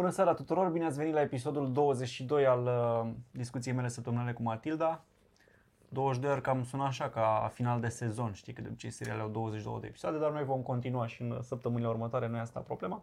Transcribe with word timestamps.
Bună 0.00 0.12
seara 0.12 0.34
tuturor, 0.34 0.68
bine 0.68 0.84
ați 0.84 0.96
venit 0.96 1.14
la 1.14 1.20
episodul 1.20 1.72
22 1.72 2.46
al 2.46 2.62
uh, 2.62 3.10
discuției 3.30 3.74
mele 3.74 3.88
săptămânale 3.88 4.32
cu 4.32 4.42
Matilda. 4.42 5.02
22 5.88 6.30
ori 6.30 6.40
cam 6.40 6.64
sună 6.64 6.84
așa 6.84 7.08
ca 7.08 7.50
final 7.54 7.80
de 7.80 7.88
sezon, 7.88 8.32
știi 8.32 8.52
că 8.52 8.60
de 8.60 8.68
obicei 8.68 8.90
serialele 8.90 9.24
au 9.24 9.30
22 9.30 9.78
de 9.80 9.86
episoade, 9.86 10.18
dar 10.18 10.30
noi 10.30 10.44
vom 10.44 10.62
continua 10.62 11.06
și 11.06 11.22
în 11.22 11.42
săptămânile 11.42 11.88
următoare, 11.88 12.28
nu 12.28 12.36
e 12.36 12.40
asta 12.40 12.60
problema. 12.60 13.02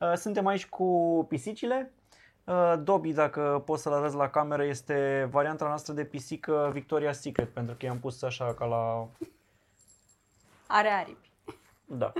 Uh, 0.00 0.12
suntem 0.14 0.46
aici 0.46 0.66
cu 0.66 1.24
pisicile. 1.28 1.92
Uh, 2.44 2.74
Dobby, 2.82 3.12
dacă 3.12 3.62
poți 3.64 3.82
să-l 3.82 3.92
arăți 3.92 4.16
la 4.16 4.30
cameră, 4.30 4.64
este 4.64 5.28
varianta 5.30 5.66
noastră 5.66 5.92
de 5.92 6.04
pisică 6.04 6.72
Victoria's 6.74 7.18
Secret, 7.20 7.48
pentru 7.48 7.74
că 7.78 7.86
i-am 7.86 7.98
pus 7.98 8.22
așa 8.22 8.54
ca 8.54 8.64
la... 8.64 9.08
Are 10.66 10.88
aripi. 10.88 11.30
Da. 11.84 12.12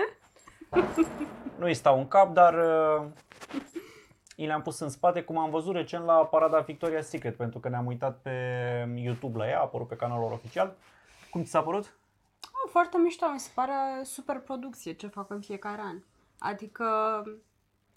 Nu 1.59 1.65
îi 1.65 1.75
stau 1.75 1.99
în 1.99 2.09
cap, 2.09 2.33
dar 2.33 2.55
uh, 2.55 3.07
i 4.39 4.47
le-am 4.47 4.63
pus 4.63 4.79
în 4.79 4.89
spate, 4.89 5.23
cum 5.23 5.39
am 5.39 5.51
văzut 5.51 5.75
recent 5.75 6.05
la 6.05 6.27
parada 6.27 6.65
Victoria's 6.65 7.03
Secret, 7.03 7.37
pentru 7.37 7.59
că 7.59 7.69
ne-am 7.69 7.87
uitat 7.87 8.19
pe 8.23 8.31
YouTube 8.95 9.39
la 9.39 9.49
ea, 9.49 9.59
a 9.59 9.63
apărut 9.63 9.89
pe 9.89 9.97
canalul 9.97 10.23
lor 10.23 10.33
oficial. 10.33 10.77
Cum 11.31 11.43
ți 11.43 11.51
s-a 11.51 11.63
părut? 11.63 11.97
Oh, 12.43 12.71
foarte 12.71 12.99
mișto, 12.99 13.29
mi 13.33 13.41
se 13.41 13.51
pare 13.55 14.03
super 14.03 14.39
producție 14.39 14.93
ce 14.93 15.07
fac 15.07 15.31
în 15.31 15.41
fiecare 15.41 15.81
an. 15.81 15.99
Adică, 16.39 16.85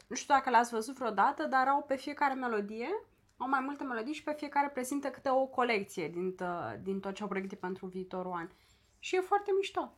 nu 0.07 0.15
știu 0.15 0.33
dacă 0.33 0.49
l-ați 0.49 0.71
văzut 0.71 0.97
vreodată, 0.97 1.43
dar 1.43 1.67
au 1.67 1.81
pe 1.81 1.95
fiecare 1.95 2.33
melodie, 2.33 2.89
au 3.37 3.49
mai 3.49 3.59
multe 3.59 3.83
melodii 3.83 4.13
și 4.13 4.23
pe 4.23 4.35
fiecare 4.37 4.67
prezintă 4.67 5.07
câte 5.07 5.29
o 5.29 5.45
colecție 5.45 6.07
din, 6.07 6.35
tă, 6.35 6.79
din 6.83 6.99
tot 6.99 7.13
ce 7.13 7.21
au 7.21 7.29
pregătit 7.29 7.59
pentru 7.59 7.85
viitorul 7.85 8.31
an. 8.31 8.49
Și 8.99 9.15
e 9.15 9.19
foarte 9.19 9.51
mișto. 9.57 9.91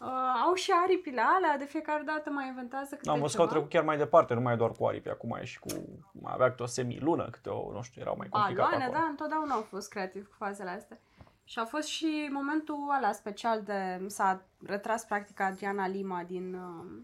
Uh, 0.00 0.08
au 0.44 0.54
și 0.54 0.72
aripile 0.84 1.20
alea, 1.36 1.56
de 1.58 1.64
fiecare 1.64 2.02
dată 2.02 2.30
mai 2.30 2.46
inventează 2.46 2.94
câte 2.94 3.10
Am 3.10 3.20
văzut 3.20 3.34
că 3.36 3.40
au 3.40 3.46
ceva. 3.46 3.58
trecut 3.58 3.74
chiar 3.74 3.84
mai 3.84 3.96
departe, 3.96 4.34
nu 4.34 4.40
mai 4.40 4.52
e 4.52 4.56
doar 4.56 4.72
cu 4.72 4.84
aripi, 4.86 5.08
acum 5.08 5.36
e 5.40 5.44
și 5.44 5.58
cu, 5.58 5.68
mai 6.12 6.32
avea 6.34 6.48
câte 6.50 6.62
o 6.62 6.66
semilună, 6.66 7.28
câte 7.30 7.48
o, 7.48 7.72
nu 7.72 7.82
știu, 7.82 8.00
erau 8.00 8.14
mai 8.18 8.28
complicat 8.28 8.62
Baloane, 8.64 8.84
acolo. 8.84 8.98
da, 9.00 9.06
întotdeauna 9.08 9.54
au 9.54 9.60
fost 9.60 9.88
creativ 9.88 10.26
cu 10.28 10.34
fazele 10.38 10.70
astea. 10.70 10.98
Și 11.44 11.58
a 11.58 11.64
fost 11.64 11.86
și 11.88 12.28
momentul 12.32 12.76
ăla 12.96 13.12
special 13.12 13.62
de... 13.62 14.04
s-a 14.06 14.42
retras 14.66 15.04
practic 15.04 15.40
Adriana 15.40 15.86
Lima 15.86 16.22
din, 16.26 16.54
uh, 16.54 17.02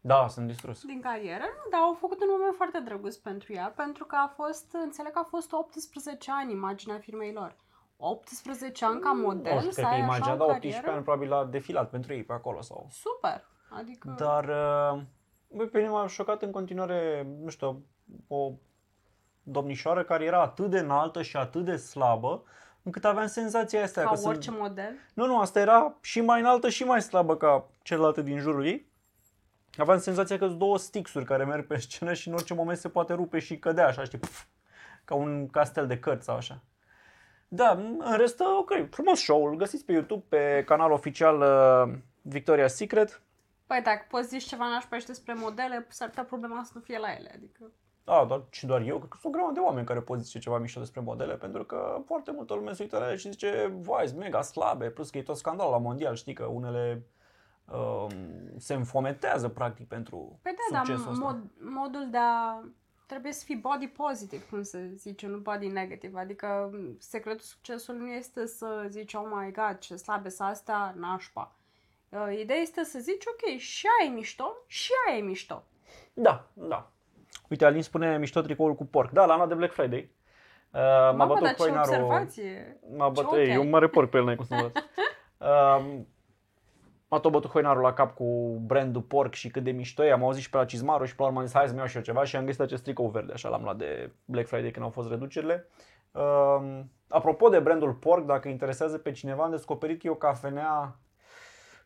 Da, 0.00 0.28
sunt 0.28 0.46
distrus. 0.46 0.84
din 0.84 1.00
carieră, 1.00 1.42
nu, 1.44 1.70
dar 1.70 1.80
au 1.80 1.92
făcut 2.00 2.20
un 2.20 2.28
moment 2.30 2.54
foarte 2.56 2.80
drăguț 2.80 3.16
pentru 3.16 3.52
ea, 3.52 3.72
pentru 3.76 4.04
că 4.04 4.16
a 4.16 4.32
fost, 4.36 4.66
înțeleg 4.84 5.12
că 5.12 5.18
a 5.18 5.26
fost 5.30 5.52
18 5.52 6.30
ani 6.30 6.52
imaginea 6.52 6.98
firmei 6.98 7.32
lor. 7.32 7.56
18 8.00 8.84
ani 8.84 9.00
ca 9.00 9.10
model, 9.10 9.54
Nu 9.54 9.58
știu, 9.58 9.70
să 9.70 9.80
cred 9.80 9.90
că 9.90 9.94
ai 9.94 10.00
imaginea, 10.00 10.28
așa 10.28 10.36
da, 10.36 10.44
o 10.44 10.46
18 10.46 10.72
carieră? 10.72 10.96
ani 10.96 11.04
probabil 11.04 11.32
a 11.32 11.44
defilat 11.44 11.90
pentru 11.90 12.12
ei 12.12 12.24
pe 12.24 12.32
acolo 12.32 12.60
sau... 12.60 12.86
Super! 12.90 13.44
Adică... 13.70 14.14
Dar 14.18 14.44
uh, 14.44 15.02
bă, 15.48 15.64
pe 15.64 15.78
mine 15.78 15.90
m-a 15.90 16.06
șocat 16.06 16.42
în 16.42 16.50
continuare, 16.50 17.26
nu 17.42 17.48
știu, 17.48 17.86
o 18.28 18.52
domnișoară 19.42 20.04
care 20.04 20.24
era 20.24 20.42
atât 20.42 20.70
de 20.70 20.78
înaltă 20.78 21.22
și 21.22 21.36
atât 21.36 21.64
de 21.64 21.76
slabă, 21.76 22.42
încât 22.82 23.04
aveam 23.04 23.26
senzația 23.26 23.82
asta 23.82 24.02
ca 24.02 24.10
că 24.10 24.20
orice 24.28 24.48
sunt... 24.48 24.60
model. 24.60 24.94
Nu, 25.14 25.26
nu, 25.26 25.40
asta 25.40 25.60
era 25.60 25.96
și 26.00 26.20
mai 26.20 26.40
înaltă 26.40 26.68
și 26.68 26.84
mai 26.84 27.02
slabă 27.02 27.36
ca 27.36 27.68
celelalte 27.82 28.22
din 28.22 28.38
jurul 28.38 28.66
ei. 28.66 28.88
Aveam 29.76 29.98
senzația 29.98 30.38
că 30.38 30.46
sunt 30.46 30.58
două 30.58 30.78
stixuri 30.78 31.24
care 31.24 31.44
merg 31.44 31.66
pe 31.66 31.78
scenă 31.78 32.12
și 32.12 32.28
în 32.28 32.34
orice 32.34 32.54
moment 32.54 32.78
se 32.78 32.88
poate 32.88 33.12
rupe 33.12 33.38
și 33.38 33.58
cădea 33.58 33.86
așa, 33.86 34.04
știi, 34.04 34.18
pf, 34.18 34.44
ca 35.04 35.14
un 35.14 35.48
castel 35.48 35.86
de 35.86 35.98
cărți 35.98 36.24
sau 36.24 36.36
așa. 36.36 36.62
Da, 37.52 37.70
în 37.98 38.16
rest, 38.16 38.40
ok, 38.58 38.72
frumos 38.90 39.20
show 39.20 39.44
îl 39.44 39.56
găsiți 39.56 39.84
pe 39.84 39.92
YouTube, 39.92 40.24
pe 40.28 40.62
canalul 40.66 40.92
oficial 40.92 41.40
uh, 41.40 41.98
Victoria's 42.38 42.66
Secret. 42.66 43.22
Păi 43.66 43.80
dacă 43.82 44.06
poți 44.08 44.28
zici 44.28 44.44
ceva 44.44 44.68
nașpa 44.68 44.98
și 44.98 45.06
despre 45.06 45.34
modele, 45.34 45.86
s-ar 45.88 46.08
putea 46.08 46.24
problema 46.24 46.62
să 46.64 46.70
nu 46.74 46.80
fie 46.80 46.98
la 46.98 47.12
ele. 47.12 47.30
Adică... 47.34 47.70
Da, 48.04 48.24
dar 48.28 48.42
și 48.50 48.66
doar 48.66 48.80
eu, 48.80 48.96
cred 48.98 49.08
că 49.08 49.16
sunt 49.20 49.32
o 49.32 49.36
grămadă 49.36 49.60
de 49.60 49.66
oameni 49.66 49.86
care 49.86 50.00
pot 50.00 50.20
zice 50.20 50.38
ceva 50.38 50.58
mișto 50.58 50.80
despre 50.80 51.00
modele, 51.00 51.34
pentru 51.34 51.64
că 51.64 52.02
foarte 52.06 52.30
multă 52.32 52.54
lume 52.54 52.72
se 52.72 52.82
uită 52.82 52.98
la 52.98 53.06
ele 53.06 53.16
și 53.16 53.30
zice, 53.30 53.72
vai, 53.80 54.06
sunt 54.06 54.18
mega 54.18 54.42
slabe, 54.42 54.90
plus 54.90 55.10
că 55.10 55.18
e 55.18 55.22
tot 55.22 55.36
scandal 55.36 55.70
la 55.70 55.78
mondial, 55.78 56.14
știi 56.14 56.34
că 56.34 56.44
unele 56.44 57.06
um, 57.72 58.12
se 58.56 58.74
înfometează 58.74 59.48
practic 59.48 59.88
pentru 59.88 60.38
Păi 60.42 60.52
da, 60.52 60.76
dar 60.76 60.84
succesul 60.86 61.10
ăsta. 61.10 61.24
mod, 61.24 61.38
modul 61.58 62.08
de 62.10 62.18
a... 62.18 62.62
Trebuie 63.10 63.32
să 63.32 63.44
fii 63.44 63.56
body 63.56 63.86
positive, 63.86 64.42
cum 64.50 64.62
se 64.62 64.90
zice, 64.94 65.26
nu 65.26 65.36
body 65.36 65.66
negative. 65.66 66.20
Adică 66.20 66.70
m, 66.72 66.96
secretul 66.98 67.40
succesului 67.40 68.00
nu 68.00 68.06
este 68.06 68.46
să 68.46 68.86
zici, 68.88 69.14
oh 69.14 69.26
my 69.32 69.52
god, 69.52 69.78
ce 69.78 69.96
slabe 69.96 70.28
sunt 70.28 70.48
astea, 70.48 70.94
nașpa. 70.96 71.52
Uh, 72.08 72.38
Ideea 72.40 72.58
este 72.58 72.84
să 72.84 72.98
zici, 72.98 73.24
ok, 73.26 73.58
și 73.58 73.86
aia 74.00 74.10
e 74.10 74.14
mișto, 74.14 74.56
și 74.66 74.90
aia 75.08 75.18
e 75.18 75.20
mișto. 75.20 75.64
Da, 76.12 76.46
da. 76.52 76.90
Uite, 77.48 77.64
Alin 77.64 77.82
spune 77.82 78.18
mișto 78.18 78.40
tricoul 78.40 78.74
cu 78.74 78.84
porc. 78.84 79.10
Da, 79.10 79.24
l-am 79.24 79.36
luat 79.36 79.48
de 79.48 79.54
Black 79.54 79.72
Friday. 79.72 80.10
Uh, 80.70 80.80
m-a 80.80 81.10
Mamă, 81.12 81.32
dar 81.32 81.40
bătut 81.42 81.56
ce 81.56 81.62
coinarul. 81.62 81.92
observație! 81.94 82.80
M-a 82.96 83.06
Ce 83.06 83.12
bătut, 83.12 83.30
ochi 83.30 83.38
ei, 83.38 83.50
ai. 83.50 83.56
un 83.56 83.68
mare 83.68 83.88
porc 83.88 84.10
pe 84.10 84.16
el, 84.16 84.24
n-ai 84.24 84.36
cum 84.36 84.44
să 84.44 84.54
mă 84.54 84.70
las. 84.72 84.72
uh, 85.78 86.00
M-a 87.10 87.20
tot 87.20 87.32
bătut 87.32 87.50
hoinarul 87.50 87.82
la 87.82 87.92
cap 87.92 88.14
cu 88.14 88.58
brandul 88.66 89.02
porc 89.02 89.34
și 89.34 89.48
cât 89.48 89.62
de 89.62 89.70
mișto 89.70 90.04
e. 90.04 90.12
Am 90.12 90.24
auzit 90.24 90.42
și 90.42 90.50
pe 90.50 90.56
la 90.56 90.64
Cizmaru 90.64 91.04
și 91.04 91.14
pe 91.14 91.22
la 91.22 91.28
urmă 91.28 91.40
am 91.40 91.46
zis 91.46 91.54
hai 91.54 91.66
să-mi 91.66 91.78
iau 91.78 91.86
și 91.86 91.96
eu 91.96 92.02
ceva 92.02 92.24
și 92.24 92.36
am 92.36 92.44
găsit 92.44 92.60
acest 92.60 92.82
tricou 92.82 93.08
verde, 93.08 93.32
așa 93.32 93.48
l-am 93.48 93.62
luat 93.62 93.76
de 93.76 94.12
Black 94.24 94.46
Friday 94.48 94.70
când 94.70 94.84
au 94.84 94.90
fost 94.90 95.08
reducerile. 95.08 95.66
Uh, 96.12 96.80
apropo 97.08 97.48
de 97.48 97.58
brandul 97.58 97.92
porc, 97.92 98.26
dacă 98.26 98.48
interesează 98.48 98.98
pe 98.98 99.12
cineva, 99.12 99.44
am 99.44 99.50
descoperit 99.50 100.00
că 100.00 100.06
e 100.06 100.10
o 100.10 100.14
cafenea 100.14 100.96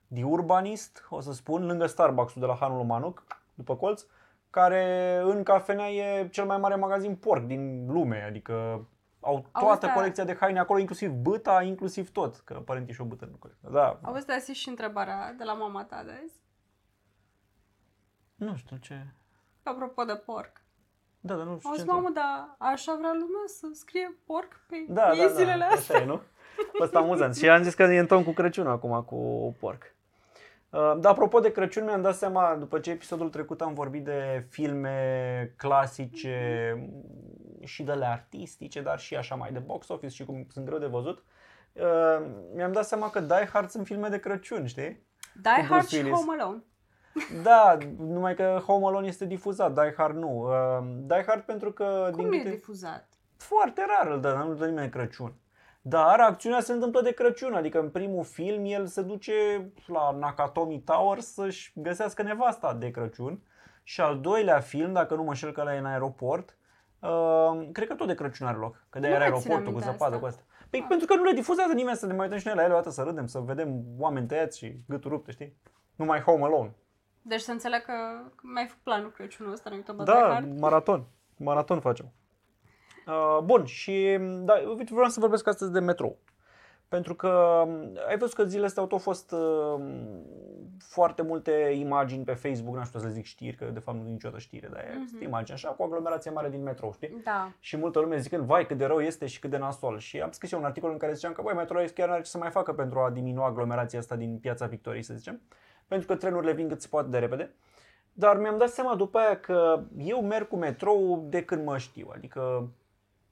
de 0.06 0.22
urbanist, 0.22 1.06
o 1.08 1.20
să 1.20 1.32
spun, 1.32 1.66
lângă 1.66 1.86
Starbucks-ul 1.86 2.40
de 2.40 2.46
la 2.46 2.54
Hanul 2.54 2.84
Manuc, 2.84 3.24
după 3.54 3.76
colț, 3.76 4.04
care 4.50 5.20
în 5.24 5.42
cafenea 5.42 5.88
e 5.88 6.28
cel 6.28 6.44
mai 6.44 6.58
mare 6.58 6.74
magazin 6.74 7.16
porc 7.16 7.42
din 7.42 7.86
lume, 7.92 8.24
adică 8.28 8.86
au 9.24 9.46
toată 9.52 9.86
dar- 9.86 9.94
colecția 9.94 10.24
de 10.24 10.36
haine 10.40 10.58
acolo, 10.58 10.78
inclusiv 10.78 11.10
băta, 11.10 11.62
inclusiv 11.62 12.10
tot, 12.10 12.36
că 12.36 12.54
aparent 12.56 12.88
e 12.88 12.92
și 12.92 13.00
o 13.00 13.04
bătă 13.04 13.24
în 13.24 13.38
colecție. 13.38 13.68
Da, 13.72 13.98
Auzi, 14.02 14.26
dar 14.26 14.40
și 14.40 14.68
întrebarea 14.68 15.32
de 15.32 15.44
la 15.44 15.52
mama 15.52 15.84
ta 15.84 16.02
de 16.04 16.10
azi? 16.24 16.42
nu 18.34 18.56
știu 18.56 18.76
ce... 18.76 19.06
Apropo 19.62 20.04
de 20.04 20.14
porc. 20.14 20.62
Da, 21.20 21.34
dar 21.34 21.46
nu 21.46 21.56
știu 21.58 21.68
Auzi, 21.68 21.84
ce 21.84 21.90
mamă, 21.90 22.10
dar 22.10 22.54
așa 22.58 22.94
vrea 22.98 23.12
lumea 23.12 23.44
să 23.46 23.66
scrie 23.72 24.18
porc 24.26 24.60
pe 24.68 24.84
Da, 24.88 25.10
ei 25.12 25.18
da, 25.18 25.26
da, 25.26 25.32
zilele 25.32 25.64
astea? 25.64 25.94
așa 25.94 26.04
e, 26.04 26.06
nu? 26.06 26.20
Ăsta 26.80 26.98
amuzant. 26.98 27.36
Și 27.36 27.48
am 27.48 27.62
zis 27.62 27.74
că 27.74 27.82
e 27.82 27.98
în 27.98 28.06
ton 28.06 28.24
cu 28.24 28.32
Crăciun 28.32 28.66
acum, 28.66 29.02
cu 29.02 29.16
porc. 29.60 29.94
Uh, 30.74 30.94
Dar 31.00 31.12
apropo 31.12 31.40
de 31.40 31.52
Crăciun, 31.52 31.84
mi-am 31.84 32.02
dat 32.02 32.14
seama, 32.14 32.56
după 32.58 32.78
ce 32.78 32.90
episodul 32.90 33.28
trecut 33.30 33.60
am 33.60 33.74
vorbit 33.74 34.04
de 34.04 34.46
filme 34.48 35.54
clasice 35.56 36.76
și 37.64 37.82
de 37.82 37.92
le 37.92 38.06
artistice, 38.06 38.82
dar 38.82 38.98
și 38.98 39.16
așa 39.16 39.34
mai 39.34 39.52
de 39.52 39.58
box 39.58 39.88
office 39.88 40.14
și 40.14 40.24
cum 40.24 40.46
sunt 40.50 40.64
greu 40.66 40.78
de 40.78 40.86
văzut, 40.86 41.24
uh, 41.72 42.26
mi-am 42.54 42.72
dat 42.72 42.84
seama 42.86 43.10
că 43.10 43.20
Die 43.20 43.48
Hard 43.52 43.68
sunt 43.68 43.86
filme 43.86 44.08
de 44.08 44.18
Crăciun, 44.18 44.66
știi? 44.66 45.06
Die 45.42 45.52
Cu 45.56 45.60
Hard 45.60 45.68
Bruce 45.68 45.96
și 45.96 46.02
Willis. 46.02 46.18
Home 46.18 46.36
Alone. 46.42 46.62
Da, 47.42 47.76
numai 47.98 48.34
că 48.34 48.60
Home 48.66 48.86
Alone 48.86 49.06
este 49.06 49.24
difuzat, 49.24 49.72
Die 49.74 49.94
Hard 49.96 50.16
nu. 50.16 50.46
Uh, 50.48 50.86
Die 51.06 51.24
Hard 51.26 51.42
pentru 51.42 51.72
că... 51.72 52.08
Cum 52.12 52.20
din 52.20 52.28
nu 52.28 52.34
e 52.34 52.38
câte- 52.38 52.50
difuzat? 52.54 53.08
foarte 53.36 53.84
rar 53.88 54.12
îl 54.12 54.20
dă, 54.20 54.44
nu 54.46 54.54
dă 54.54 54.66
nimeni 54.66 54.90
de 54.90 54.98
Crăciun. 54.98 55.34
Dar 55.86 56.20
acțiunea 56.20 56.60
se 56.60 56.72
întâmplă 56.72 57.00
de 57.00 57.12
Crăciun, 57.12 57.54
adică 57.54 57.80
în 57.80 57.90
primul 57.90 58.24
film 58.24 58.64
el 58.64 58.86
se 58.86 59.02
duce 59.02 59.32
la 59.86 60.10
Nakatomi 60.10 60.82
Tower 60.84 61.18
să-și 61.20 61.72
găsească 61.74 62.22
nevasta 62.22 62.74
de 62.74 62.90
Crăciun 62.90 63.42
și 63.82 64.00
al 64.00 64.20
doilea 64.20 64.60
film, 64.60 64.92
dacă 64.92 65.14
nu 65.14 65.22
mă 65.22 65.28
înșel 65.28 65.52
că 65.52 65.60
ăla 65.60 65.74
e 65.74 65.78
în 65.78 65.84
aeroport, 65.86 66.56
uh, 67.00 67.68
cred 67.72 67.88
că 67.88 67.94
tot 67.94 68.06
de 68.06 68.14
Crăciun 68.14 68.46
are 68.46 68.56
loc, 68.58 68.84
că 68.90 68.98
de 68.98 69.06
Nu 69.08 69.14
era 69.14 69.28
mai 69.28 69.40
țin 69.40 69.50
aeroportul 69.50 69.72
cu 69.72 69.78
aminte 69.78 69.90
zăpadă 69.92 70.14
asta. 70.14 70.18
cu 70.20 70.26
asta. 70.26 70.42
Păi 70.70 70.80
Ah. 70.80 70.86
pentru 70.88 71.06
că 71.06 71.14
nu 71.14 71.22
le 71.24 71.32
difuzează 71.32 71.72
nimeni 71.72 71.96
să 71.96 72.06
ne 72.06 72.12
mai 72.12 72.24
uităm 72.24 72.38
și 72.38 72.46
noi 72.46 72.56
la 72.56 72.62
ele 72.64 72.72
o 72.72 72.76
dată 72.76 72.90
să 72.90 73.02
râdem, 73.02 73.26
să 73.26 73.38
vedem 73.38 73.82
oameni 73.98 74.26
tăiați 74.26 74.58
și 74.58 74.76
gâturi 74.88 75.14
rupte, 75.14 75.30
știi? 75.30 75.56
Numai 75.96 76.20
Home 76.20 76.44
Alone. 76.44 76.74
Deci 77.22 77.40
să 77.40 77.50
înțeleg 77.52 77.80
că 77.84 77.92
că 78.34 78.42
mi-ai 78.54 78.66
făcut 78.66 78.82
planul 78.82 79.10
Crăciunul 79.10 79.52
ăsta, 79.52 79.70
ne 79.70 79.76
uităm 79.76 79.96
la 79.96 80.04
Die 80.04 80.14
Da, 80.14 80.20
Hard. 80.32 80.58
maraton. 80.60 81.04
Maraton 81.36 81.80
facem. 81.80 82.12
Uh, 83.06 83.38
bun, 83.44 83.64
și 83.64 84.18
da, 84.20 84.54
uite, 84.76 84.94
vreau 84.94 85.08
să 85.08 85.20
vorbesc 85.20 85.46
astăzi 85.46 85.72
de 85.72 85.80
metrou. 85.80 86.16
Pentru 86.88 87.14
că 87.14 87.62
um, 87.66 87.98
ai 88.08 88.18
văzut 88.18 88.34
că 88.34 88.44
zilele 88.44 88.66
astea 88.66 88.82
au 88.82 88.88
tot 88.88 89.00
fost 89.00 89.32
uh, 89.32 89.84
foarte 90.78 91.22
multe 91.22 91.74
imagini 91.78 92.24
pe 92.24 92.32
Facebook, 92.32 92.76
nu 92.76 92.84
știu 92.84 92.98
să 92.98 93.06
le 93.06 93.12
zic 93.12 93.24
știri, 93.24 93.56
că 93.56 93.64
de 93.64 93.78
fapt 93.78 93.98
nu 93.98 94.08
e 94.08 94.10
niciodată 94.10 94.40
știre, 94.40 94.68
dar 94.72 94.84
Mhm. 94.94 95.18
mm-hmm. 95.18 95.22
imagini 95.24 95.56
așa, 95.56 95.68
cu 95.68 95.82
aglomerație 95.82 96.30
mare 96.30 96.48
din 96.50 96.62
metrou, 96.62 96.92
știi? 96.92 97.20
Da. 97.24 97.52
Și 97.58 97.76
multă 97.76 98.00
lume 98.00 98.18
zicând, 98.18 98.44
vai 98.44 98.66
cât 98.66 98.76
de 98.76 98.84
rău 98.84 99.00
este 99.00 99.26
și 99.26 99.38
cât 99.38 99.50
de 99.50 99.56
nasol. 99.56 99.98
Și 99.98 100.20
am 100.20 100.30
scris 100.30 100.52
eu 100.52 100.58
un 100.58 100.64
articol 100.64 100.90
în 100.90 100.96
care 100.96 101.12
ziceam 101.12 101.32
că, 101.32 101.42
băi, 101.42 101.54
metrou 101.54 101.84
chiar 101.94 102.06
nu 102.06 102.12
are 102.12 102.22
ce 102.22 102.30
să 102.30 102.38
mai 102.38 102.50
facă 102.50 102.72
pentru 102.72 102.98
a 102.98 103.10
diminua 103.10 103.46
aglomerația 103.46 103.98
asta 103.98 104.16
din 104.16 104.38
piața 104.38 104.66
Victoriei, 104.66 105.02
să 105.02 105.14
zicem. 105.14 105.40
Pentru 105.86 106.06
că 106.06 106.16
trenurile 106.16 106.52
vin 106.52 106.68
cât 106.68 106.80
se 106.80 106.88
poate 106.90 107.08
de 107.08 107.18
repede. 107.18 107.54
Dar 108.12 108.38
mi-am 108.38 108.58
dat 108.58 108.68
seama 108.68 108.94
după 108.94 109.18
aia 109.18 109.40
că 109.40 109.82
eu 109.96 110.22
merg 110.22 110.48
cu 110.48 110.56
metrou 110.56 111.26
de 111.28 111.44
când 111.44 111.64
mă 111.64 111.78
știu. 111.78 112.10
Adică 112.14 112.68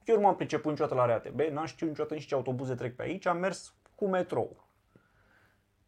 eu 0.05 0.15
nu 0.15 0.21
m-am 0.21 0.35
priceput 0.35 0.69
niciodată 0.71 0.95
la 0.95 1.05
RATB, 1.05 1.39
n-am 1.39 1.65
știut 1.65 1.89
niciodată 1.89 2.13
nici 2.15 2.25
ce 2.25 2.35
autobuze 2.35 2.75
trec 2.75 2.95
pe 2.95 3.01
aici, 3.03 3.25
am 3.25 3.37
mers 3.37 3.73
cu 3.95 4.07
metrou. 4.07 4.63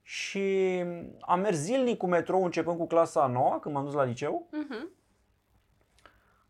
Și 0.01 0.83
am 1.19 1.39
mers 1.39 1.57
zilnic 1.57 1.97
cu 1.97 2.07
metrou 2.07 2.43
începând 2.43 2.77
cu 2.77 2.87
clasa 2.87 3.23
a 3.23 3.27
9 3.27 3.57
când 3.61 3.75
m-am 3.75 3.83
dus 3.83 3.93
la 3.93 4.03
liceu. 4.03 4.47
Mhm. 4.51 4.89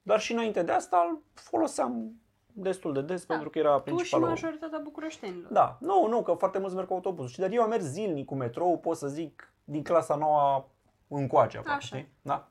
Dar 0.02 0.20
și 0.20 0.32
înainte 0.32 0.64
de 0.64 0.72
asta 0.72 1.08
îl 1.10 1.22
foloseam 1.34 2.12
destul 2.54 2.94
de 2.94 3.02
des 3.02 3.26
Da. 3.26 3.34
pentru 3.34 3.50
că 3.50 3.60
era 3.60 3.74
Tu 3.74 3.78
și 3.78 3.84
principalul. 3.84 4.28
majoritatea 4.28 4.80
bucureștenilor. 4.84 5.52
Da, 5.52 5.78
nu, 5.82 6.08
nu, 6.08 6.22
că 6.24 6.34
foarte 6.34 6.60
mulți 6.60 6.76
merg 6.76 6.88
cu 6.88 6.94
autobuzul. 6.94 7.30
Și 7.32 7.40
dar 7.40 7.52
eu 7.52 7.62
am 7.62 7.70
mers 7.70 7.84
zilnic 7.84 8.26
cu 8.26 8.36
metrou, 8.36 8.80
pot 8.80 8.98
să 8.98 9.08
zic, 9.08 9.54
din 9.64 9.84
clasa 9.84 10.16
nouă 10.16 10.66
încoace, 11.08 11.58
aproape, 11.58 11.78
Așa. 11.84 11.96
știi? 11.96 12.10
Da. 12.22 12.48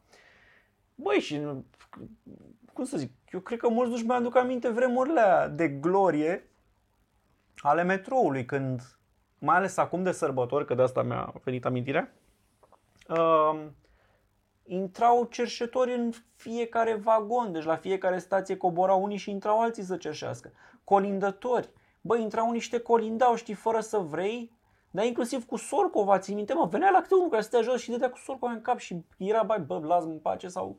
Băi, 0.95 1.19
și 1.21 1.41
cum 2.75 2.85
să 2.85 2.97
zic, 2.97 3.13
eu 3.33 3.41
cred 3.41 3.59
că 3.59 3.69
mulți 3.69 3.91
nu-și 3.91 4.07
mai 4.07 4.17
aduc 4.17 4.37
aminte 4.37 4.69
vremurile 4.69 5.21
alea 5.21 5.49
de 5.49 5.69
glorie 5.69 6.49
ale 7.57 7.83
metroului, 7.83 8.45
când, 8.45 8.99
mai 9.39 9.57
ales 9.57 9.77
acum 9.77 10.03
de 10.03 10.13
sărbători, 10.13 10.67
că 10.67 10.75
de 10.75 10.83
asta 10.83 11.03
mi-a 11.03 11.33
venit 11.45 11.65
amintirea, 11.65 12.13
uh, 13.09 13.61
intrau 14.65 15.25
cerșetori 15.25 15.95
în 15.95 16.13
fiecare 16.35 16.95
vagon, 16.95 17.53
deci 17.53 17.65
la 17.65 17.77
fiecare 17.77 18.19
stație 18.19 18.57
coborau 18.57 19.03
unii 19.03 19.17
și 19.17 19.31
intrau 19.31 19.61
alții 19.61 19.83
să 19.83 19.97
cerșească. 19.97 20.53
Colindători, 20.85 21.71
băi, 22.01 22.23
intrau 22.23 22.51
niște 22.51 22.79
colindau, 22.79 23.35
știi, 23.35 23.55
fără 23.55 23.81
să 23.81 23.99
vrei, 23.99 24.53
dar 24.91 25.05
inclusiv 25.05 25.47
cu 25.47 25.57
sorcova, 25.57 26.19
ții 26.19 26.35
minte, 26.35 26.55
mă, 26.55 26.67
venea 26.67 26.91
la 26.91 27.01
câte 27.01 27.15
unul 27.15 27.29
care 27.29 27.43
stătea 27.43 27.71
jos 27.71 27.81
și 27.81 27.91
dădea 27.91 28.11
cu 28.11 28.19
sorcova 28.19 28.53
în 28.53 28.61
cap 28.61 28.79
și 28.79 29.05
era, 29.19 29.43
bai, 29.43 29.61
bă, 29.61 29.81
lasă 29.83 30.07
în 30.07 30.19
pace 30.19 30.49
sau 30.49 30.79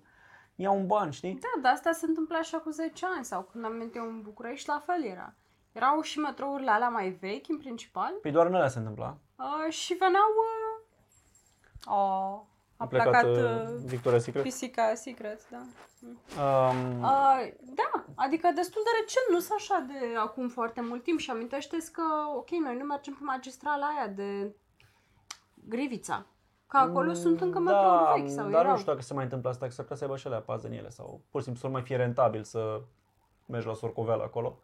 ia 0.56 0.72
un 0.72 0.88
ban, 0.88 1.10
știi? 1.12 1.34
Da, 1.42 1.62
dar 1.62 1.72
asta 1.74 1.92
se 1.92 2.06
întâmpla 2.06 2.38
așa 2.38 2.58
cu 2.58 2.70
10 2.70 3.06
ani 3.16 3.26
sau 3.26 3.42
când 3.52 3.66
am 3.66 3.72
venit 3.78 3.96
eu 3.96 4.04
în 4.08 4.22
București, 4.22 4.70
la 4.70 4.84
fel 4.86 5.04
era. 5.04 5.34
Erau 5.72 6.02
și 6.02 6.20
metrourile 6.20 6.72
alea 6.72 6.90
mai 6.90 7.10
vechi, 7.10 7.50
în 7.50 7.58
principal, 7.58 8.14
Păi 8.22 8.32
doar 8.32 8.46
în 8.46 8.56
alea 8.56 8.68
se 8.68 8.78
întâmpla. 8.78 9.18
uh, 9.38 9.74
și 9.74 9.94
veneau... 9.94 10.24
Uh, 10.28 11.94
oh, 11.94 12.42
a 12.78 12.84
A 12.84 12.88
plecat, 12.88 13.10
plecat 13.10 13.26
uh, 13.26 13.74
uh, 13.74 13.98
Victoria's 13.98 14.22
Secret. 14.24 14.44
pisica 14.44 14.94
Secret, 14.94 15.50
da. 15.50 15.62
Um, 16.44 17.02
Uh, 17.02 17.48
da, 17.62 18.06
adică 18.16 18.52
destul 18.56 18.82
de 18.84 18.90
recent, 19.00 19.26
nu 19.32 19.40
sunt 19.40 19.60
așa 19.60 19.86
de 19.88 20.16
acum 20.18 20.48
foarte 20.50 20.82
mult 20.82 21.04
timp 21.04 21.20
și 21.20 21.32
amintește 21.32 21.78
că, 21.92 22.04
ok, 22.36 22.50
noi 22.50 22.78
nu 22.78 22.84
mergem 22.84 23.14
pe 23.14 23.24
magistrala 23.24 23.86
aia 23.88 24.08
de 24.08 24.56
Grivița. 25.68 26.26
Că 26.76 26.90
acolo 26.90 27.14
sunt 27.14 27.42
încă 27.42 27.60
metrouri 27.60 28.22
vechi 28.22 28.30
sau 28.32 28.46
Mm, 28.46 28.52
dar 28.52 28.60
erau. 28.60 28.72
nu 28.72 28.78
știu 28.80 28.92
dacă 28.92 29.04
se 29.04 29.14
mai 29.14 29.24
întâmplă 29.24 29.50
asta, 29.50 29.66
că 29.66 29.72
s-ar 29.72 29.82
putea 29.84 29.98
să 29.98 30.04
aibă 30.04 30.18
și 30.18 30.28
alea 30.28 30.40
pază 30.40 30.68
în 30.68 30.74
ele 30.74 30.90
sau 30.90 31.22
pur 31.32 31.40
și 31.40 31.46
simplu 31.46 31.62
să 31.62 31.68
nu 31.68 31.74
mai 31.74 31.82
fie 31.82 31.96
rentabil 31.96 32.44
să 32.44 32.82
mergi 33.46 33.68
la 33.68 33.74
sorcoveală 33.74 34.24
acolo. 34.24 34.60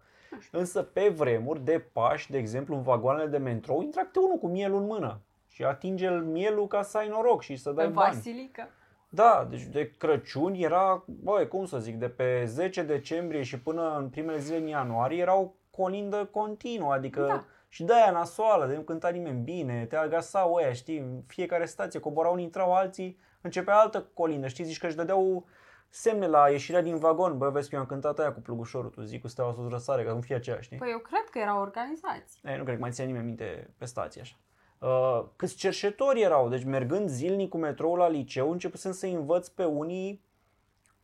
Însă 0.51 0.81
pe 0.81 1.09
vremuri 1.09 1.59
de 1.59 1.85
Paști, 1.93 2.31
de 2.31 2.37
exemplu, 2.37 2.75
în 2.75 2.81
vagoanele 2.81 3.27
de 3.29 3.37
metrou, 3.37 3.81
intră 3.81 4.01
câte 4.01 4.19
unul 4.19 4.37
cu 4.37 4.47
mielul 4.47 4.79
în 4.79 4.85
mână 4.85 5.19
și 5.47 5.63
atinge 5.63 6.09
mielul 6.09 6.67
ca 6.67 6.81
să 6.81 6.97
ai 6.97 7.07
noroc 7.07 7.41
și 7.41 7.55
să 7.55 7.69
Pe 7.69 7.75
dai 7.75 7.89
bani. 7.91 8.13
Vasilica. 8.15 8.67
Da, 9.09 9.47
deci 9.49 9.63
de 9.63 9.91
Crăciun 9.97 10.53
era, 10.53 11.03
băi, 11.05 11.47
cum 11.47 11.65
să 11.65 11.79
zic, 11.79 11.95
de 11.95 12.09
pe 12.09 12.43
10 12.45 12.83
decembrie 12.83 13.41
și 13.41 13.59
până 13.59 13.95
în 13.97 14.09
primele 14.09 14.39
zile 14.39 14.57
în 14.57 14.67
ianuarie 14.67 15.21
erau 15.21 15.55
colindă 15.71 16.25
continuă, 16.31 16.91
adică 16.93 17.25
Da. 17.27 17.43
Și 17.73 17.83
de 17.83 17.93
aia 17.93 18.11
nasoală, 18.11 18.65
de 18.65 18.75
nu 18.75 18.81
cânta 18.81 19.09
nimeni 19.09 19.43
bine, 19.43 19.85
te 19.85 19.95
agasau 19.95 20.53
ăia, 20.53 20.73
știi, 20.73 20.97
în 20.97 21.21
fiecare 21.27 21.65
stație 21.65 21.99
coborau 21.99 22.31
unii, 22.31 22.43
intrau 22.43 22.73
alții, 22.73 23.19
începea 23.41 23.79
altă 23.79 24.09
colindă, 24.13 24.47
știi, 24.47 24.63
zici 24.63 24.77
că 24.77 24.85
își 24.85 24.95
dădeau 24.95 25.45
semne 25.89 26.27
la 26.27 26.49
ieșirea 26.49 26.81
din 26.81 26.97
vagon, 26.97 27.37
bă, 27.37 27.49
vezi 27.49 27.69
că 27.69 27.75
eu 27.75 27.81
am 27.81 27.87
cântat 27.87 28.19
aia 28.19 28.33
cu 28.33 28.39
plugușorul, 28.39 28.89
tu 28.89 29.01
zic 29.01 29.21
cu 29.21 29.27
steaua 29.27 29.53
sus 29.53 29.69
răsare, 29.69 30.03
ca 30.03 30.13
nu 30.13 30.21
fie 30.21 30.35
aceea, 30.35 30.61
știi? 30.61 30.77
Păi 30.77 30.91
eu 30.91 30.99
cred 30.99 31.23
că 31.31 31.39
erau 31.39 31.61
organizați. 31.61 32.39
Ei, 32.43 32.57
nu 32.57 32.63
cred 32.63 32.75
că 32.75 32.81
mai 32.81 32.91
ține 32.91 33.05
nimeni 33.05 33.25
minte 33.25 33.73
pe 33.77 33.85
stație 33.85 34.21
așa. 34.21 34.35
Uh, 34.79 35.25
câți 35.35 35.55
cerșetori 35.55 36.21
erau, 36.21 36.49
deci 36.49 36.63
mergând 36.63 37.09
zilnic 37.09 37.49
cu 37.49 37.57
metroul 37.57 37.97
la 37.97 38.09
liceu, 38.09 38.51
începusem 38.51 38.91
să 38.91 39.05
învăț 39.05 39.47
pe 39.47 39.63
unii, 39.63 40.23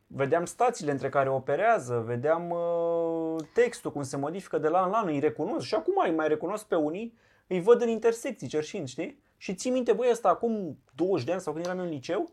vedeam 0.08 0.44
stațiile 0.44 0.90
între 0.90 1.08
care 1.08 1.30
operează, 1.30 2.02
vedeam 2.06 2.50
uh, 2.50 3.42
textul, 3.52 3.92
cum 3.92 4.02
se 4.02 4.16
modifică 4.16 4.58
de 4.58 4.68
la 4.68 4.82
an 4.82 4.90
la 4.90 4.98
an, 4.98 5.06
îi 5.08 5.18
recunosc 5.18 5.66
și 5.66 5.74
acum 5.74 5.94
îi 6.04 6.14
mai 6.14 6.28
recunosc 6.28 6.66
pe 6.66 6.74
unii, 6.74 7.18
îi 7.46 7.60
văd 7.60 7.80
în 7.80 7.88
intersecții 7.88 8.48
cerșind, 8.48 8.88
știi? 8.88 9.22
Și 9.36 9.54
ții 9.54 9.70
minte, 9.70 9.92
băi, 9.92 10.10
ăsta 10.10 10.28
acum 10.28 10.78
20 10.94 11.26
de 11.26 11.32
ani 11.32 11.40
sau 11.40 11.52
când 11.52 11.64
eram 11.64 11.78
eu 11.78 11.84
în 11.84 11.90
liceu, 11.90 12.30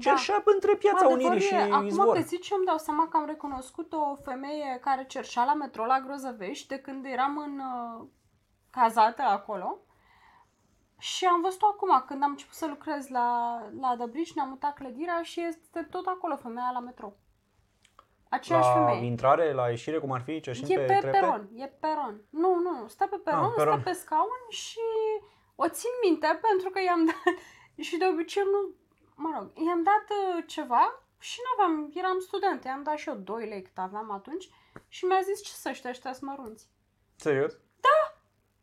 cerșea 0.00 0.42
între 0.44 0.74
piața 0.74 1.04
Adevărul 1.04 1.24
Unirii 1.24 1.46
și 1.46 1.54
e, 1.54 1.58
Acum 1.58 1.86
Izvor. 1.86 2.14
că 2.16 2.20
zici, 2.20 2.48
eu 2.48 2.56
îmi 2.56 2.66
dau 2.66 2.78
seama 2.78 3.08
că 3.08 3.16
am 3.16 3.26
recunoscut 3.26 3.92
o 3.92 4.14
femeie 4.14 4.78
care 4.80 5.04
cerșea 5.06 5.44
la 5.44 5.54
metro 5.54 5.84
la 5.84 6.00
Grozăvești 6.00 6.68
de 6.68 6.78
când 6.78 7.04
eram 7.04 7.38
în 7.38 7.58
uh, 7.58 8.06
cazată 8.70 9.22
acolo. 9.22 9.78
Și 11.10 11.24
am 11.26 11.40
văzut-o 11.40 11.66
acum, 11.66 12.04
când 12.06 12.22
am 12.22 12.30
început 12.30 12.54
să 12.54 12.66
lucrez 12.66 13.08
la, 13.08 13.58
la 13.80 13.94
The 13.96 14.06
Bridge, 14.06 14.32
ne-am 14.34 14.48
mutat 14.48 14.74
clădirea 14.74 15.22
și 15.22 15.40
este 15.40 15.82
tot 15.90 16.06
acolo 16.06 16.36
femeia 16.36 16.70
la 16.72 16.78
metro. 16.80 17.12
Aceeași 18.28 18.66
La 18.68 18.74
femeie. 18.74 19.04
intrare, 19.06 19.52
la 19.52 19.68
ieșire, 19.68 19.98
cum 19.98 20.12
ar 20.12 20.20
fi, 20.22 20.40
cerșind 20.40 20.70
E 20.70 20.74
pe, 20.74 20.80
pe, 20.80 20.86
trepte? 20.86 21.08
peron, 21.18 21.48
e 21.54 21.66
peron. 21.66 22.20
Nu, 22.30 22.54
nu, 22.58 22.86
stă 22.88 23.06
pe 23.06 23.16
peron, 23.16 23.44
Ah, 23.44 23.52
peron. 23.56 23.80
stă 23.80 23.88
pe 23.88 23.92
scaun 23.96 24.42
și 24.48 24.80
o 25.54 25.68
țin 25.68 25.90
minte 26.02 26.38
pentru 26.48 26.70
că 26.70 26.80
i-am 26.82 27.04
dat, 27.10 27.34
și 27.84 27.96
de 27.96 28.06
obicei 28.12 28.42
nu, 28.52 28.74
mă 29.14 29.30
rog, 29.38 29.50
i-am 29.66 29.82
dat 29.82 30.06
uh, 30.18 30.44
ceva 30.46 31.02
și 31.18 31.40
nu 31.44 31.64
aveam, 31.64 31.90
eram 31.94 32.18
student, 32.18 32.64
i-am 32.64 32.82
dat 32.82 32.96
și 32.96 33.08
eu 33.08 33.14
2 33.14 33.46
lei 33.48 33.62
cât 33.62 33.78
aveam 33.78 34.10
atunci 34.10 34.48
și 34.88 35.04
mi-a 35.04 35.20
zis 35.20 35.42
ce 35.42 35.52
să 35.52 35.68
ăștia 35.68 35.90
ăștia 35.90 36.12
mărunți. 36.20 36.68
Serios? 37.16 37.52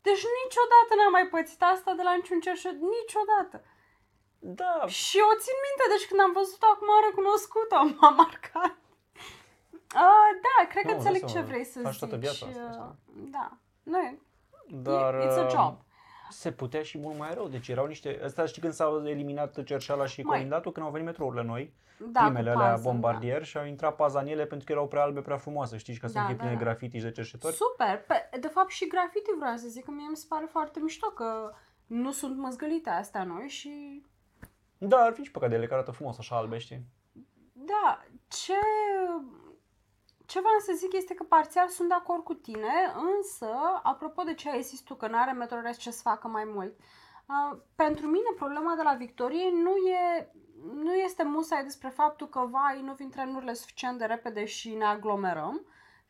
Deci 0.06 0.22
niciodată 0.42 0.90
n-am 0.98 1.12
mai 1.18 1.26
pățit 1.34 1.62
asta 1.74 1.90
de 1.98 2.02
la 2.08 2.14
niciun 2.14 2.40
cerșet, 2.46 2.76
niciodată. 2.96 3.56
Da, 4.60 4.72
Și 4.86 5.18
o 5.30 5.32
țin 5.44 5.56
minte, 5.66 5.84
deci 5.92 6.06
când 6.08 6.20
am 6.26 6.32
văzut-o 6.40 6.66
acum 6.74 6.88
am 6.96 7.02
recunoscut-o, 7.08 7.78
m-a 7.98 8.10
marcat. 8.22 8.74
Uh, 10.04 10.30
da, 10.46 10.56
cred 10.72 10.84
că 10.84 10.90
Nu, 10.90 10.96
înțeleg 10.96 11.22
îți 11.22 11.32
dai 11.32 11.32
ce 11.32 11.38
seama, 11.38 11.50
vrei 11.50 11.64
să 11.72 11.78
faci 11.80 11.90
zici. 11.92 12.00
toată 12.02 12.16
viața 12.24 12.46
asta, 12.46 12.60
uh, 12.62 12.68
asta. 12.68 12.96
Da, 13.36 13.46
nu 13.82 13.98
e, 13.98 14.18
Dar 14.88 15.14
e, 15.14 15.26
it's 15.26 15.38
a 15.42 15.44
uh, 15.44 15.50
job. 15.56 15.74
Se 16.32 16.52
putea 16.52 16.82
și 16.82 16.98
mult 16.98 17.18
mai 17.18 17.34
rău. 17.34 17.48
Deci 17.48 17.68
erau 17.68 17.86
niște... 17.86 18.20
Asta 18.24 18.46
știi 18.46 18.60
când 18.62 18.72
s-au 18.72 19.06
eliminat 19.06 19.62
cerșeala 19.62 20.06
și 20.06 20.22
Mai. 20.22 20.36
colindatul? 20.36 20.72
Când 20.72 20.86
au 20.86 20.92
venit 20.92 21.06
metrourile 21.06 21.42
noi, 21.42 21.72
Da, 22.12 22.20
primele 22.24 22.52
cu 22.52 22.58
alea 22.58 22.70
pază, 22.70 22.82
bombardier 22.82 23.44
și 23.44 23.58
au 23.58 23.64
intrat 23.66 23.96
pazaniele 23.96 24.46
pentru 24.46 24.66
că 24.66 24.72
erau 24.72 24.88
prea 24.88 25.02
albe, 25.02 25.20
prea 25.20 25.36
frumoase, 25.36 25.76
știi, 25.76 25.94
și 25.94 26.00
ca 26.00 26.06
să 26.06 26.12
Da, 26.12 26.20
nu 26.20 26.26
fie 26.26 26.36
da, 26.36 26.42
pline 26.42 26.58
da. 26.58 26.64
grafiti 26.64 26.96
și 26.96 27.02
de 27.02 27.08
Da. 27.08 27.14
cerșetori. 27.14 27.54
Super! 27.54 28.04
Pe, 28.06 28.38
de 28.40 28.48
fapt 28.48 28.70
și 28.70 28.86
graffiti 28.86 29.30
vreau 29.38 29.56
să 29.56 29.68
zic 29.68 29.84
că 29.84 29.90
mie 29.90 30.06
mi 30.10 30.16
se 30.16 30.26
pare 30.28 30.46
foarte 30.50 30.80
mișto 30.82 31.06
că 31.06 31.52
nu 31.86 32.10
sunt 32.12 32.36
măzgălite 32.36 32.90
astea 32.90 33.24
noi 33.24 33.48
și 33.48 34.02
Da, 34.78 34.96
ar 34.96 35.12
fi 35.12 35.22
și 35.22 35.30
păcat 35.30 35.48
de 35.48 35.54
ele 35.54 35.64
care 35.64 35.76
arată 35.76 35.90
frumos 35.92 36.18
așa 36.18 36.36
albe, 36.36 36.58
știi? 36.58 36.84
Da, 37.52 38.04
ce, 38.28 38.52
ce 40.32 40.40
vreau 40.40 40.58
să 40.58 40.72
zic 40.74 40.92
este 40.92 41.14
că 41.14 41.22
parțial 41.22 41.68
sunt 41.68 41.88
de 41.88 41.94
acord 41.94 42.24
cu 42.24 42.34
tine, 42.34 42.74
însă, 43.16 43.50
apropo 43.82 44.22
de 44.22 44.34
ce 44.34 44.50
ai 44.50 44.62
zis 44.62 44.80
tu, 44.80 44.94
că 44.94 45.06
nu 45.08 45.18
are 45.18 45.32
Metrorest 45.32 45.78
ce 45.78 45.90
să 45.90 46.00
facă 46.02 46.28
mai 46.28 46.44
mult, 46.44 46.74
uh, 46.78 47.58
pentru 47.76 48.06
mine 48.06 48.30
problema 48.36 48.74
de 48.74 48.82
la 48.82 48.94
Victorie 48.94 49.50
nu 49.50 49.76
e 49.76 50.32
nu 50.74 50.94
este 50.94 51.22
musai 51.22 51.62
despre 51.62 51.88
faptul 51.88 52.28
că, 52.28 52.48
vai, 52.50 52.82
nu 52.82 52.92
vin 52.92 53.10
trenurile 53.10 53.52
suficient 53.52 53.98
de 53.98 54.04
repede 54.04 54.44
și 54.44 54.74
ne 54.74 54.84
aglomerăm, 54.84 55.66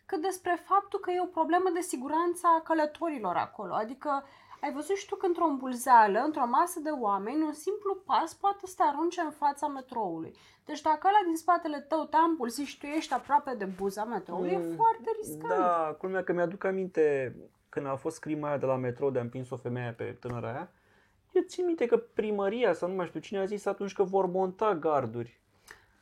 cât 0.06 0.20
despre 0.20 0.62
faptul 0.64 1.00
că 1.00 1.10
e 1.10 1.20
o 1.20 1.36
problemă 1.38 1.70
de 1.74 1.80
siguranță 1.80 2.46
a 2.46 2.60
călătorilor 2.60 3.36
acolo. 3.36 3.74
Adică 3.74 4.24
ai 4.62 4.72
văzut 4.72 4.96
și 4.96 5.06
tu 5.06 5.16
că 5.16 5.26
într-o 5.26 5.44
îmbulzeală, 5.44 6.18
într-o 6.18 6.46
masă 6.46 6.80
de 6.80 6.90
oameni, 6.90 7.42
un 7.42 7.52
simplu 7.52 8.02
pas 8.06 8.34
poate 8.34 8.66
să 8.66 8.74
te 8.76 8.82
arunce 8.82 9.20
în 9.20 9.30
fața 9.30 9.66
metroului. 9.66 10.32
Deci 10.64 10.80
dacă 10.80 11.06
ăla 11.06 11.18
din 11.26 11.36
spatele 11.36 11.80
tău 11.80 12.04
te-a 12.04 12.20
împulsit 12.20 12.66
și 12.66 12.78
tu 12.78 12.86
ești 12.86 13.12
aproape 13.14 13.54
de 13.54 13.64
buza 13.64 14.04
metroului, 14.04 14.56
Mm, 14.56 14.72
e 14.72 14.74
foarte 14.74 15.10
riscant. 15.20 15.60
Da, 15.60 15.96
culmea 15.98 16.22
că 16.24 16.32
mi-aduc 16.32 16.64
aminte 16.64 17.36
când 17.68 17.86
a 17.86 17.94
fost 17.96 18.20
crima 18.20 18.48
aia 18.48 18.56
de 18.58 18.66
la 18.66 18.76
metrou 18.76 19.10
de 19.10 19.18
a 19.18 19.22
împins 19.22 19.50
o 19.50 19.56
femeie 19.56 19.90
pe 19.96 20.04
tânăra 20.20 20.48
aia. 20.48 20.70
Eu 21.32 21.42
țin 21.42 21.64
minte 21.66 21.86
că 21.86 21.96
primăria 21.96 22.72
sau 22.72 22.88
nu 22.88 22.94
mai 22.94 23.06
știu 23.06 23.20
cine 23.20 23.38
a 23.38 23.44
zis 23.44 23.66
atunci 23.66 23.92
că 23.92 24.02
vor 24.02 24.26
monta 24.26 24.74
garduri 24.74 25.40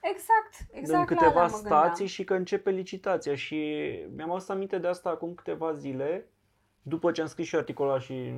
Exact, 0.00 0.54
exact 0.70 0.80
în 0.88 0.90
la 0.90 0.94
alea 0.94 1.04
câteva 1.04 1.46
mă 1.46 1.52
gândeam. 1.60 1.84
stații 1.84 2.06
și 2.06 2.24
că 2.24 2.34
începe 2.34 2.70
licitația 2.70 3.34
și 3.34 3.90
mi-am 4.16 4.30
adus 4.30 4.48
aminte 4.48 4.78
de 4.78 4.86
asta 4.86 5.10
acum 5.10 5.34
câteva 5.34 5.72
zile 5.72 6.28
după 6.82 7.10
ce 7.10 7.20
am 7.20 7.26
scris 7.26 7.46
și 7.46 7.56
articolul 7.56 7.90
ăla 7.92 8.00
și 8.00 8.34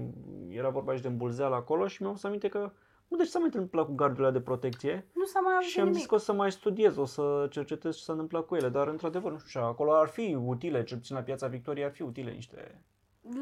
era 0.49 0.69
vorba 0.69 0.95
și 0.95 1.03
de 1.03 1.09
îmbulzeală 1.09 1.55
acolo 1.55 1.87
și 1.87 2.01
mi-am 2.03 2.13
adus 2.13 2.25
aminte 2.25 2.49
că 2.49 2.73
nu, 3.09 3.17
deci 3.17 3.27
s-a 3.27 3.39
mai 3.39 3.49
întâmplat 3.53 3.87
cu 3.87 3.93
gardurile 3.95 4.31
de 4.31 4.41
protecție 4.41 5.07
Nu 5.13 5.25
s-a 5.25 5.41
mai 5.41 5.55
auzit 5.55 5.71
și 5.71 5.79
am 5.79 5.85
nimic. 5.85 5.99
zis 6.01 6.09
că 6.09 6.15
o 6.15 6.19
să 6.19 6.33
mai 6.33 6.53
studiez, 6.53 6.97
o 6.97 7.05
să 7.05 7.47
cercetez 7.51 7.97
ce 7.97 8.03
s-a 8.03 8.13
întâmplat 8.13 8.47
cu 8.47 8.55
ele, 8.55 8.69
dar 8.69 8.89
într-adevăr, 8.89 9.33
nu 9.33 9.39
știu 9.39 9.61
ce, 9.61 9.67
acolo 9.67 9.93
ar 9.95 10.09
fi 10.09 10.39
utile, 10.47 10.83
cel 10.85 10.97
puțin 10.99 11.17
la 11.17 11.23
piața 11.23 11.47
Victoriei 11.47 11.85
ar 11.85 11.93
fi 11.93 12.03
utile 12.03 12.31
niște... 12.31 12.85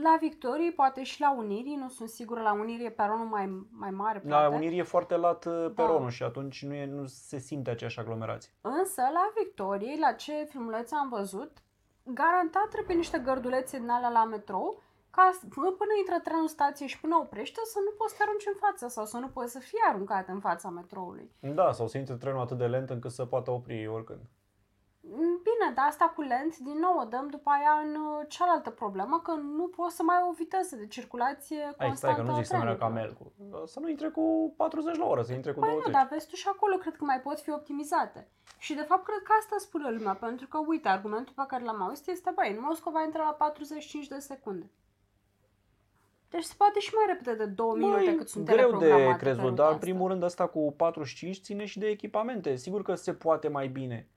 La 0.02 0.16
Victorie, 0.21 0.71
poate 0.71 1.02
și 1.02 1.21
la 1.21 1.35
Unirii, 1.35 1.75
nu 1.76 1.88
sunt 1.88 2.09
sigură, 2.09 2.40
la 2.40 2.52
Unirii 2.52 2.87
e 2.87 2.90
peronul 2.90 3.26
mai, 3.26 3.66
mai 3.71 3.90
mare, 3.90 4.19
poate. 4.19 4.49
La 4.49 4.54
Unirii 4.57 4.78
e 4.78 4.83
foarte 4.83 5.16
lat 5.16 5.45
uh, 5.45 5.52
Da. 5.75 5.83
peronul 5.83 6.11
și 6.11 6.23
atunci 6.23 6.64
nu, 6.64 6.75
e, 6.75 6.87
nu 6.87 7.07
se 7.07 7.38
simte 7.38 7.71
aceeași 7.71 7.99
aglomerație. 7.99 8.52
Însă, 8.61 9.02
la 9.12 9.33
Victorie, 9.42 9.97
la 10.00 10.12
ce 10.12 10.33
filmulețe 10.49 10.95
am 10.95 11.09
văzut, 11.09 11.52
garantat 12.04 12.69
trebuie 12.71 12.97
niște 12.97 13.19
gărdulețe 13.19 13.78
din 13.78 13.88
alea 13.88 14.09
la 14.09 14.25
metrou, 14.25 14.83
ca 15.11 15.31
s- 15.33 15.45
până 15.55 15.71
până 15.71 15.90
intră 15.99 16.19
trenul 16.25 16.43
în 16.43 16.49
stație 16.49 16.87
și 16.87 17.00
până 17.00 17.17
oprește 17.17 17.61
să 17.64 17.79
nu 17.85 17.90
poți 17.99 18.11
să 18.12 18.17
te 18.19 18.23
arunci 18.26 18.47
în 18.47 18.59
față 18.61 18.88
sau 18.88 19.05
să 19.05 19.19
nu 19.19 19.29
poți 19.29 19.52
să 19.52 19.59
fie 19.59 19.79
aruncat 19.88 20.29
în 20.29 20.40
fața 20.40 20.69
metroului. 20.69 21.31
Da, 21.40 21.73
sau 21.73 21.87
se 21.87 21.99
intre 21.99 22.14
trenul 22.14 22.40
atât 22.40 22.59
de 22.59 22.67
lent 22.67 22.90
încât 22.90 23.11
să 23.11 23.25
poată 23.25 23.50
opri 23.50 23.87
oricând. 23.87 24.21
Bine, 25.49 25.67
dar 25.75 25.87
asta 25.88 26.12
cu 26.14 26.21
lent, 26.21 26.57
din 26.59 26.79
nou 26.79 26.99
o 26.99 27.05
dăm 27.05 27.29
după 27.29 27.50
aia 27.50 27.73
în 27.85 27.95
uh, 27.95 28.25
cealaltă 28.29 28.71
problemă, 28.71 29.21
că 29.25 29.33
nu 29.33 29.67
poți 29.69 29.97
să 29.97 30.02
mai 30.02 30.17
ai 30.17 30.23
o 30.29 30.33
viteză 30.33 30.76
de 30.76 30.87
circulație 30.87 31.62
Ai, 31.62 31.87
constantă 31.88 31.97
stai 31.97 32.14
că 32.14 32.23
nu 32.23 32.31
a 32.33 32.37
zic 32.37 32.45
să 32.47 32.57
meargă 32.57 32.79
ca 32.79 32.87
trenurilor. 32.87 33.33
melcu. 33.49 33.67
Să 33.67 33.81
nu 33.81 33.88
intre 33.88 34.09
cu 34.09 34.55
40 34.57 34.97
la 34.97 35.07
oră, 35.07 35.23
să 35.23 35.33
intre 35.33 35.52
cu 35.52 35.59
Păi 35.61 35.69
20. 35.69 35.87
nu, 35.87 35.93
dar 35.93 36.09
vezi 36.11 36.29
tu 36.29 36.35
și 36.35 36.49
acolo 36.49 36.76
cred 36.76 36.97
că 36.97 37.05
mai 37.05 37.21
pot 37.21 37.40
fi 37.40 37.50
optimizate. 37.50 38.29
Și 38.59 38.75
de 38.75 38.83
fapt 38.83 39.05
cred 39.05 39.23
că 39.23 39.33
asta 39.40 39.57
spune 39.59 39.90
lumea, 39.90 40.14
pentru 40.14 40.47
că 40.47 40.59
uite, 40.67 40.88
argumentul 40.88 41.35
pe 41.37 41.45
care 41.49 41.64
l-am 41.64 41.83
auzit 41.83 42.09
este, 42.09 42.33
băi, 42.35 42.50
în 42.57 42.62
Moscova 42.69 43.02
intră 43.02 43.23
la 43.23 43.33
45 43.33 44.07
de 44.07 44.19
secunde. 44.19 44.71
Deci 46.31 46.43
se 46.43 46.55
poate 46.57 46.81
și 46.81 46.91
mai 46.95 47.05
repede 47.09 47.45
de 47.45 47.51
2 47.51 47.67
minute 47.77 48.15
cât 48.15 48.29
sunt 48.29 48.45
greu 48.45 48.57
de 48.57 48.63
teleprogramate 48.63 49.13
pe 49.13 49.19
crezut, 49.19 49.43
ruta 49.43 49.55
dar 49.55 49.67
în 49.67 49.73
asta. 49.75 49.87
primul 49.87 50.09
rând 50.09 50.23
asta 50.23 50.47
cu 50.47 50.75
45 50.77 51.41
ține 51.41 51.65
și 51.65 51.79
de 51.79 51.87
echipamente. 51.87 52.57
Sigur 52.57 52.83
că 52.83 52.95
se 52.95 53.13
poate 53.13 53.49
mai 53.49 53.69
bine. 53.69 54.09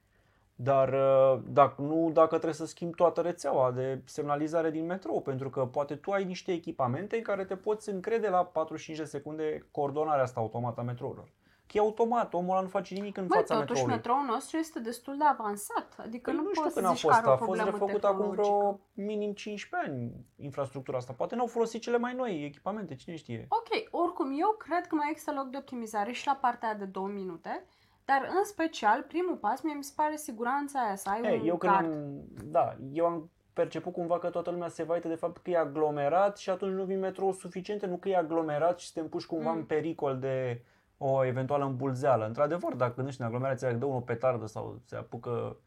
Dar 0.55 0.93
uh, 0.93 1.41
dacă 1.47 1.81
nu, 1.81 2.09
dacă 2.13 2.27
trebuie 2.27 2.53
să 2.53 2.65
schimbi 2.65 2.95
toată 2.95 3.21
rețeaua 3.21 3.71
de 3.71 4.01
semnalizare 4.05 4.71
din 4.71 4.85
metrou, 4.85 5.21
pentru 5.21 5.49
că 5.49 5.65
poate 5.65 5.95
tu 5.95 6.11
ai 6.11 6.23
niște 6.23 6.51
echipamente 6.51 7.15
în 7.15 7.21
care 7.21 7.45
te 7.45 7.55
poți 7.55 7.89
încrede 7.89 8.29
la 8.29 8.45
45 8.45 8.97
de 8.97 9.03
secunde 9.03 9.65
coordonarea 9.71 10.23
asta 10.23 10.39
automată 10.39 10.79
a 10.79 10.83
metrourilor. 10.83 11.27
Că 11.73 11.79
e 11.79 11.81
automat, 11.81 12.33
omul 12.33 12.51
ăla 12.51 12.61
nu 12.61 12.67
face 12.67 12.93
nimic 12.93 13.17
în 13.17 13.27
Băi, 13.27 13.37
fața 13.37 13.53
totuși 13.53 13.69
metroului. 13.85 13.95
metroul 13.95 14.25
nostru 14.25 14.57
este 14.57 14.79
destul 14.79 15.17
de 15.17 15.23
avansat. 15.23 15.95
Adică 15.97 16.29
Păi 16.29 16.39
nu, 16.39 16.45
nu 16.45 16.49
știu 16.49 16.61
poți 16.61 16.73
când 16.73 16.85
să 16.85 16.91
a 16.91 16.93
zici 16.95 17.03
fost, 17.03 17.13
că 17.13 17.19
are 17.21 17.29
o 17.29 17.33
a 17.33 17.37
fost 17.37 17.49
problemă 17.49 17.69
refăcut 17.77 18.03
acum 18.03 18.29
vreo 18.29 18.43
tehnologică. 18.43 18.79
minim 18.93 19.33
15 19.33 19.89
ani 19.91 20.11
infrastructura 20.37 20.97
asta. 20.97 21.13
Poate 21.17 21.35
n-au 21.35 21.47
folosit 21.47 21.81
cele 21.81 21.97
mai 21.97 22.13
noi 22.13 22.43
echipamente, 22.45 22.95
cine 22.95 23.15
știe. 23.15 23.45
Ok, 23.49 24.01
oricum, 24.03 24.27
eu 24.39 24.55
cred 24.57 24.87
că 24.87 24.95
mai 24.95 25.07
există 25.09 25.31
loc 25.35 25.47
de 25.49 25.57
optimizare 25.57 26.11
și 26.11 26.27
la 26.27 26.35
partea 26.41 26.67
aia 26.67 26.77
de 26.77 26.85
2 26.85 27.03
minute, 27.13 27.65
dar 28.05 28.21
în 28.37 28.43
special, 28.45 29.01
primul 29.01 29.35
pas, 29.35 29.61
mie 29.61 29.73
mi 29.73 29.83
se 29.83 29.93
pare 29.95 30.15
siguranța 30.15 30.79
aia, 30.79 30.95
să 30.95 31.09
ai 31.09 31.21
Ei, 31.23 31.39
un 31.39 31.45
eu 31.47 31.57
când 31.57 31.73
card. 31.73 31.85
am, 31.85 32.23
da, 32.43 32.75
eu 32.91 33.05
am 33.05 33.29
perceput 33.53 33.93
cumva 33.93 34.19
că 34.19 34.29
toată 34.29 34.49
lumea 34.51 34.67
se 34.67 34.83
vaită 34.83 35.07
de 35.07 35.15
fapt 35.15 35.37
că 35.37 35.49
e 35.49 35.57
aglomerat 35.57 36.37
și 36.37 36.49
atunci 36.49 36.73
nu 36.73 36.83
vin 36.83 36.99
metrou 36.99 37.31
suficiente, 37.31 37.85
nu 37.85 37.97
că 37.97 38.09
e 38.09 38.17
aglomerat 38.17 38.79
și 38.79 38.89
suntem 38.89 39.09
puși 39.11 39.27
cumva 39.27 39.51
Mm. 39.51 39.57
în 39.57 39.63
pericol 39.63 40.17
de 40.19 40.61
o 40.97 41.25
eventuală 41.25 41.65
îmbulzeală. 41.65 42.25
Într-adevăr, 42.25 42.73
dacă 42.73 42.93
gândești 42.95 43.21
în 43.21 43.27
aglomerație, 43.27 43.67
dacă 43.67 43.79
dă 43.79 43.85
unul 43.85 44.01
petardă 44.01 44.45
sau 44.45 44.79
se 44.85 44.95
apucă, 44.95 45.57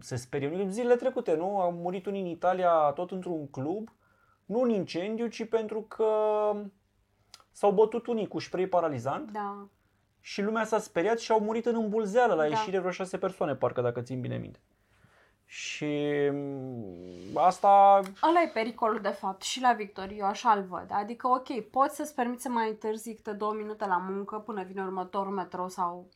se 0.00 0.16
sperie. 0.16 0.66
Zilele 0.68 0.96
trecute, 0.96 1.34
nu? 1.34 1.60
Au 1.60 1.72
murit 1.72 2.06
unii 2.06 2.20
în 2.20 2.26
Italia 2.26 2.70
tot 2.94 3.10
într-un 3.10 3.48
club, 3.50 3.88
nu 4.44 4.60
în 4.60 4.70
incendiu, 4.70 5.26
ci 5.26 5.48
pentru 5.48 5.82
că 5.82 6.06
s-au 7.50 7.72
bătut 7.72 8.06
unii 8.06 8.28
cu 8.28 8.38
spray 8.38 8.66
paralizant 8.66 9.30
Da. 9.30 9.68
și 10.20 10.42
lumea 10.42 10.64
s-a 10.64 10.78
speriat 10.78 11.18
și 11.18 11.32
au 11.32 11.40
murit 11.40 11.66
în 11.66 11.74
îmbulzeală 11.74 12.34
la 12.34 12.42
Da. 12.42 12.48
ieșire 12.48 12.78
vreo 12.78 12.90
șase 12.90 13.18
persoane, 13.18 13.54
parcă 13.54 13.80
dacă 13.80 14.00
țin 14.00 14.20
bine 14.20 14.36
minte. 14.36 14.58
Și 15.50 16.06
mm, 16.32 17.36
asta, 17.36 18.00
Ăla 18.28 18.42
e 18.42 18.50
pericolul 18.52 19.00
de 19.00 19.08
fapt 19.08 19.42
și 19.42 19.60
la 19.60 19.72
Victor, 19.72 20.08
eu 20.16 20.26
așa 20.26 20.50
îl 20.50 20.62
văd. 20.62 20.86
Adică, 20.90 21.28
ok, 21.28 21.60
poți 21.70 21.96
să-ți 21.96 22.14
permiți 22.14 22.42
să 22.42 22.48
mai 22.48 22.68
întârzi 22.68 23.14
câte 23.14 23.32
două 23.32 23.52
minute 23.52 23.86
la 23.86 23.96
muncă 23.96 24.36
până 24.38 24.62
vine 24.62 24.82
următorul 24.82 25.32
metrou 25.32 25.68
sau 25.68 26.08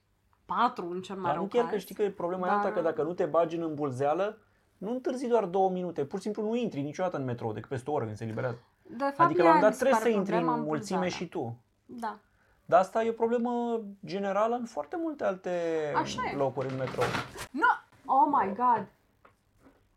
patru 0.46 0.90
în 0.90 1.00
cel 1.02 1.16
mai 1.16 1.24
dar 1.24 1.34
rău 1.34 1.42
nu 1.42 1.48
chiar 1.48 1.62
caz. 1.62 1.72
că 1.72 1.78
știi 1.78 1.94
că 1.94 2.10
problema 2.16 2.46
e 2.46 2.48
Dar- 2.48 2.58
alta, 2.58 2.72
că 2.72 2.80
dacă 2.80 3.02
nu 3.02 3.12
te 3.14 3.24
bagi 3.24 3.56
în 3.56 3.62
îmbulzeală, 3.62 4.38
nu 4.78 4.90
întârzi 4.90 5.26
doar 5.26 5.44
două 5.44 5.70
minute, 5.70 6.04
pur 6.04 6.18
și 6.18 6.24
simplu 6.24 6.42
nu 6.42 6.54
intri 6.56 6.80
niciodată 6.80 7.16
în 7.16 7.24
metrou 7.24 7.52
decât 7.52 7.68
peste 7.68 7.90
o 7.90 7.92
oră 7.92 8.04
când 8.04 8.16
se 8.16 8.24
eliberează. 8.24 8.58
De 8.82 9.04
fapt, 9.04 9.18
Adică 9.20 9.42
la 9.42 9.48
aia 9.48 9.54
un 9.54 9.60
dat 9.60 9.70
mi 9.70 9.76
se 9.76 9.80
trebuie 9.84 10.00
pare 10.00 10.12
să 10.12 10.16
intri 10.18 10.32
problema 10.34 10.56
în 10.58 10.64
mulțime 10.64 10.98
îmbulzeala. 10.98 11.24
și 11.24 11.28
tu. 11.28 11.56
Da. 11.86 12.18
Dar 12.64 12.80
asta 12.80 13.02
e 13.04 13.08
o 13.08 13.12
problemă 13.12 13.80
generală 14.06 14.54
în 14.54 14.64
foarte 14.64 14.96
multe 15.02 15.24
alte 15.24 15.50
Așa 15.96 16.22
e. 16.32 16.36
locuri 16.36 16.68
în 16.68 16.76
metrou. 16.76 17.04
No! 17.50 17.72
Oh 18.14 18.26
my 18.40 18.54
god! 18.54 18.86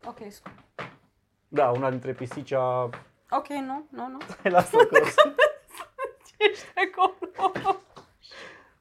Ok, 0.06 0.18
scu- 0.30 0.50
Da, 1.48 1.70
una 1.70 1.90
dintre 1.90 2.12
pisici 2.12 2.52
a... 2.52 2.82
Ok, 3.30 3.48
nu, 3.48 3.86
nu, 3.90 4.06
nu. 4.08 4.18
Hai, 4.42 4.50
lasă 4.52 4.76
că... 4.76 4.98
Ești 6.50 6.64
acolo. 6.74 7.76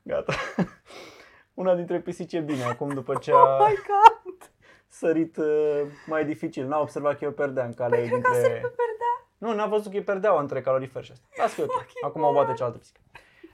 Gata. 0.02 0.34
Una 1.54 1.76
dintre 1.76 2.00
pisici 2.02 2.34
e 2.34 2.40
bine 2.40 2.64
acum 2.64 2.90
după 2.90 3.16
ce 3.16 3.32
Oh 3.32 3.40
a 3.40 3.68
my 3.68 3.76
god! 3.76 4.52
sărit 4.88 5.38
uh, 5.38 5.82
mai 6.06 6.26
dificil. 6.26 6.68
N-a 6.68 6.80
observat 6.80 7.18
că 7.18 7.24
eu 7.24 7.32
perdea 7.32 7.66
în 7.66 7.74
cale 7.74 7.96
Păi 7.98 8.08
cred 8.08 8.22
că 8.22 8.28
a 8.28 8.32
dintre... 8.32 8.48
sărit 8.50 8.62
pe 8.62 8.68
perdea. 8.76 9.28
Nu, 9.38 9.54
n-a 9.54 9.66
văzut 9.68 9.92
că 9.92 9.98
e 9.98 10.02
perdeaua 10.02 10.40
între 10.40 10.62
calorifer 10.62 11.04
și 11.04 11.12
asta. 11.12 11.26
Las 11.38 11.54
că 11.56 11.62
e 11.62 11.64
ok. 11.64 11.86
Acum 12.06 12.24
o 12.24 12.34
bate 12.34 12.54
cealaltă 12.54 12.78
pisică. 12.78 13.00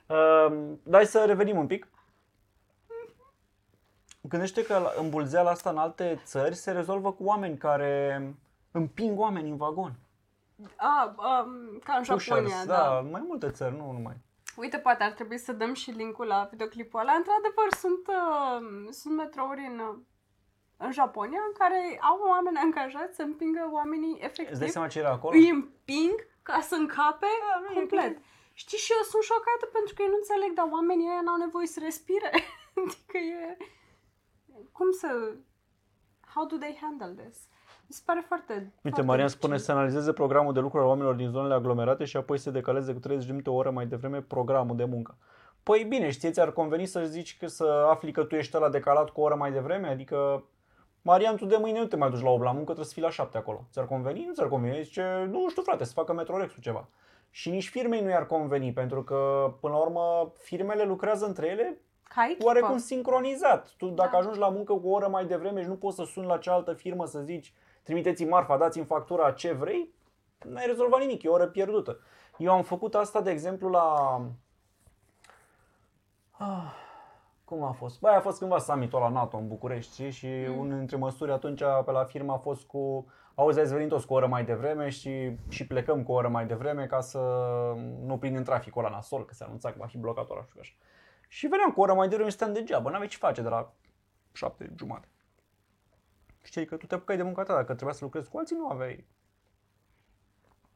Uh, 0.08 0.74
dai 0.84 1.06
să 1.06 1.24
revenim 1.26 1.58
un 1.58 1.68
pic. 1.68 1.88
Gândește 4.32 4.64
că 4.66 4.78
la- 4.78 4.94
îmbulzeala 4.98 5.50
asta 5.50 5.70
în 5.70 5.78
alte 5.78 6.22
țări 6.26 6.56
se 6.56 6.72
rezolvă 6.72 7.12
cu 7.12 7.24
oameni 7.24 7.58
care 7.58 8.24
împing 8.72 9.20
oameni 9.20 9.50
în 9.50 9.58
vagon. 9.58 9.94
Ah, 10.76 11.08
um, 11.08 11.80
ca 11.84 11.94
în 11.98 12.04
Japonia, 12.04 12.42
Pushers, 12.42 12.66
da. 12.66 12.76
da, 12.76 13.00
mai 13.12 13.24
multe 13.28 13.50
țări, 13.50 13.76
nu 13.76 13.92
numai. 13.92 14.16
Uite, 14.56 14.78
poate 14.78 15.04
ar 15.04 15.12
trebui 15.12 15.38
să 15.38 15.52
dăm 15.52 15.74
și 15.74 15.92
linkul 15.92 16.26
la 16.26 16.48
videoclipul 16.52 17.00
ăla. 17.00 17.12
Într-adevăr, 17.22 17.68
sunt, 17.84 18.04
uh, 18.08 18.88
sunt 19.00 19.16
metrouri 19.16 19.66
în, 19.72 19.80
uh, 19.80 19.96
în 20.78 20.92
Japonia 20.92 21.42
în 21.50 21.54
care 21.58 22.00
au 22.02 22.20
oameni 22.30 22.58
angajați 22.58 23.16
să 23.16 23.22
împingă 23.22 23.70
oamenii 23.72 24.12
Îți 24.12 24.20
dai 24.20 24.30
efectiv. 24.46 24.70
seama 24.70 24.88
ce 24.88 25.00
era 25.00 25.12
acolo? 25.12 25.36
Îi 25.38 25.50
împing 25.50 26.16
ca 26.44 26.60
să 26.70 26.76
încape 26.76 27.28
Da, 27.54 27.60
nu 27.60 27.68
e 27.72 27.80
complet. 27.80 28.18
Știi, 28.54 28.78
și 28.78 28.92
eu 28.98 29.04
sunt 29.12 29.24
șocată 29.24 29.66
pentru 29.78 29.94
că 29.94 30.02
eu 30.02 30.10
nu 30.14 30.20
înțeleg, 30.22 30.52
dar 30.60 30.68
oamenii 30.78 31.08
ăia 31.12 31.22
n-au 31.26 31.38
nevoie 31.46 31.68
să 31.76 31.80
respire. 31.84 32.30
adică 32.84 33.18
e... 33.18 33.58
Cum 34.72 34.92
să... 34.92 35.08
How 36.34 36.46
do 36.46 36.56
they 36.56 36.78
handle 36.82 37.24
this? 37.24 37.48
Mi 37.88 37.98
se 37.98 38.02
pare 38.06 38.24
foarte... 38.28 38.54
Uite, 38.54 38.72
foarte 38.82 39.02
Marian 39.02 39.26
dificil. 39.26 39.48
spune 39.48 39.58
să 39.58 39.72
analizeze 39.72 40.14
programul 40.14 40.54
de 40.54 40.60
lucru 40.60 40.80
al 40.80 40.86
oamenilor 40.86 41.16
din 41.16 41.30
zonele 41.30 41.54
aglomerate 41.54 42.06
și 42.06 42.18
apoi 42.18 42.38
să 42.38 42.52
decaleze 42.52 42.94
cu 42.94 43.00
30 43.00 43.26
de 43.26 43.32
minute 43.32 43.50
o 43.50 43.54
oră 43.54 43.72
mai 43.72 43.86
devreme 43.86 44.22
programul 44.22 44.76
de 44.76 44.86
muncă. 44.86 45.18
Păi 45.64 45.84
bine, 45.84 46.10
știți, 46.10 46.34
ți-ar 46.34 46.52
conveni 46.52 46.86
să 46.86 47.04
zici 47.06 47.38
că 47.38 47.48
să 47.48 47.88
afli 47.90 48.12
că 48.12 48.24
tu 48.24 48.36
ești 48.36 48.58
la 48.58 48.70
decalat 48.70 49.10
cu 49.10 49.22
o 49.22 49.24
oră 49.24 49.36
mai 49.36 49.52
devreme? 49.52 49.88
Adică, 49.88 50.44
Marian, 51.02 51.36
tu 51.36 51.46
de 51.46 51.58
mâine 51.60 51.80
nu 51.80 51.86
te 51.86 51.96
mai 51.96 52.10
duci 52.10 52.22
la 52.22 52.30
8 52.30 52.44
la 52.44 52.52
muncă, 52.52 52.64
trebuie 52.64 52.86
să 52.86 52.94
fii 52.94 53.02
la 53.02 53.10
7 53.10 53.38
acolo. 53.38 53.68
Ți-ar 53.72 53.88
conveni? 53.88 54.26
Nu 54.26 54.34
ți-ar 54.34 54.48
conveni. 54.48 54.84
Zice, 54.84 55.28
nu 55.30 55.50
știu 55.50 55.62
frate, 55.62 55.84
să 55.84 55.94
facă 55.94 56.14
Metrorex-ul 56.14 56.62
ceva. 56.62 56.88
Și 57.30 57.50
nici 57.50 57.70
firmei 57.70 58.02
nu 58.02 58.10
i-ar 58.10 58.26
conveni, 58.26 58.74
pentru 58.74 59.04
că, 59.04 59.54
până 59.60 59.74
la 59.74 59.80
urmă, 59.80 60.34
firmele 60.36 60.84
lucrează 60.84 61.26
între 61.26 61.48
ele 61.48 61.82
Ca 62.16 62.26
echipă. 62.30 62.46
oarecum 62.46 62.78
sincronizat. 62.78 63.74
Tu 63.78 63.88
dacă 63.88 64.10
Da. 64.12 64.18
ajungi 64.18 64.40
la 64.40 64.50
muncă 64.50 64.74
cu 64.74 64.88
o 64.88 64.92
oră 64.92 65.08
mai 65.08 65.26
devreme 65.26 65.62
și 65.62 65.68
nu 65.68 65.76
poți 65.76 65.96
să 65.96 66.04
suni 66.04 66.28
la 66.28 66.38
cealaltă 66.38 66.74
firmă 66.74 67.06
să 67.06 67.20
zici 67.20 67.54
trimiteți-mi 67.84 68.30
marfa, 68.30 68.58
dați-mi 68.58 68.86
factura, 68.86 69.32
ce 69.32 69.52
vrei, 69.52 69.94
n-ai 70.46 70.66
rezolvat 70.66 71.00
nimic, 71.00 71.24
e 71.24 71.28
o 71.30 71.34
oră 71.34 71.48
pierdută. 71.48 72.00
Eu 72.38 72.52
am 72.52 72.64
făcut 72.64 72.96
asta, 72.96 73.22
de 73.22 73.32
exemplu, 73.32 73.70
la... 73.70 74.18
Ah, 76.32 76.74
cum 77.44 77.64
a 77.64 77.72
fost? 77.72 78.00
Băi, 78.00 78.14
a 78.14 78.20
fost 78.20 78.38
cândva 78.38 78.58
summitul 78.58 79.00
la 79.00 79.10
NATO 79.10 79.38
în 79.38 79.48
București 79.48 79.92
știi? 79.92 80.12
și 80.12 80.28
Mm. 80.28 80.54
mm. 80.54 80.60
unul 80.60 80.78
dintre 80.78 80.98
măsuri 80.98 81.32
atunci 81.32 81.62
pe 81.86 81.92
la 81.92 82.04
firmă 82.04 82.34
a 82.34 82.38
fost 82.38 82.64
cu 82.64 83.06
auzi, 83.36 83.60
ați 83.60 83.74
venit 83.74 83.90
toți 83.90 84.06
cu 84.08 84.14
o 84.14 84.16
oră 84.16 84.28
mai 84.28 84.46
devreme 84.46 84.90
și, 84.90 85.36
și 85.50 85.68
plecăm 85.68 86.04
cu 86.04 86.12
o 86.12 86.16
oră 86.16 86.28
mai 86.28 86.46
devreme 86.46 86.86
ca 86.86 87.02
să 87.02 87.20
nu 88.06 88.18
prindem 88.18 88.44
traficul 88.44 88.86
ăla 88.86 88.96
nasol, 88.96 89.26
că 89.26 89.34
se 89.34 89.44
anunța 89.44 89.70
că 89.70 89.76
va 89.80 89.86
fi 89.86 89.98
blocat 89.98 90.30
orașul 90.30 90.52
și 90.54 90.60
așa. 90.60 90.74
Și 91.34 91.48
veneam 91.48 91.72
cu 91.72 91.80
o 91.80 91.84
oră 91.84 91.94
mai 91.94 92.08
devreme 92.08 92.30
și 92.30 92.36
stăteam 92.36 92.56
degeaba, 92.58 92.90
n-aveai 92.90 93.10
ce 93.10 93.18
face 93.18 93.42
de 93.42 93.50
la 93.50 93.74
șapte 94.32 94.74
jumate. 94.78 95.08
Știi 96.44 96.66
că 96.66 96.76
tu 96.76 96.86
te 96.86 96.96
apucai 96.96 97.18
de 97.18 97.24
munca 97.24 97.44
ta, 97.44 97.54
dacă 97.54 97.74
trebuia 97.74 97.94
să 97.96 98.04
lucrezi 98.04 98.30
cu 98.30 98.38
alții, 98.38 98.56
nu 98.56 98.68
aveai. 98.68 99.06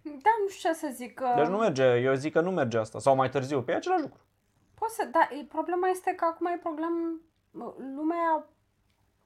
Da, 0.04 0.30
nu 0.42 0.48
știu 0.50 0.70
ce 0.70 0.76
să 0.76 0.90
zic. 0.94 1.14
Că... 1.14 1.34
Deci 1.36 1.48
nu 1.48 1.58
merge, 1.58 1.84
eu 1.84 2.14
zic 2.14 2.34
că 2.34 2.42
nu 2.42 2.52
merge 2.52 2.78
asta. 2.78 3.00
Sau 3.00 3.16
mai 3.16 3.30
târziu, 3.30 3.64
pe 3.64 3.74
același 3.74 4.02
lucru. 4.02 4.20
Poți 4.74 4.96
să, 4.96 5.06
da, 5.12 5.28
e, 5.40 5.44
problema 5.44 5.88
este 5.88 6.12
că 6.14 6.26
acum 6.26 6.46
e 6.46 6.60
problem, 6.62 7.22
lumea 7.96 8.48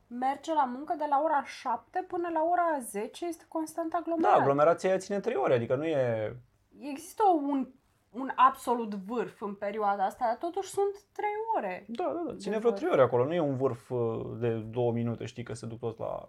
merge 0.07 0.53
la 0.53 0.65
muncă 0.65 0.95
de 0.97 1.05
la 1.09 1.21
ora 1.23 1.43
7 1.43 2.05
până 2.07 2.29
la 2.33 2.41
ora 2.43 2.79
10, 2.79 3.25
este 3.25 3.45
constant 3.47 3.91
Da, 3.91 3.97
aglomerat. 3.97 4.39
aglomerația 4.39 4.89
aia 4.89 4.97
ține 4.97 5.19
3 5.19 5.35
ore, 5.35 5.53
adică 5.53 5.75
nu 5.75 5.85
e... 5.85 6.35
Există 6.79 7.23
un, 7.41 7.67
un 8.11 8.29
absolut 8.35 8.93
vârf 8.93 9.41
în 9.41 9.53
perioada 9.55 10.03
asta, 10.05 10.25
dar 10.25 10.35
totuși 10.35 10.69
sunt 10.69 11.03
3 11.11 11.27
ore. 11.57 11.85
Da, 11.87 12.03
da, 12.15 12.23
da, 12.31 12.35
ține 12.37 12.53
De 12.53 12.59
vreo 12.59 12.69
vârf. 12.69 12.81
3 12.81 12.91
ore 12.93 13.01
acolo, 13.01 13.25
nu 13.25 13.33
e 13.33 13.39
un 13.39 13.55
vârf 13.57 13.89
uh, 13.89 14.25
de 14.39 14.49
2 14.55 14.91
minute, 14.91 15.25
știi, 15.25 15.43
că 15.43 15.53
se 15.53 15.65
duc 15.65 15.79
toți 15.79 15.99
la 15.99 16.27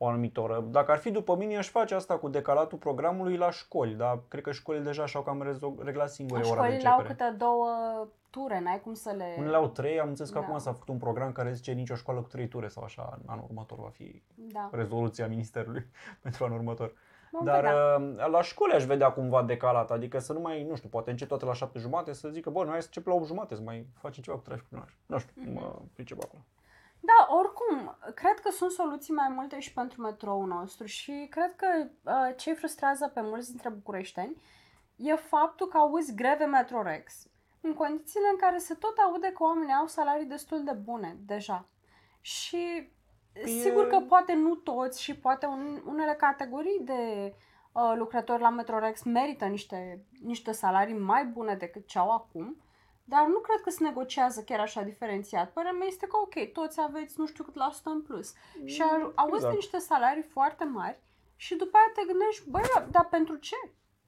o 0.00 0.06
anumită 0.06 0.40
oră. 0.40 0.60
Dacă 0.70 0.90
ar 0.90 0.98
fi 0.98 1.10
după 1.10 1.36
mine, 1.36 1.56
aș 1.56 1.68
face 1.68 1.94
asta 1.94 2.18
cu 2.18 2.28
decalatul 2.28 2.78
programului 2.78 3.36
la 3.36 3.50
școli, 3.50 3.94
dar 3.94 4.20
cred 4.28 4.42
că 4.42 4.52
școlile 4.52 4.84
deja 4.84 5.06
și-au 5.06 5.22
cam 5.22 5.42
rezo- 5.52 5.84
reglat 5.84 6.10
singure 6.10 6.40
ora 6.40 6.60
de 6.62 6.68
Școlile 6.68 6.88
au 6.88 6.98
începere. 6.98 7.24
câte 7.28 7.36
două 7.44 7.66
ture, 8.30 8.60
n-ai 8.60 8.80
cum 8.80 8.94
să 8.94 9.14
le... 9.16 9.34
Unele 9.38 9.56
au 9.56 9.68
3, 9.68 10.00
am 10.00 10.08
înțeles 10.08 10.30
că 10.30 10.38
Da. 10.38 10.44
acum 10.44 10.58
s-a 10.58 10.72
făcut 10.72 10.88
un 10.88 10.98
program 10.98 11.32
care 11.32 11.52
zice 11.52 11.72
nicio 11.72 11.94
școală 11.94 12.20
cu 12.20 12.28
3 12.28 12.48
ture 12.48 12.68
sau 12.68 12.82
așa, 12.82 13.18
în 13.22 13.28
anul 13.30 13.44
următor 13.48 13.78
va 13.78 13.88
fi 13.88 14.22
Da. 14.34 14.68
rezoluția 14.72 15.28
ministerului 15.28 15.86
pentru 16.22 16.44
anul 16.44 16.56
următor. 16.58 16.92
Vom 17.30 17.44
Dar 17.44 17.60
vedea. 17.60 18.24
uh, 18.26 18.30
la 18.30 18.42
școli 18.42 18.72
aș 18.72 18.84
vedea 18.84 19.10
cumva 19.12 19.42
decalat, 19.42 19.90
adică 19.90 20.18
să 20.18 20.32
nu 20.32 20.40
mai, 20.40 20.64
nu 20.64 20.74
știu, 20.76 20.88
poate 20.88 21.10
încep 21.10 21.28
toate 21.28 21.44
la 21.44 21.52
7 21.52 21.78
jumate, 21.78 22.12
să 22.12 22.28
zică, 22.28 22.50
bă, 22.50 22.62
noi 22.62 22.70
hai 22.70 22.80
să 22.80 22.86
încep 22.86 23.06
la 23.06 23.14
8 23.14 23.26
jumate, 23.26 23.54
să 23.54 23.60
mai 23.64 23.86
facem 24.00 24.22
ceva 24.22 24.36
cu 24.36 24.42
traficul 24.42 24.68
în 24.70 24.78
oraș. 24.78 24.92
Nu 25.06 25.18
știu, 25.18 25.32
nu 25.44 25.50
Mhm. 25.50 25.60
mă 25.62 25.78
pricep 25.94 26.22
acolo. 26.22 26.42
Da, 27.00 27.34
oricum, 27.34 27.96
cred 28.14 28.40
că 28.40 28.50
sunt 28.50 28.70
soluții 28.70 29.14
mai 29.14 29.28
multe 29.34 29.60
și 29.60 29.72
pentru 29.72 30.00
metroul 30.02 30.46
nostru 30.46 30.86
și 30.86 31.26
cred 31.30 31.54
că 31.56 31.66
uh, 32.02 32.12
ce 32.36 32.52
frustrează 32.54 33.10
pe 33.14 33.20
mulți 33.20 33.48
dintre 33.50 33.68
bucureșteni 33.68 34.36
e 34.96 35.14
faptul 35.14 35.66
că 35.66 35.76
auzi 35.76 36.14
greve 36.14 36.44
Metrorex 36.44 37.26
în 37.60 37.74
condițiile 37.74 38.28
în 38.30 38.36
care 38.36 38.58
se 38.58 38.74
tot 38.74 38.96
aude 38.96 39.28
că 39.28 39.42
oamenii 39.42 39.74
au 39.74 39.86
salarii 39.86 40.26
destul 40.26 40.64
de 40.64 40.72
bune 40.72 41.16
deja. 41.26 41.64
Și 42.20 42.56
e... 42.56 42.90
sigur 43.44 43.86
că 43.86 44.00
poate 44.08 44.34
nu 44.34 44.54
toți 44.54 45.02
și 45.02 45.16
poate 45.16 45.46
un, 45.46 45.82
unele 45.86 46.14
categorii 46.14 46.80
de 46.80 47.34
uh, 47.72 47.92
lucrători 47.96 48.40
la 48.40 48.50
Metrorex 48.50 49.02
merită 49.02 49.44
niște, 49.44 50.04
niște 50.22 50.52
salarii 50.52 50.98
mai 50.98 51.24
bune 51.24 51.54
decât 51.54 51.86
ce 51.86 51.98
au 51.98 52.10
acum, 52.10 52.62
dar 53.04 53.26
nu 53.26 53.38
cred 53.38 53.60
că 53.60 53.70
se 53.70 53.84
negociază 53.84 54.42
chiar 54.42 54.60
așa 54.60 54.82
diferențiat. 54.82 55.52
Părerea 55.52 55.76
mea 55.78 55.86
este 55.86 56.06
că, 56.06 56.16
ok, 56.16 56.52
toți 56.52 56.80
aveți 56.80 57.14
nu 57.18 57.26
știu 57.26 57.44
cât 57.44 57.54
la 57.54 57.70
sută 57.72 57.90
în 57.90 58.02
plus. 58.02 58.32
Mm, 58.60 58.66
și 58.66 58.82
auzi 59.14 59.34
exact. 59.34 59.54
niște 59.54 59.78
salarii 59.78 60.22
foarte 60.22 60.64
mari 60.64 61.00
și 61.36 61.56
după 61.56 61.76
aia 61.76 61.92
te 61.94 62.12
gândești, 62.12 62.50
băi, 62.50 62.90
dar 62.90 63.06
pentru 63.10 63.36
ce? 63.36 63.56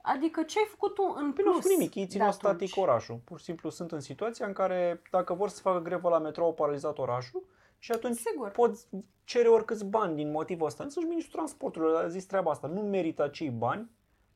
Adică 0.03 0.43
ce 0.43 0.59
ai 0.59 0.69
făcut 0.71 0.95
tu 0.95 1.15
în 1.17 1.33
plus? 1.33 1.65
Nu 1.65 1.71
nimic, 1.71 1.95
ei 1.95 2.07
țin 2.07 2.31
static 2.31 2.77
orașul. 2.77 3.21
Pur 3.25 3.39
și 3.39 3.45
simplu 3.45 3.71
sunt 3.71 3.93
în 3.93 4.01
situația 4.01 4.47
în 4.47 4.53
care 4.53 5.03
dacă 5.11 5.35
vor 5.35 5.49
să 5.49 5.61
facă 5.61 5.81
grevă 5.83 6.09
la 6.09 6.19
metrou, 6.19 6.47
au 6.47 6.55
paralizat 6.55 6.99
orașul 6.99 7.45
și 7.83 7.93
atunci 7.93 8.17
Sigur. 8.17 8.49
poți 8.49 8.87
cere 9.25 9.49
oricâți 9.49 9.85
bani 9.85 10.17
din 10.17 10.31
motivul 10.31 10.67
ăsta. 10.67 10.83
Însăși 10.83 11.07
ministrul 11.07 11.35
transportului 11.35 11.97
a 11.97 12.09
zis 12.09 12.25
treaba 12.25 12.51
asta. 12.51 12.67
Nu 12.67 12.81
merită 12.81 13.23
acei 13.23 13.51
bani, 13.51 13.91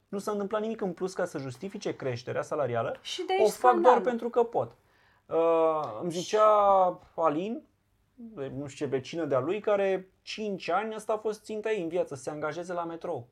nu 0.09 0.19
s-a 0.19 0.31
întâmplat 0.31 0.61
nimic 0.61 0.81
în 0.81 0.93
plus 0.93 1.13
ca 1.13 1.25
să 1.25 1.39
justifice 1.39 1.97
creșterea 1.97 2.43
salarială. 2.43 2.97
Și 3.01 3.25
de 3.25 3.33
o 3.39 3.45
fac 3.45 3.53
scandal. 3.53 3.83
doar 3.83 4.01
pentru 4.01 4.29
că 4.29 4.43
pot. 4.43 4.77
Uh, 5.27 5.99
îmi 6.03 6.11
zicea 6.11 6.47
Alin, 7.15 7.63
nu 8.35 8.67
știu 8.67 8.87
ce 8.87 8.97
vecină 8.97 9.25
de-a 9.25 9.41
lui, 9.41 9.61
care 9.61 10.09
5 10.23 10.69
ani 10.69 10.95
asta 10.95 11.13
a 11.13 11.17
fost 11.17 11.45
ținta 11.45 11.71
ei 11.71 11.83
în 11.83 11.89
viață, 11.89 12.15
să 12.15 12.23
se 12.23 12.31
angajeze 12.31 12.73
la 12.73 12.85
metrou. 12.85 13.29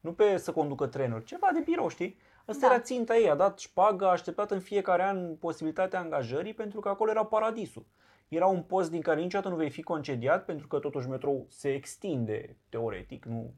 Nu 0.00 0.12
pe 0.12 0.36
să 0.36 0.52
conducă 0.52 0.86
trenuri, 0.86 1.24
ceva 1.24 1.48
de 1.52 1.60
birou, 1.60 1.88
știi? 1.88 2.16
Asta 2.46 2.66
da. 2.66 2.74
era 2.74 2.82
ținta 2.82 3.16
ei, 3.16 3.30
a 3.30 3.34
dat 3.34 3.58
șpagă, 3.58 4.06
a 4.06 4.10
așteptat 4.10 4.50
în 4.50 4.60
fiecare 4.60 5.02
an 5.02 5.36
posibilitatea 5.36 5.98
angajării 6.00 6.54
pentru 6.54 6.80
că 6.80 6.88
acolo 6.88 7.10
era 7.10 7.24
paradisul. 7.24 7.84
Era 8.28 8.46
un 8.46 8.62
post 8.62 8.90
din 8.90 9.00
care 9.00 9.20
niciodată 9.20 9.50
nu 9.50 9.56
vei 9.56 9.70
fi 9.70 9.82
concediat 9.82 10.44
pentru 10.44 10.66
că 10.66 10.78
totuși 10.78 11.08
metrou 11.08 11.46
se 11.48 11.74
extinde 11.74 12.56
teoretic, 12.68 13.24
nu 13.24 13.54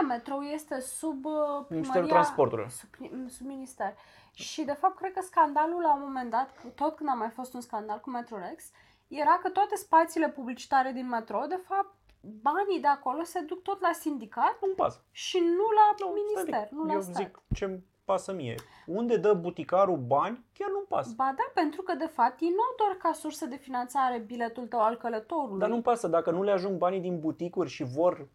da, 0.00 0.06
metrou 0.06 0.40
este 0.40 0.80
sub 0.80 1.24
uh, 1.24 1.66
Ministerul 1.68 2.08
Transportului. 2.08 2.70
Sub, 2.70 2.88
sub 3.28 3.46
minister. 3.46 3.94
Și 4.32 4.64
de 4.64 4.72
fapt 4.72 4.96
cred 4.96 5.12
că 5.12 5.20
scandalul 5.22 5.80
la 5.80 5.94
un 5.94 6.00
moment 6.00 6.30
dat, 6.30 6.50
tot 6.74 6.96
când 6.96 7.08
a 7.08 7.12
mai 7.12 7.30
fost 7.30 7.54
un 7.54 7.60
scandal 7.60 8.00
cu 8.00 8.10
Metrorex, 8.10 8.70
era 9.08 9.38
că 9.42 9.48
toate 9.48 9.76
spațiile 9.76 10.28
publicitare 10.28 10.92
din 10.92 11.08
metrou, 11.08 11.46
de 11.46 11.60
fapt, 11.66 11.94
banii 12.20 12.80
de 12.80 12.86
acolo 12.86 13.22
se 13.22 13.40
duc 13.40 13.62
tot 13.62 13.80
la 13.80 13.92
sindicat 13.92 14.58
nu 14.60 14.74
pasă. 14.74 15.04
și 15.10 15.38
nu 15.38 15.66
la 15.78 15.94
nu, 15.98 16.12
minister, 16.12 16.68
nu 16.70 16.84
la 16.84 16.92
Eu 16.92 17.00
stat. 17.00 17.14
zic 17.14 17.42
ce 17.54 17.80
pasă 18.06 18.32
mie. 18.32 18.54
Unde 18.86 19.16
dă 19.16 19.32
buticarul 19.32 19.96
bani, 19.96 20.44
chiar 20.52 20.70
nu-mi 20.70 20.86
pasă. 20.88 21.12
Ba 21.16 21.34
da, 21.36 21.60
pentru 21.60 21.82
că 21.82 21.94
de 21.94 22.06
fapt 22.06 22.40
ei 22.40 22.48
nu 22.48 22.62
au 22.62 22.74
doar 22.76 22.96
ca 22.96 23.12
sursă 23.12 23.46
de 23.46 23.56
finanțare 23.56 24.18
biletul 24.18 24.66
tău 24.66 24.80
al 24.80 24.96
călătorului. 24.96 25.58
Dar 25.58 25.68
nu-mi 25.68 25.82
pasă, 25.82 26.08
dacă 26.08 26.30
nu 26.30 26.42
le 26.42 26.50
ajung 26.50 26.78
banii 26.78 27.00
din 27.00 27.20
buticuri 27.20 27.68
și 27.68 27.84
vor 27.84 28.28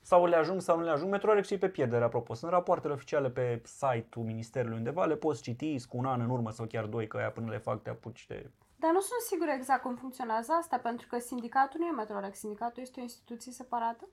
sau 0.00 0.26
le 0.26 0.36
ajung 0.36 0.60
sau 0.60 0.78
nu 0.78 0.84
le 0.84 0.90
ajung. 0.90 1.10
Metrorex 1.10 1.50
e 1.50 1.58
pe 1.58 1.68
pierdere, 1.68 2.04
apropo. 2.04 2.34
Sunt 2.34 2.50
rapoartele 2.50 2.92
oficiale 2.92 3.30
pe 3.30 3.62
site-ul 3.64 4.24
Ministerului 4.24 4.76
undeva, 4.76 5.04
le 5.04 5.16
poți 5.16 5.42
citi 5.42 5.86
cu 5.86 5.96
un 5.96 6.04
an 6.04 6.20
în 6.20 6.30
urmă 6.30 6.50
sau 6.50 6.66
chiar 6.66 6.84
doi, 6.84 7.06
că 7.06 7.16
aia 7.16 7.30
până 7.30 7.50
le 7.50 7.58
fac 7.58 7.82
te 7.82 7.90
apuci 7.90 8.26
de... 8.26 8.50
Dar 8.76 8.92
nu 8.92 9.00
sunt 9.00 9.20
sigur 9.20 9.48
exact 9.48 9.82
cum 9.82 9.94
funcționează 9.96 10.52
asta, 10.52 10.78
pentru 10.78 11.06
că 11.10 11.18
sindicatul 11.18 11.80
nu 11.80 11.86
e 11.86 11.90
Metrorex, 11.90 12.38
sindicatul 12.38 12.82
este 12.82 13.00
o 13.00 13.02
instituție 13.02 13.52
separată. 13.52 14.08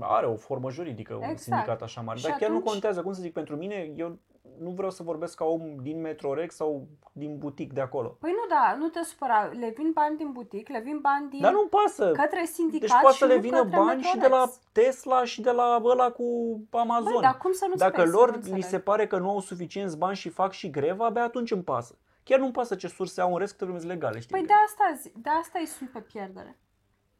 Are 0.00 0.26
o 0.26 0.36
formă 0.36 0.70
juridică, 0.70 1.12
exact. 1.12 1.30
un 1.30 1.36
sindicat 1.36 1.82
așa 1.82 2.00
mare. 2.00 2.18
Și 2.18 2.24
Dar 2.24 2.32
atunci... 2.32 2.50
chiar 2.50 2.58
nu 2.58 2.64
contează, 2.64 3.02
cum 3.02 3.12
să 3.12 3.20
zic, 3.20 3.32
pentru 3.32 3.56
mine, 3.56 3.92
eu 3.96 4.18
nu 4.58 4.70
vreau 4.70 4.90
să 4.90 5.02
vorbesc 5.02 5.36
ca 5.36 5.44
om 5.44 5.76
din 5.82 6.00
Metrorex 6.00 6.54
sau 6.54 6.86
din 7.12 7.38
butic 7.38 7.72
de 7.72 7.80
acolo. 7.80 8.08
Păi 8.08 8.30
nu, 8.30 8.46
da, 8.48 8.76
nu 8.78 8.88
te 8.88 9.02
supăra. 9.02 9.44
Le 9.44 9.72
vin 9.76 9.90
bani 9.94 10.16
din 10.16 10.32
butic, 10.32 10.68
le 10.68 10.80
vin 10.80 10.98
bani 11.00 11.30
din... 11.30 11.40
Dar 11.40 11.52
nu 11.52 11.66
pasă. 11.66 12.12
Către 12.12 12.44
sindicat 12.44 12.88
Deci 12.88 13.00
poate 13.00 13.16
să 13.16 13.24
le 13.24 13.38
vină 13.38 13.62
bani 13.62 13.70
Metrorex. 13.70 14.06
și 14.06 14.16
de 14.16 14.26
la 14.26 14.50
Tesla 14.72 15.24
și 15.24 15.40
de 15.40 15.50
la 15.50 15.80
ăla 15.84 16.10
cu 16.10 16.24
Amazon. 16.70 17.12
Băi, 17.12 17.22
dar 17.22 17.36
cum 17.36 17.52
să 17.52 17.66
nu 17.68 17.74
Dacă 17.74 18.00
spui, 18.00 18.12
lor 18.12 18.38
să 18.42 18.48
nu 18.48 18.56
li 18.56 18.62
se 18.62 18.78
pare 18.78 19.06
că 19.06 19.18
nu 19.18 19.30
au 19.30 19.40
suficienți 19.40 19.98
bani 19.98 20.16
și 20.16 20.28
fac 20.28 20.52
și 20.52 20.70
greva, 20.70 21.06
abia 21.06 21.22
atunci 21.22 21.50
îmi 21.50 21.62
pasă. 21.62 21.98
Chiar 22.22 22.38
nu-mi 22.38 22.52
pasă 22.52 22.74
ce 22.74 22.88
surse 22.88 23.20
au 23.20 23.32
în 23.32 23.38
rest, 23.38 23.56
că 23.56 23.64
trebuie 23.64 23.86
legale, 23.86 24.18
știi? 24.20 24.36
Păi 24.36 24.46
de 24.46 24.52
asta, 24.66 25.00
zi- 25.00 25.12
de 25.16 25.28
asta 25.40 25.58
îi 25.58 25.66
sunt 25.66 25.90
pe 25.90 26.00
pierdere. 26.00 26.58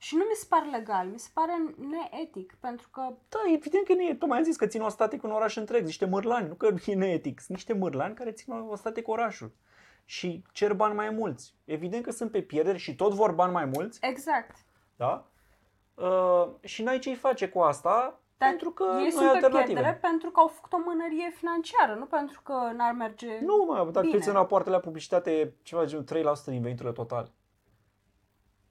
Și 0.01 0.17
nu 0.17 0.23
mi 0.29 0.35
se 0.35 0.47
pare 0.49 0.69
legal, 0.71 1.07
mi 1.07 1.19
se 1.19 1.29
pare 1.35 1.53
neetic, 1.77 2.57
pentru 2.61 2.89
că 2.93 3.01
Da, 3.29 3.39
evident 3.55 3.85
că 3.87 3.95
nu 3.95 4.03
e. 4.03 4.15
Tocmai 4.15 4.39
am 4.39 4.45
zis 4.45 4.57
că 4.57 4.67
țin 4.67 4.83
o 4.83 4.89
static 4.89 5.23
un 5.23 5.31
oraș 5.31 5.57
întreg, 5.57 5.85
niște 5.85 6.05
mârlani, 6.07 6.49
nu 6.49 6.55
că 6.55 6.75
e 6.87 6.95
neetic, 6.95 7.41
sunt 7.41 7.57
niște 7.57 7.73
mârlani 7.73 8.15
care 8.15 8.33
țin 8.33 8.53
o 8.53 8.77
static 8.77 9.09
orașul. 9.09 9.53
Și 10.05 10.43
cer 10.53 10.75
bani 10.75 10.95
mai 10.95 11.11
mulți. 11.11 11.55
Evident 11.65 12.05
că 12.05 12.11
sunt 12.11 12.31
pe 12.31 12.41
pierderi 12.43 12.79
și 12.79 12.95
tot 12.97 13.13
vor 13.13 13.33
bani 13.33 13.53
mai 13.53 13.65
mulți, 13.65 13.99
exact. 14.03 14.57
da? 14.97 15.27
Uh, 15.95 16.49
și 16.61 16.83
n-ai 16.83 16.99
ce-i 16.99 17.15
face 17.15 17.49
cu 17.49 17.59
asta, 17.61 18.21
Dar 18.39 18.49
pentru 18.49 18.71
că 18.71 18.85
ei 18.85 18.97
nu 18.99 19.03
ai 19.05 19.11
sunt 19.11 19.23
pe 19.23 19.35
alternative. 19.35 19.73
pierdere 19.73 19.95
pentru 20.01 20.31
că 20.31 20.41
au 20.41 20.47
făcut 20.47 20.73
o 20.73 20.79
mânărie 20.85 21.31
financiară, 21.35 21.95
nu 21.95 22.05
pentru 22.05 22.41
că 22.45 22.53
n-ar 22.77 22.93
merge 22.93 23.39
Nu, 23.41 23.65
mă, 23.67 23.75
dacă 23.93 24.01
bine. 24.01 24.15
uiți 24.15 24.29
în 24.29 24.35
rapoartele 24.35 24.75
la 24.75 24.81
publicitate, 24.81 25.31
e 25.31 25.53
ceva 25.63 25.83
de 25.85 25.89
genul 25.89 26.05
3% 26.05 26.45
din 26.45 26.63
veniturile 26.63 26.93
totale. 26.95 27.29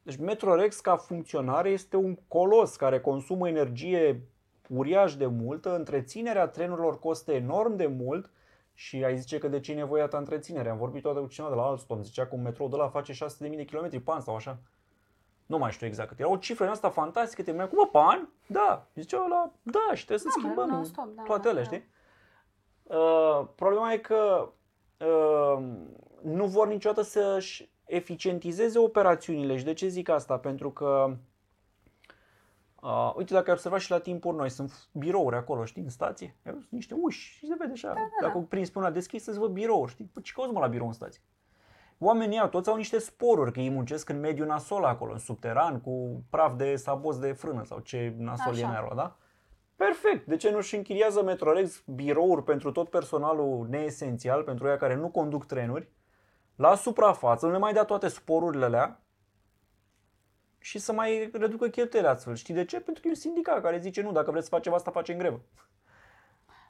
Deci 0.08 0.18
Metrorex 0.18 0.80
ca 0.80 0.96
funcționare 0.96 1.70
este 1.70 1.96
un 1.96 2.16
colos 2.28 2.76
care 2.76 3.00
consumă 3.00 3.48
energie 3.48 4.28
uriaș 4.70 5.16
de 5.16 5.26
multă, 5.26 5.76
întreținerea 5.76 6.48
trenurilor 6.48 7.00
costă 7.00 7.32
enorm 7.32 7.76
de 7.76 7.88
mult 7.88 8.30
și 8.74 9.04
ai 9.04 9.18
zice 9.18 9.38
că 9.38 9.48
de 9.48 9.60
ce 9.60 9.72
e 9.72 9.76
nevoie 9.76 10.02
atâta 10.02 10.18
întreținere. 10.18 10.70
Am 10.70 10.78
vorbit 10.78 11.02
toată 11.02 11.20
cu 11.20 11.28
cineva 11.28 11.54
de 11.54 11.60
la 11.60 11.66
Alstom, 11.66 12.04
zicea 12.04 12.28
că 12.28 12.36
un 12.36 12.42
metrou 12.42 12.68
de 12.68 12.76
la 12.76 12.88
face 12.90 13.14
600.000 13.14 13.20
de 13.40 13.64
kilometri 13.66 14.00
pe 14.00 14.12
an 14.12 14.22
sau 14.22 14.36
așa. 14.36 14.58
Nu 15.46 15.58
mai 15.58 15.72
știu 15.72 15.88
exact 15.88 16.10
cât. 16.10 16.20
Era 16.20 16.30
o 16.30 16.38
cifră 16.38 16.64
în 16.66 16.72
asta 16.72 16.90
fantastică, 16.90 17.44
te 17.44 17.52
mai 17.52 17.70
cum 17.70 17.90
pe 17.92 17.98
an? 17.98 18.28
Da. 18.48 18.88
Zicea 18.96 19.28
la 19.30 19.52
da, 19.62 19.94
și 19.94 20.06
trebuie 20.06 20.32
să 20.32 20.40
Da, 20.42 20.42
schimbăm 20.42 20.70
non-stop, 20.70 21.16
da, 21.16 21.22
toate 21.24 21.44
da, 21.44 21.50
alea, 21.50 21.64
da. 21.64 21.70
știi? 21.70 21.90
Uh, 22.84 23.48
problema 23.56 23.92
e 23.94 23.98
că 23.98 24.50
uh, 25.00 25.64
nu 26.22 26.46
vor 26.46 26.68
niciodată 26.68 27.02
să-și 27.02 27.70
eficientizeze 27.88 28.80
operațiunile. 28.80 29.58
Și 29.58 29.64
de 29.64 29.74
ce 29.74 29.88
zic 29.88 30.10
asta? 30.10 30.38
Pentru 30.38 30.72
că 30.72 31.18
Uh, 32.82 33.14
uite, 33.16 33.34
dacă 33.34 33.50
ai 33.50 33.54
observat 33.54 33.80
și 33.80 33.92
la 33.92 34.00
timpuri 34.00 34.38
noi, 34.38 34.50
sunt 34.50 34.88
birouri 34.92 35.36
acolo, 35.36 35.66
știi, 35.66 35.82
în 35.82 35.90
stație. 35.90 36.36
Sunt 36.44 36.68
niște 36.70 36.96
uși 37.02 37.38
și 37.38 37.48
se 37.48 37.56
vede 37.60 37.72
așa. 37.72 37.94
da, 37.94 38.02
dacă 38.22 38.38
da. 38.38 38.46
prinzi 38.50 38.72
pe 38.72 38.80
una 38.80 38.92
deschisă, 38.92 39.32
se 39.32 39.40
văd 39.40 39.52
birouri, 39.52 39.92
știi? 39.92 40.10
Păi 40.14 40.22
ce 40.24 40.32
cauți 40.36 40.54
mă 40.54 40.60
la 40.60 40.68
birou 40.68 40.88
în 40.88 40.94
stație? 40.94 41.22
Oamenii 41.98 42.38
ăia 42.38 42.48
toți 42.48 42.70
au 42.70 42.76
niște 42.76 43.00
sporuri, 43.00 43.52
că 43.52 43.60
ei 43.60 43.70
muncesc 43.70 44.10
în 44.10 44.20
mediul 44.20 44.48
nasol 44.48 44.84
acolo, 44.84 45.12
în 45.12 45.18
subteran, 45.18 45.82
cu 45.82 46.24
praf 46.30 46.56
de 46.56 46.76
sabos 46.76 47.20
de 47.20 47.32
frână 47.32 47.64
sau 47.64 47.80
ce 47.80 48.14
nasol 48.18 48.54
e 48.54 48.58
Așa. 48.58 48.68
în 48.68 48.74
aia, 48.74 48.92
da? 48.96 49.18
Perfect. 49.76 50.26
De 50.26 50.36
ce 50.36 50.52
nu-și 50.52 50.76
închiriază 50.76 51.24
Metrorex 51.24 51.84
birouri 51.86 52.44
pentru 52.44 52.72
tot 52.72 52.90
personalul 52.90 53.68
neesențial, 53.70 54.44
pentru 54.44 54.68
ea 54.68 54.78
care 54.78 54.96
nu 54.96 55.10
conduc 55.10 55.46
trenuri, 55.46 55.90
la 56.58 56.76
suprafață, 56.76 57.46
nu 57.46 57.52
le 57.52 57.58
mai 57.58 57.74
dea 57.74 57.84
toate 57.84 58.08
sporurile 58.08 58.66
alea 58.66 59.02
și 60.60 60.80
să 60.80 60.94
mai 60.94 61.30
reducă 61.34 61.68
cheltuielile 61.68 62.14
astfel. 62.14 62.36
Știi 62.36 62.54
de 62.54 62.66
ce? 62.66 62.80
Pentru 62.80 63.02
că 63.02 63.08
e 63.08 63.12
un 63.12 63.18
sindicat 63.18 63.62
care 63.62 63.80
zice 63.80 64.02
nu, 64.02 64.12
dacă 64.12 64.32
vreți 64.32 64.48
să 64.48 64.56
facem 64.56 64.74
asta, 64.74 64.92
facem 64.92 65.18
grevă. 65.18 65.42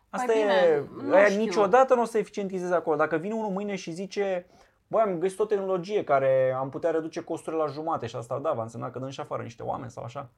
Asta 0.09 0.25
Păi 0.31 0.35
bine, 0.41 0.53
e, 0.53 0.83
nu 1.03 1.13
aia 1.13 1.25
știu. 1.25 1.39
niciodată 1.39 1.95
nu 1.95 2.01
o 2.01 2.05
să 2.05 2.17
eficientizeze 2.17 2.73
acolo. 2.73 2.95
Dacă 2.95 3.17
vine 3.17 3.33
unul 3.33 3.49
mâine 3.51 3.75
și 3.75 3.91
zice, 3.91 4.45
băi, 4.87 5.01
am 5.01 5.19
găsit 5.19 5.39
o 5.39 5.45
tehnologie 5.45 6.03
care 6.03 6.53
am 6.57 6.69
putea 6.69 6.91
reduce 6.91 7.23
costurile 7.23 7.61
la 7.61 7.67
jumate 7.67 8.05
și 8.05 8.15
asta 8.15 8.39
da, 8.39 8.51
va 8.51 8.61
însemna 8.61 8.89
că 8.91 8.99
dăm 8.99 9.09
și 9.09 9.19
afară 9.19 9.43
niște 9.43 9.63
oameni 9.63 9.91
sau 9.91 10.03
așa. 10.03 10.29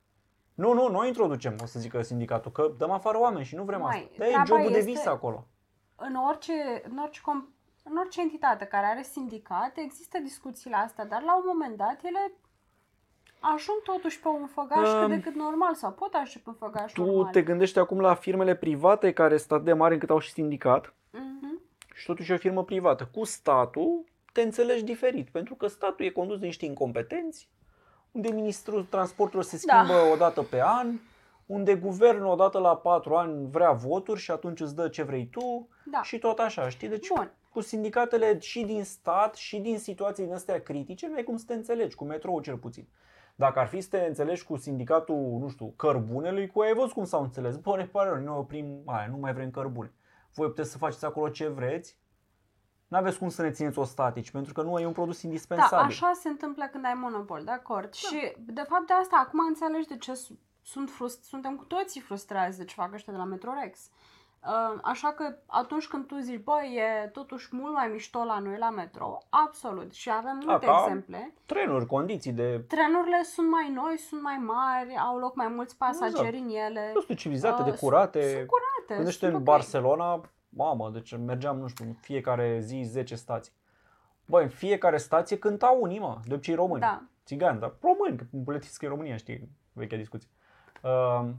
Nu, 0.53 0.73
nu, 0.73 0.88
noi 0.88 1.07
introducem, 1.07 1.55
o 1.62 1.65
să 1.65 1.79
zică 1.79 2.01
sindicatul, 2.01 2.51
că 2.51 2.71
dăm 2.77 2.91
afară 2.91 3.19
oameni 3.19 3.45
și 3.45 3.55
nu 3.55 3.63
vrem 3.63 3.79
Mai, 3.81 3.89
asta. 3.97 4.09
Da, 4.17 4.25
e 4.25 4.29
treaba 4.29 4.45
jobul 4.45 4.71
de 4.71 4.77
este- 4.77 4.89
vis 4.91 5.05
acolo. 5.05 5.47
în 5.95 6.15
orice, 6.15 6.53
în 6.89 6.97
orice, 6.97 7.19
com- 7.21 7.59
în 7.89 7.97
orice 7.97 8.21
entitate 8.21 8.65
care 8.65 8.86
are 8.86 9.02
sindicat 9.02 9.71
există 9.75 10.17
discuțiile 10.19 10.75
astea, 10.75 11.06
dar 11.06 11.21
la 11.21 11.36
un 11.36 11.43
moment 11.45 11.78
dat 11.78 11.99
ele 12.04 12.32
ajung 13.39 13.82
totuși 13.84 14.19
pe 14.19 14.28
un 14.28 14.47
făgaș 14.47 14.89
Um, 14.93 14.99
cât 14.99 15.10
de 15.10 15.19
cât 15.21 15.36
normal 15.36 15.73
sau 15.75 15.91
pot 15.91 16.13
ajunge 16.13 16.39
pe 16.39 16.49
un 16.49 16.56
făgaș 16.56 16.91
Tu 16.91 17.04
normal. 17.06 17.32
te 17.32 17.41
gândești 17.41 17.80
acum 17.80 17.99
la 17.99 18.13
firmele 18.13 18.56
private 18.56 19.13
care 19.13 19.38
sunt 19.38 19.52
atât 19.52 19.65
de 19.65 19.73
mari 19.73 19.93
încât 19.93 20.10
au 20.10 20.19
și 20.19 20.32
sindicat 20.32 20.93
Mhm. 21.12 21.62
și 21.95 22.06
totuși 22.06 22.32
e 22.32 22.34
o 22.34 22.38
firmă 22.38 22.63
privată. 22.63 23.10
Cu 23.13 23.23
statul 23.23 24.04
te 24.34 24.41
înțelegi 24.41 24.84
diferit, 24.84 25.30
pentru 25.30 25.56
că 25.56 25.67
statul 25.67 26.06
e 26.06 26.10
condus 26.10 26.39
de 26.39 26.45
niște 26.45 26.65
incompetenți, 26.65 27.49
unde 28.12 28.30
ministrul 28.32 28.84
transportului 28.84 29.45
se 29.45 29.60
Da. 29.65 29.73
schimbă 29.84 30.02
o 30.12 30.15
dată 30.15 30.41
pe 30.41 30.62
an, 30.63 30.88
unde 31.45 31.75
guvernul 31.75 32.25
odată 32.32 32.60
la 32.60 32.75
patru 32.78 33.15
ani 33.15 33.47
vrea 33.52 33.71
voturi 33.71 34.19
și 34.19 34.32
atunci 34.32 34.60
îți 34.60 34.75
dă 34.75 34.88
ce 34.88 35.04
vrei 35.04 35.28
tu 35.32 35.67
Da. 35.86 36.02
și 36.02 36.19
tot 36.19 36.39
așa, 36.39 36.69
știi? 36.69 36.88
Deci 36.88 37.08
Bun. 37.15 37.32
Cu 37.60 37.65
cu 37.65 37.72
sindicatele 37.72 38.39
și 38.39 38.63
din 38.63 38.84
stat 38.84 39.36
și 39.36 39.60
din 39.60 39.80
situații 39.80 40.24
din 40.24 40.34
astea 40.34 40.62
critice, 40.62 41.08
nu 41.08 41.15
ai 41.15 41.24
cum 41.24 41.38
să 41.38 41.45
te 41.45 41.54
înțelegi, 41.54 41.95
cu 41.95 42.06
metrou 42.06 42.39
cel 42.39 42.58
puțin. 42.58 42.88
Dacă 43.36 43.60
ar 43.60 43.67
fi 43.67 43.82
să 43.82 43.89
te 43.89 43.98
înțelegi 43.98 44.43
cu 44.43 44.58
sindicatul, 44.58 45.38
nu 45.39 45.50
știu, 45.50 45.74
cărbunelui, 45.76 46.48
cu 46.48 46.60
ai 46.62 46.74
văzut 46.74 46.91
cum 46.91 47.06
s-au 47.06 47.22
înțeles. 47.22 47.56
Bă, 47.56 47.78
ne 47.78 47.86
pare 47.86 48.10
rău, 48.10 48.22
noi 48.22 48.38
oprim 48.38 48.82
aia, 48.86 49.08
nu 49.08 49.17
mai 49.17 49.34
vrem 49.34 49.52
cărbune. 49.52 49.93
Voi 50.34 50.48
puteți 50.48 50.72
să 50.72 50.78
faceți 50.78 51.06
acolo 51.06 51.30
ce 51.30 51.48
vreți, 51.48 51.98
nu 52.88 52.98
aveți 52.98 53.17
cum 53.17 53.30
să 53.30 53.41
ne 53.41 53.52
țineți 53.52 53.80
o 53.80 53.84
statici, 53.84 54.32
pentru 54.32 54.54
că 54.54 54.62
nu 54.62 54.80
e 54.80 54.86
un 54.86 54.91
produs 54.93 55.22
indispensabil. 55.22 55.78
Da, 55.78 55.84
așa 55.84 56.12
se 56.13 56.30
întâmplă 56.30 56.67
când 56.72 56.86
ai 56.86 56.93
monopol, 56.93 57.43
de 57.43 57.52
acord. 57.52 57.89
Da. 57.89 57.91
Și, 57.91 58.34
de 58.38 58.63
fapt, 58.67 58.88
de 58.88 58.93
asta, 58.93 59.24
acum 59.26 59.39
înțelegi 59.48 59.88
de 59.88 59.98
ce 59.98 60.13
sunt 60.62 60.89
frust- 60.89 61.24
suntem 61.24 61.56
cu 61.56 61.63
toții 61.63 62.02
frustrați 62.02 62.58
de 62.58 62.65
ce 62.65 62.74
fac 62.74 62.93
ăștia 62.93 63.13
de 63.13 63.19
la 63.19 63.26
Metrorex. 63.26 63.80
Uh, 63.80 64.18
așa 64.84 65.12
că 65.12 65.36
atunci 65.45 65.88
când 65.88 66.06
tu 66.08 66.17
zici, 66.17 66.43
bă, 66.43 66.58
e 66.63 67.08
totuși 67.08 67.47
mult 67.52 67.73
mai 67.73 67.88
mișto 67.88 68.23
la 68.23 68.39
noi 68.39 68.58
la 68.58 68.69
metro, 68.69 69.17
absolut. 69.30 69.93
Și 69.93 70.10
avem 70.12 70.41
multe 70.45 70.65
Da, 70.65 70.71
ca 70.71 70.84
exemple. 70.86 71.34
Trenuri, 71.45 71.86
condiții 71.86 72.32
de 72.32 72.60
Trenurile 72.67 73.23
sunt 73.23 73.49
mai 73.49 73.71
noi, 73.73 73.97
sunt 73.97 74.21
mai 74.21 74.38
mari, 74.38 74.95
au 74.97 75.17
loc 75.17 75.36
mai 75.36 75.47
mulți 75.47 75.78
pasageri 75.78 76.38
în 76.38 76.49
ele. 76.49 76.91
nu 76.93 77.02
știu, 77.02 77.15
civilizate, 77.15 77.62
Uh, 77.62 77.71
de 77.71 77.78
curate. 77.78 78.21
Sunt 78.21 78.47
curate. 78.47 78.93
Gândește 78.95 79.19
sunt 79.19 79.32
în 79.32 79.38
ok. 79.38 79.43
Barcelona, 79.43 80.21
mamă, 80.49 80.89
deci 80.89 81.17
mergeam, 81.17 81.58
nu 81.58 81.67
știu, 81.67 81.86
în 81.86 81.93
fiecare 81.93 82.60
zi 82.62 82.82
10 82.86 83.15
stații. 83.15 83.54
Băi, 84.25 84.43
în 84.43 84.49
fiecare 84.49 84.97
stație 84.97 85.38
cântau 85.38 85.82
unii, 85.82 85.99
mă, 85.99 86.17
de 86.25 86.34
obicei 86.34 86.56
români. 86.56 86.80
Da. 86.82 87.02
Țigani, 87.25 87.60
dar 87.60 87.73
români, 87.82 88.17
că 88.17 88.23
buletinul 88.30 88.73
scrie 88.73 88.89
România, 88.89 89.15
știi, 89.15 89.49
vechea 89.73 89.97
discuție. 89.97 90.30
Uh, 90.84 91.30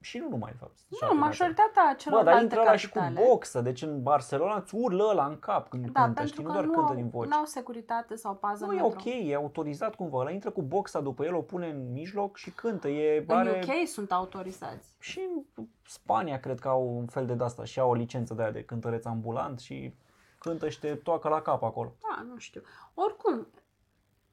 și 0.00 0.18
nu 0.18 0.28
numai, 0.28 0.50
de 0.50 0.56
fapt. 0.60 0.76
sunt 0.76 0.86
și 0.90 0.98
Nu, 1.00 1.08
alte 1.08 1.20
majoritatea 1.20 1.82
Bă, 1.90 1.94
celorlalte 1.96 2.30
dar 2.32 2.42
intră 2.42 2.60
ăla 2.60 2.76
și 2.76 2.88
cu 2.88 2.98
capitale. 2.98 3.26
boxă, 3.28 3.60
deci 3.60 3.82
în 3.82 4.02
Barcelona 4.02 4.56
îți 4.56 4.74
urlă 4.74 5.04
ăla 5.10 5.26
în 5.26 5.38
cap 5.38 5.68
când 5.68 5.90
Da, 5.90 6.02
cântă, 6.04 6.24
știi, 6.24 6.34
pentru 6.34 6.42
nu 6.42 6.46
că 6.46 6.52
doar 6.52 6.64
nu 6.64 6.72
cântă 6.72 6.88
au, 6.88 6.94
din 6.96 7.08
voce. 7.08 7.28
n-au 7.28 7.44
securitate 7.44 8.14
sau 8.16 8.34
pază 8.34 8.64
Nu 8.64 8.70
în 8.70 8.76
e 8.76 8.80
metro. 8.82 8.98
ok, 8.98 9.04
e 9.30 9.34
autorizat 9.34 9.94
cumva, 9.94 10.18
ăla 10.18 10.30
intră 10.30 10.50
cu 10.50 10.62
boxa 10.62 11.00
după 11.00 11.24
el, 11.24 11.34
o 11.34 11.40
pune 11.42 11.66
în 11.68 11.92
mijloc 11.92 12.36
și 12.36 12.50
cântă. 12.50 12.88
E, 12.88 13.24
În 13.28 13.36
are... 13.36 13.64
UK 13.68 13.86
sunt 13.88 14.12
autorizați. 14.12 14.88
Și 14.98 15.20
în 15.56 15.64
Spania 15.86 16.40
cred 16.40 16.58
că 16.58 16.68
au 16.68 16.96
un 16.96 17.06
fel 17.06 17.26
de 17.26 17.44
asta 17.44 17.64
și 17.64 17.80
au 17.80 17.90
o 17.90 17.94
licență 17.94 18.34
de 18.34 18.42
aia 18.42 18.50
de 18.50 18.64
cântăreț 18.64 19.04
ambulant 19.04 19.58
și 19.60 19.94
cântă 20.38 20.68
și 20.68 20.78
te 20.80 20.94
toacă 20.94 21.28
la 21.28 21.40
cap 21.42 21.62
acolo. 21.62 21.92
Da, 22.02 22.22
nu 22.22 22.36
știu. 22.38 22.62
Oricum, 22.94 23.46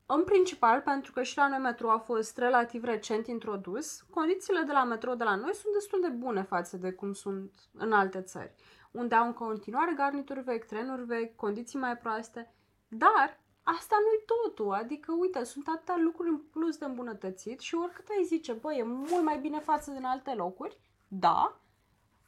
în 0.05 0.23
principal, 0.23 0.81
pentru 0.81 1.11
că 1.11 1.23
și 1.23 1.37
la 1.37 1.47
noi 1.47 1.57
metro 1.57 1.91
a 1.91 1.97
fost 1.97 2.37
relativ 2.37 2.83
recent 2.83 3.27
introdus, 3.27 4.01
condițiile 4.01 4.61
de 4.61 4.71
la 4.71 4.83
metro 4.83 5.13
de 5.13 5.23
la 5.23 5.35
noi 5.35 5.53
sunt 5.53 5.73
destul 5.73 6.01
de 6.01 6.07
bune 6.07 6.41
față 6.41 6.77
de 6.77 6.91
cum 6.91 7.13
sunt 7.13 7.51
în 7.73 7.91
alte 7.91 8.21
țări, 8.21 8.53
unde 8.91 9.15
au 9.15 9.25
în 9.25 9.33
continuare 9.33 9.93
garnituri 9.95 10.39
vechi, 10.39 10.65
trenuri 10.65 11.05
vechi, 11.05 11.35
condiții 11.35 11.79
mai 11.79 11.97
proaste, 11.97 12.53
dar 12.87 13.41
asta 13.63 13.95
nu-i 13.99 14.23
totul, 14.25 14.73
adică, 14.73 15.13
uite, 15.19 15.43
sunt 15.43 15.67
atâtea 15.67 15.97
lucruri 15.97 16.29
în 16.29 16.37
plus 16.37 16.77
de 16.77 16.85
îmbunătățit 16.85 17.59
și 17.59 17.75
oricât 17.75 18.07
ai 18.09 18.23
zice, 18.23 18.53
bă, 18.53 18.73
e 18.73 18.83
mult 18.83 19.23
mai 19.23 19.39
bine 19.39 19.59
față 19.59 19.91
din 19.91 20.05
alte 20.05 20.33
locuri, 20.33 20.79
da, 21.07 21.59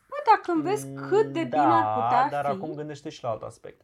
bă, 0.10 0.16
dacă 0.26 0.52
îmi 0.52 0.62
vezi 0.62 0.94
cât 0.94 1.26
de 1.26 1.44
bine 1.44 1.50
da, 1.50 1.76
ar 1.76 2.04
putea 2.04 2.30
dar 2.30 2.46
fi, 2.46 2.52
acum 2.52 2.76
gândește 2.76 3.10
și 3.10 3.24
la 3.24 3.30
alt 3.30 3.42
aspect. 3.42 3.82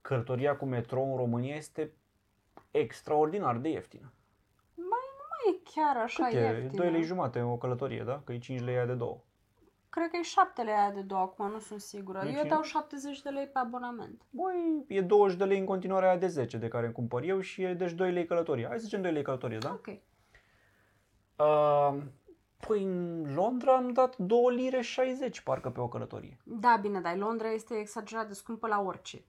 Călătoria 0.00 0.56
cu 0.56 0.64
metrou 0.64 1.10
în 1.10 1.16
România 1.16 1.56
este 1.56 1.92
extraordinar 2.70 3.56
de 3.56 3.68
ieftină. 3.68 4.12
nu 4.74 5.52
e 5.52 5.60
chiar 5.74 5.96
așa 5.96 6.24
Cât 6.24 6.34
e? 6.34 6.38
ieftină. 6.38 6.82
2 6.82 6.90
lei 6.90 7.02
jumate 7.02 7.42
o 7.42 7.56
călătorie, 7.56 8.02
da? 8.02 8.20
Că 8.24 8.32
e 8.32 8.38
5 8.38 8.60
lei 8.60 8.74
aia 8.74 8.86
de 8.86 8.94
două. 8.94 9.20
Cred 9.90 10.10
că 10.10 10.16
e 10.16 10.22
7 10.22 10.62
lei 10.62 10.74
aia 10.74 10.90
de 10.90 11.00
două 11.00 11.20
acum, 11.20 11.50
nu 11.50 11.58
sunt 11.58 11.80
sigură. 11.80 12.20
Deci 12.24 12.34
Eu 12.34 12.44
e- 12.44 12.48
dau 12.48 12.62
70 12.62 13.22
de 13.22 13.28
lei 13.28 13.46
pe 13.46 13.58
abonament. 13.58 14.22
Băi, 14.30 14.84
e 14.88 15.00
20 15.00 15.38
de 15.38 15.44
lei 15.44 15.58
în 15.58 15.64
continuare 15.64 16.06
aia 16.06 16.16
de 16.16 16.26
10 16.26 16.56
de 16.56 16.68
care 16.68 16.84
îmi 16.84 16.94
cumpăr 16.94 17.22
eu 17.22 17.40
și 17.40 17.62
e 17.62 17.74
deci 17.74 17.92
2 17.92 18.12
lei 18.12 18.26
călătorie. 18.26 18.66
Hai 18.66 18.78
să 18.78 18.84
zicem 18.84 19.02
2 19.02 19.12
lei 19.12 19.22
călătorie, 19.22 19.58
da? 19.58 19.70
Ok. 19.72 19.86
Uh, 21.36 22.02
păi 22.66 22.82
în 22.82 23.34
Londra 23.34 23.76
am 23.76 23.92
dat 23.92 24.16
2 24.16 24.54
lire 24.54 24.80
60 24.80 25.40
parcă 25.40 25.70
pe 25.70 25.80
o 25.80 25.88
călătorie. 25.88 26.40
Da, 26.44 26.78
bine, 26.80 27.00
dar 27.00 27.16
Londra 27.16 27.50
este 27.50 27.74
exagerat 27.74 28.26
de 28.28 28.34
scumpă 28.34 28.66
la 28.66 28.80
orice. 28.80 29.24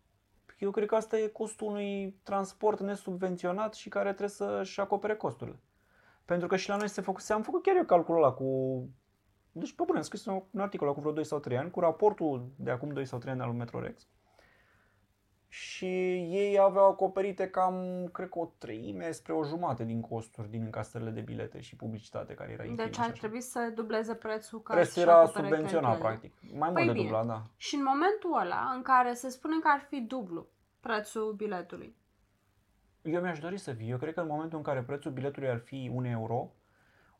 Eu 0.59 0.71
cred 0.71 0.87
că 0.87 0.95
asta 0.95 1.17
e 1.17 1.27
costul 1.27 1.67
unui 1.67 2.19
transport 2.23 2.79
nesubvenționat 2.79 3.73
și 3.73 3.89
care 3.89 4.07
trebuie 4.07 4.29
să-și 4.29 4.79
acopere 4.79 5.15
costurile. 5.15 5.59
Pentru 6.25 6.47
că 6.47 6.55
și 6.55 6.69
la 6.69 6.75
noi 6.75 6.89
se 6.89 7.01
făcuse, 7.01 7.33
am 7.33 7.41
făcut 7.41 7.63
chiar 7.63 7.75
eu 7.75 7.83
calculul 7.83 8.23
ăla 8.23 8.31
cu... 8.31 8.89
Deci, 9.51 9.73
pe 9.73 9.83
bune, 9.85 9.97
am 9.97 10.03
scris 10.03 10.25
un 10.25 10.41
un 10.51 10.59
articol 10.59 10.87
acum 10.87 11.01
vreo 11.01 11.13
2 11.13 11.23
sau 11.25 11.39
3 11.39 11.57
ani 11.57 11.71
cu 11.71 11.79
raportul 11.79 12.51
de 12.55 12.71
acum 12.71 12.89
2 12.89 13.05
sau 13.05 13.19
3 13.19 13.31
ani 13.31 13.41
al 13.41 13.47
lui 13.47 13.57
Metrorex. 13.57 14.07
Și 15.51 15.85
ei 16.29 16.59
aveau 16.59 16.89
acoperite 16.89 17.49
cam, 17.49 18.07
cred 18.13 18.29
că 18.29 18.39
o 18.39 18.51
treime 18.57 19.11
spre 19.11 19.33
o 19.33 19.43
jumătate 19.43 19.83
din 19.83 20.01
costuri 20.01 20.49
din 20.49 20.61
încasările 20.63 21.09
de 21.09 21.21
bilete 21.21 21.59
și 21.59 21.75
publicitate 21.75 22.33
care 22.33 22.51
era 22.51 22.63
infimă 22.63 22.83
Deci 22.83 22.95
și 22.95 23.01
ar 23.01 23.07
așa. 23.09 23.17
trebui 23.19 23.41
să 23.41 23.71
dubleze 23.75 24.13
prețul 24.15 24.61
ca 24.61 24.73
Restul 24.73 24.93
să 25.03 25.09
era 25.09 25.19
acopere 25.19 25.47
subvenționat, 25.47 25.91
cheltuielile. 25.91 26.29
practic. 26.29 26.57
Mai 26.59 26.71
Păi 26.71 26.83
mult 26.83 26.85
de 26.95 27.01
bine. 27.01 27.03
dublat, 27.05 27.25
da. 27.25 27.43
Și 27.57 27.75
în 27.75 27.83
momentul 27.83 28.39
ăla 28.41 28.71
în 28.75 28.81
care 28.81 29.13
se 29.13 29.29
spune 29.29 29.59
că 29.61 29.67
ar 29.73 29.79
fi 29.89 29.99
dublu 30.01 30.47
prețul 30.79 31.33
biletului. 31.37 31.95
Eu 33.01 33.21
mi-aș 33.21 33.39
dori 33.39 33.57
să 33.57 33.73
fie. 33.73 33.87
Eu 33.87 33.97
cred 33.97 34.13
că 34.13 34.19
în 34.21 34.27
momentul 34.27 34.57
în 34.57 34.63
care 34.63 34.81
prețul 34.83 35.11
biletului 35.11 35.49
ar 35.49 35.57
fi 35.59 35.91
1 35.93 36.07
euro, 36.07 36.51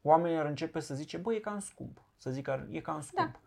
oamenii 0.02 0.38
ar 0.38 0.46
începe 0.46 0.80
să 0.80 0.96
zice, 0.96 1.18
băi, 1.18 1.36
e 1.36 1.40
cam 1.40 1.60
scump. 1.60 2.02
Să 2.18 2.30
zic, 2.32 2.48
ar- 2.48 2.68
e 2.70 2.80
cam 2.80 3.02
scump. 3.02 3.32
Da. 3.32 3.40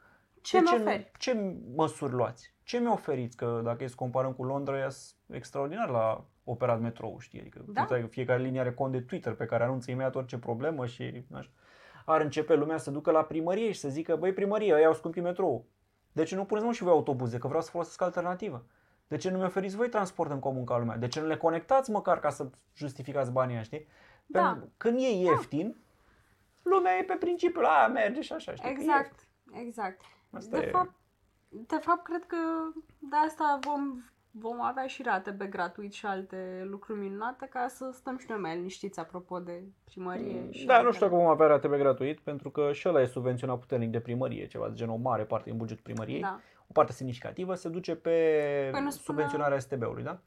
Ce 0.43 0.59
De 0.59 0.65
mi 0.71 0.77
nu- 0.79 0.83
oferi? 0.83 1.11
Ce 1.19 1.61
măsuri 1.75 2.13
luați? 2.13 2.55
Ce 2.63 2.79
mi 2.79 2.87
oferiți? 2.87 3.37
Că 3.37 3.61
dacă 3.65 3.85
e 3.85 3.87
să 3.87 3.95
comparăm 3.95 4.33
cu 4.33 4.45
Londra, 4.45 4.79
e 4.79 4.89
extraordinar 5.31 5.89
la 5.89 6.25
operat 6.45 6.81
metrou, 6.81 7.19
știi? 7.19 7.41
Adică 7.41 7.65
Da. 7.67 7.85
fiecare- 7.85 8.07
fiecare 8.11 8.43
linie 8.43 8.61
are 8.61 8.73
cont 8.75 8.93
de 8.93 9.01
Twitter 9.01 9.35
pe 9.35 9.45
care 9.45 9.65
anunță 9.65 9.91
imediat 9.91 10.15
orice 10.15 10.39
problemă 10.39 10.87
și 10.87 11.25
așa. 11.33 11.51
Ar 12.05 12.21
începe 12.21 12.55
lumea 12.55 12.77
să 12.77 12.91
ducă 12.91 13.11
la 13.11 13.23
primărie 13.25 13.73
și 13.73 13.79
să 13.81 13.89
zică, 13.89 14.17
băi, 14.17 14.33
primărie, 14.33 14.75
ăia 14.75 14.87
au 14.87 14.95
scumpit 14.95 15.23
metrou. 15.23 15.65
De 16.13 16.23
ce 16.23 16.35
nu 16.35 16.45
puneți 16.45 16.67
mă 16.67 16.73
și 16.73 16.83
voi 16.83 16.93
autobuze? 16.93 17.39
Că 17.39 17.47
vreau 17.47 17.63
să 17.63 17.71
folosesc 17.71 18.03
alternativă. 18.03 18.67
De 19.09 19.17
ce 19.17 19.31
nu 19.31 19.39
mi 19.39 19.45
oferiți 19.45 19.77
voi 19.77 19.89
transport 19.89 20.31
în 20.31 20.39
comun 20.39 20.65
ca 20.65 20.79
lumea? 20.79 20.97
De 20.97 21.09
ce 21.09 21.21
nu 21.21 21.27
le 21.27 21.37
conectați 21.37 21.91
măcar 21.91 22.21
ca 22.21 22.31
să 22.31 22.51
justificați 22.75 23.33
banii 23.33 23.55
ăia, 23.55 23.63
știi? 23.63 23.87
Da. 24.27 24.43
Pentru- 24.51 24.73
Când 24.77 24.99
e 24.99 25.11
ieftin, 25.11 25.77
lumea 26.63 26.93
e 26.99 27.03
pe 27.03 27.15
principiul, 27.21 27.65
a, 27.65 27.87
merge 27.87 28.21
și 28.21 28.33
așa, 28.33 28.55
știi? 28.55 28.63
că 28.75 28.81
e 28.81 28.83
Exact, 28.83 29.29
exact. 29.53 30.01
Asta 30.33 30.59
de 30.59 30.65
e. 30.67 30.71
fapt, 30.71 30.95
de 31.49 31.77
fapt, 31.81 32.03
cred 32.05 32.25
că 32.27 32.37
de 32.99 33.17
asta 33.27 33.59
vom, 33.61 34.03
vom 34.31 34.61
avea 34.63 34.87
și 34.87 35.03
RATB 35.03 35.43
gratuit 35.43 35.93
și 35.93 36.07
alte 36.07 36.63
lucruri 36.71 36.99
minunate 36.99 37.47
ca 37.51 37.67
să 37.69 37.91
stăm 37.93 38.19
și 38.19 38.27
noi 38.29 38.39
mai 38.39 38.57
liniștiți 38.57 38.99
apropo 39.01 39.39
de 39.39 39.63
primărie. 39.85 40.51
și 40.51 40.65
Da, 40.67 40.73
nu 40.73 40.79
altele. 40.79 40.95
știu 40.95 41.07
dacă 41.07 41.19
vom 41.19 41.29
avea 41.31 41.47
RATB 41.47 41.75
gratuit, 41.75 42.21
pentru 42.21 42.51
că 42.51 42.73
și 42.73 42.89
ăla 42.89 43.01
e 43.01 43.07
subvenționat 43.07 43.59
puternic 43.59 43.91
de 43.91 44.01
primărie, 44.01 44.47
ceva 44.47 44.69
de 44.69 44.75
genul 44.75 44.95
o 44.95 44.99
mare 44.99 45.25
parte 45.25 45.49
din 45.51 45.59
bugetul 45.59 45.83
primăriei. 45.83 46.21
Da. 46.21 46.41
O 46.69 46.73
parte 46.73 46.93
semnificativă 46.93 47.55
se 47.55 47.69
duce 47.69 47.95
pe 47.95 48.11
Păi 48.71 48.81
nu 48.83 48.91
spunea- 48.91 48.91
subvenționarea 48.91 49.59
STB-ului, 49.59 50.03
da? 50.03 50.19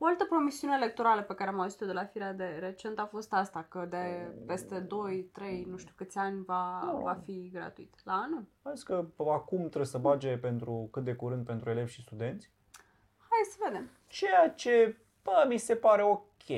O 0.00 0.06
altă 0.06 0.24
promisiune 0.24 0.74
electorală 0.76 1.22
pe 1.22 1.34
care 1.34 1.50
am 1.50 1.60
auzit-o 1.60 1.86
de 1.86 1.92
la 1.92 2.04
firea 2.04 2.32
de 2.32 2.56
recent 2.60 2.98
a 2.98 3.04
fost 3.06 3.32
asta, 3.32 3.66
că 3.68 3.86
de 3.90 4.28
peste 4.46 4.78
2, 4.78 5.22
3, 5.32 5.66
nu 5.70 5.76
știu 5.76 5.92
câți 5.96 6.18
ani 6.18 6.42
va, 6.44 6.80
Nu. 6.84 6.98
va 6.98 7.20
fi 7.24 7.50
gratuit. 7.52 7.94
La 8.04 8.12
anul? 8.12 8.44
Hai 8.62 8.72
zis 8.74 8.82
că 8.84 9.04
acum 9.18 9.58
trebuie 9.58 9.84
să 9.86 9.98
bage 9.98 10.36
pentru 10.36 10.88
cât 10.92 11.04
de 11.04 11.14
curând 11.14 11.46
pentru 11.46 11.70
elevi 11.70 11.92
și 11.92 12.02
studenți, 12.02 12.50
Hai 13.18 13.38
să 13.50 13.56
vedem. 13.68 13.88
ceea 14.06 14.50
ce, 14.50 14.96
bă, 15.22 15.44
mi 15.48 15.56
se 15.58 15.74
pare 15.74 16.02
ok. 16.02 16.48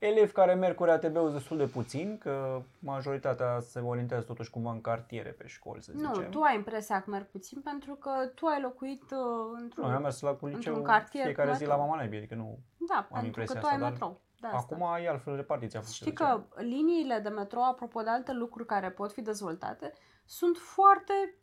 Elevi 0.00 0.32
care 0.32 0.54
merg 0.54 0.74
cu 0.74 0.84
RATB-ul 0.84 1.32
destul 1.32 1.56
de 1.56 1.66
puțin, 1.66 2.18
că 2.18 2.62
majoritatea 2.78 3.60
se 3.60 3.80
orientează 3.80 4.24
totuși 4.24 4.50
cumva 4.50 4.70
în 4.70 4.80
cartiere 4.80 5.30
pe 5.30 5.46
școli, 5.46 5.82
să 5.82 5.92
zicem. 5.96 6.10
Nu, 6.12 6.28
tu 6.28 6.40
ai 6.40 6.54
impresia 6.54 7.02
că 7.02 7.10
merg 7.10 7.26
puțin 7.26 7.60
pentru 7.60 7.94
că 7.94 8.10
tu 8.34 8.46
ai 8.46 8.60
locuit 8.60 9.02
uh, 9.02 9.58
într-un... 9.60 9.84
Nu, 9.84 9.90
eu 9.90 9.96
am 9.96 10.02
mers 10.02 10.20
la 10.20 10.30
cu 10.30 10.44
într-un 10.44 10.58
liceu 10.58 10.82
cartier 10.82 11.24
fiecare 11.24 11.50
cu 11.50 11.56
zi 11.56 11.62
la 11.62 11.68
metrou. 11.68 11.86
Mama 11.86 12.00
Naibii, 12.00 12.18
adică 12.18 12.34
nu... 12.34 12.58
Da, 12.76 13.06
pentru 13.08 13.26
impresia 13.26 13.54
că 13.54 13.60
tu 13.60 13.66
asta, 13.66 13.76
ai 13.76 13.82
dar 13.82 13.90
metrou. 13.90 14.20
De 14.40 14.46
asta. 14.46 14.74
Acum 14.74 15.02
e 15.04 15.08
altfel 15.08 15.36
repartiția. 15.36 15.80
Știi 15.80 16.12
că 16.12 16.42
liniile 16.56 17.18
de 17.18 17.28
metrou, 17.28 17.62
apropo 17.62 18.00
de 18.00 18.10
alte 18.10 18.32
lucruri 18.32 18.66
care 18.66 18.90
pot 18.90 19.12
fi 19.12 19.20
dezvoltate, 19.20 19.92
sunt 20.24 20.56
foarte, 20.56 21.34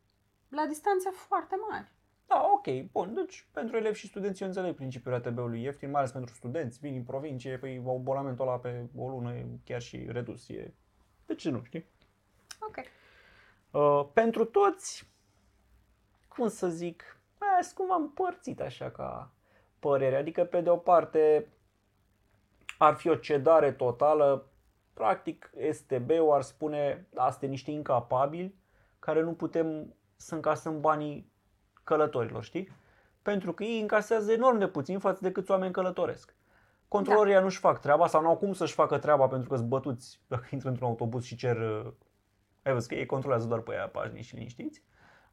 la 0.48 0.66
distanțe 0.66 1.10
foarte 1.10 1.56
mari. 1.70 1.92
Da, 2.28 2.50
ok, 2.54 2.90
bun. 2.90 3.14
Deci 3.14 3.48
pentru 3.52 3.76
elevi 3.76 3.98
și 3.98 4.06
studenți 4.06 4.42
eu 4.42 4.48
înțeleg 4.48 4.74
principiul 4.74 5.14
ATB-ului 5.14 5.62
ieftin, 5.62 5.90
mai 5.90 6.00
ales 6.00 6.12
pentru 6.12 6.34
studenți. 6.34 6.78
Vin 6.80 6.92
din 6.92 7.04
provincie, 7.04 7.58
păi 7.58 7.82
abonamentul 7.86 8.46
ăla 8.48 8.58
pe 8.58 8.88
o 8.96 9.08
lună 9.08 9.34
e 9.34 9.46
chiar 9.64 9.80
și 9.80 10.06
redus. 10.08 10.48
E... 10.48 10.74
De 11.26 11.34
ce 11.34 11.50
nu, 11.50 11.62
știi? 11.62 11.84
Ok. 12.60 12.76
Uh, 13.70 14.08
pentru 14.12 14.44
toți, 14.44 15.12
cum 16.28 16.48
să 16.48 16.68
zic, 16.68 17.20
a, 17.38 17.62
sunt 17.62 17.74
cumva 17.74 17.94
împărțit 17.94 18.60
așa 18.60 18.90
ca 18.90 19.32
părere. 19.78 20.16
Adică, 20.16 20.44
pe 20.44 20.60
de 20.60 20.70
o 20.70 20.76
parte, 20.76 21.52
ar 22.78 22.94
fi 22.94 23.08
o 23.08 23.14
cedare 23.14 23.72
totală. 23.72 24.50
Practic, 24.92 25.50
STB-ul 25.70 26.32
ar 26.32 26.42
spune, 26.42 27.08
asta 27.14 27.46
e 27.46 27.48
niște 27.48 27.70
incapabili 27.70 28.54
care 28.98 29.22
nu 29.22 29.34
putem 29.34 29.94
să 30.16 30.34
încasăm 30.34 30.80
banii 30.80 31.32
călătorilor, 31.88 32.44
știi? 32.44 32.68
Pentru 33.22 33.52
că 33.52 33.64
ei 33.64 33.80
încasează 33.80 34.32
enorm 34.32 34.58
de 34.58 34.66
puțin 34.68 34.98
față 34.98 35.18
de 35.22 35.32
câți 35.32 35.50
oameni 35.50 35.72
călătoresc. 35.72 36.34
Controlorii 36.88 37.32
da. 37.32 37.40
nu-și 37.40 37.58
fac 37.58 37.80
treaba 37.80 38.06
sau 38.06 38.22
nu 38.22 38.28
au 38.28 38.36
cum 38.36 38.52
să-și 38.52 38.74
facă 38.74 38.98
treaba 38.98 39.28
pentru 39.28 39.48
că 39.48 39.56
sunt 39.56 39.68
bătuți 39.68 40.20
dacă 40.26 40.46
intră 40.54 40.68
într-un 40.68 40.88
autobuz 40.88 41.24
și 41.24 41.36
cer... 41.36 41.56
uh, 41.56 41.92
Ai 42.62 42.72
văzut 42.72 42.88
că 42.88 42.94
ei 42.94 43.06
controlează 43.06 43.46
doar 43.46 43.60
pe 43.60 43.72
aia 43.72 43.88
pașnici 43.88 44.24
și 44.24 44.34
liniștiți. 44.34 44.82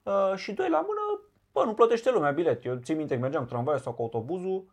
Uh, 0.03 0.33
și 0.35 0.53
doi 0.53 0.69
la 0.69 0.77
mână, 0.77 1.21
bă, 1.51 1.63
nu 1.63 1.73
plătește 1.73 2.11
lumea 2.11 2.31
bilet. 2.31 2.65
Eu 2.65 2.75
țin 2.75 2.97
minte 2.97 3.13
că 3.13 3.19
mergeam 3.19 3.43
cu 3.43 3.49
tramvaiul 3.49 3.79
sau 3.79 3.93
cu 3.93 4.01
autobuzul 4.01 4.65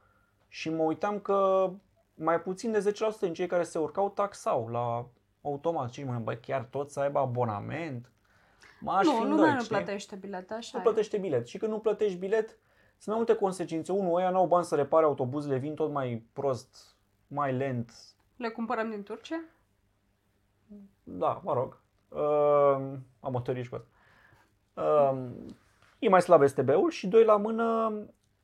și 0.48 0.70
mă 0.70 0.82
uitam 0.82 1.18
că 1.18 1.70
mai 2.14 2.40
puțin 2.40 2.72
de 2.72 2.92
10% 3.16 3.20
din 3.20 3.32
cei 3.32 3.46
care 3.46 3.62
se 3.62 3.78
urcau 3.78 4.10
taxau 4.10 4.68
la 4.68 5.06
automat. 5.42 5.92
Și 5.92 6.04
mă 6.04 6.18
bă, 6.18 6.34
chiar 6.34 6.64
tot 6.70 6.90
să 6.90 7.00
aibă 7.00 7.18
abonament? 7.18 8.11
M-aș 8.82 9.06
fi 9.06 9.06
nu, 9.06 9.20
îndoit, 9.20 9.38
lumea 9.38 9.54
nu 9.54 9.62
știi? 9.62 9.76
plătește 9.76 10.16
bilet, 10.16 10.50
așa 10.50 10.70
Nu 10.72 10.80
e. 10.80 10.82
plătește 10.82 11.18
bilet. 11.18 11.46
Și 11.46 11.58
când 11.58 11.72
nu 11.72 11.78
plătești 11.78 12.18
bilet, 12.18 12.48
sunt 12.48 13.06
mai 13.06 13.16
multe 13.16 13.34
consecințe. 13.34 13.92
Unul, 13.92 14.16
ăia 14.16 14.30
n-au 14.30 14.46
bani 14.46 14.64
să 14.64 14.74
repare 14.74 15.04
autobuzele, 15.04 15.56
vin 15.56 15.74
tot 15.74 15.90
mai 15.90 16.26
prost, 16.32 16.96
mai 17.26 17.52
lent. 17.52 17.92
Le 18.36 18.48
cumpărăm 18.48 18.90
din 18.90 19.02
Turcia? 19.02 19.40
Da, 21.04 21.40
mă 21.44 21.52
rog. 21.52 21.80
Uh, 22.08 22.98
am 23.20 23.34
o 23.34 23.40
teorie 23.40 23.62
și 23.62 23.68
cu 23.68 23.74
asta. 23.74 23.88
Uh, 25.12 25.30
e 25.98 26.08
mai 26.08 26.22
slab 26.22 26.46
STB-ul 26.46 26.90
și 26.90 27.06
doi 27.08 27.24
la 27.24 27.36
mână, 27.36 27.92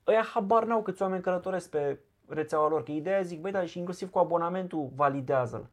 ăia 0.06 0.22
habar 0.22 0.64
n-au 0.64 0.82
câți 0.82 1.02
oameni 1.02 1.22
călătoresc 1.22 1.70
pe 1.70 1.98
rețeaua 2.28 2.68
lor. 2.68 2.82
Că 2.82 2.92
ideea 2.92 3.22
zic, 3.22 3.40
băi, 3.40 3.50
da, 3.50 3.64
și 3.64 3.78
inclusiv 3.78 4.10
cu 4.10 4.18
abonamentul 4.18 4.90
validează-l. 4.94 5.70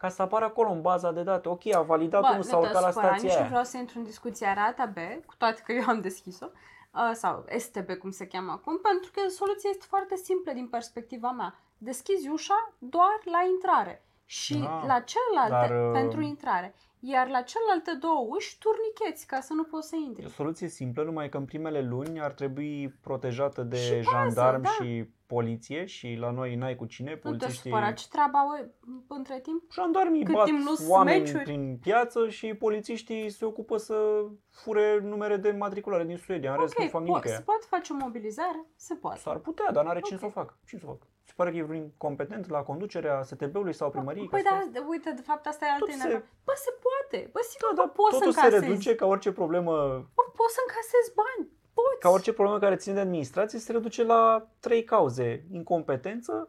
Ca 0.00 0.08
să 0.08 0.22
apară 0.22 0.44
acolo 0.44 0.70
în 0.70 0.80
baza 0.80 1.12
de 1.12 1.22
date. 1.22 1.48
Ok, 1.48 1.74
a 1.74 1.80
validat 1.80 2.30
unul, 2.30 2.42
s-a 2.42 2.56
nu 2.56 2.62
te 2.62 2.68
urcat 2.68 2.82
la 2.82 2.90
supăra, 2.90 3.06
stația 3.06 3.22
nici 3.28 3.32
nu 3.32 3.38
aia. 3.38 3.48
vreau 3.48 3.64
să 3.64 3.76
intru 3.76 3.98
în 3.98 4.04
discuția 4.04 4.54
rata 4.54 4.86
B, 4.86 4.96
cu 5.26 5.34
toate 5.38 5.62
că 5.64 5.72
eu 5.72 5.84
am 5.86 6.00
deschis-o, 6.00 6.46
uh, 6.94 7.10
sau 7.12 7.44
STB 7.58 7.90
cum 7.92 8.10
se 8.10 8.26
cheamă 8.26 8.52
acum, 8.52 8.78
pentru 8.78 9.10
că 9.14 9.28
soluția 9.28 9.70
este 9.72 9.84
foarte 9.88 10.16
simplă 10.16 10.52
din 10.52 10.68
perspectiva 10.68 11.30
mea. 11.30 11.54
Deschizi 11.78 12.28
ușa 12.28 12.72
doar 12.78 13.20
la 13.24 13.40
intrare 13.52 14.04
și 14.24 14.54
Ah, 14.54 14.84
la 14.86 15.00
celelalte 15.00 15.72
dar, 15.72 15.86
uh, 15.86 15.92
pentru 15.92 16.20
intrare. 16.20 16.74
Iar 17.02 17.28
la 17.28 17.40
celelalte 17.42 17.92
două 18.00 18.26
uși 18.28 18.58
turnicheți 18.58 19.26
ca 19.26 19.40
să 19.40 19.52
nu 19.52 19.64
poți 19.64 19.88
să 19.88 19.94
E 19.96 19.98
o 19.98 20.04
intri. 20.06 20.28
soluție 20.30 20.68
simplă, 20.68 21.02
numai 21.02 21.28
că 21.28 21.36
în 21.36 21.44
primele 21.44 21.80
luni 21.82 22.20
ar 22.20 22.32
trebui 22.32 22.88
protejată 23.00 23.62
de 23.62 23.76
Și 23.76 23.90
bază, 23.94 24.10
jandarmi 24.10 24.62
da. 24.64 24.68
și 24.70 25.04
poliție 25.26 25.84
și 25.84 26.16
la 26.20 26.30
noi 26.30 26.54
n-ai 26.54 26.76
cu 26.76 26.84
cine, 26.86 27.10
Nu 27.10 27.14
te 27.16 27.20
polițiștii... 27.20 27.70
supăra, 27.70 27.92
ce 27.92 28.08
treabă 28.08 28.36
au 28.36 28.48
ei 28.58 28.70
între 29.08 29.40
timp? 29.40 29.62
Jandarmii 29.72 30.24
Cât 30.24 30.34
bat 30.34 30.44
timp 30.44 30.58
nu 30.58 30.74
sunt 30.74 30.88
oameni 30.90 31.20
meciuri. 31.20 31.42
prin 31.42 31.78
piață 31.82 32.28
și 32.28 32.54
polițiștii 32.54 33.30
se 33.30 33.44
ocupă 33.44 33.76
să 33.76 34.24
fure 34.50 35.00
numere 35.02 35.36
de 35.36 35.50
matriculare 35.50 36.04
din 36.04 36.16
Suedia. 36.16 36.52
În 36.52 36.60
rest 36.60 36.78
nu 36.78 36.84
fac 36.86 37.00
po- 37.02 37.04
nimic 37.04 37.22
se 37.26 37.30
ea. 37.32 37.42
poate 37.44 37.66
face 37.68 37.92
o 37.92 37.96
mobilizare? 37.96 38.66
Se 38.76 38.94
poate. 38.94 39.18
S-ar 39.20 39.38
putea, 39.38 39.72
dar 39.72 39.84
n-are 39.84 40.00
cine 40.00 40.18
Ok. 40.22 40.32
să 40.32 40.38
o 40.38 40.40
facă. 40.40 40.58
Cine 40.66 40.80
să 40.80 40.86
o 40.86 40.90
facă? 40.92 41.06
Se 41.30 41.36
pare 41.36 41.50
că 41.50 41.56
e 41.56 41.62
vreun 41.62 41.82
incompetent 41.82 42.48
la 42.48 42.60
conducerea 42.62 43.22
STB-ului 43.22 43.72
sau 43.72 43.90
primăriei? 43.90 44.28
Păi 44.28 44.42
ca 44.42 44.48
să 44.48 44.54
da, 44.54 44.60
facă? 44.60 44.70
de- 44.72 44.84
uite, 44.88 45.10
de 45.12 45.20
fapt 45.22 45.46
asta 45.46 45.64
e 45.66 45.68
altă 45.70 45.84
Tot 45.84 45.88
se- 45.94 46.00
enervare. 46.00 46.24
Bă, 46.44 46.52
se 46.66 46.70
poate. 46.86 47.28
Bă, 47.32 47.40
sigur 47.52 47.68
Da, 47.68 47.74
că 47.74 47.80
dar 47.86 47.88
poți 47.98 48.12
să 48.12 48.18
totul 48.18 48.32
se 48.32 48.40
încasezi. 48.40 48.64
reduce 48.68 48.94
ca 48.94 49.06
orice 49.06 49.32
problemă 49.32 49.72
Bă, 50.16 50.22
poți 50.40 50.54
să 50.54 50.60
încasezi 50.66 51.10
bani. 51.22 51.48
Poți. 51.74 52.00
ca 52.00 52.08
orice 52.08 52.32
problemă 52.32 52.58
care 52.58 52.76
ține 52.76 52.94
de 52.94 53.00
administrație 53.00 53.58
se 53.58 53.72
reduce 53.72 54.02
la 54.04 54.46
trei 54.60 54.84
cauze. 54.84 55.44
Incompetență, 55.50 56.48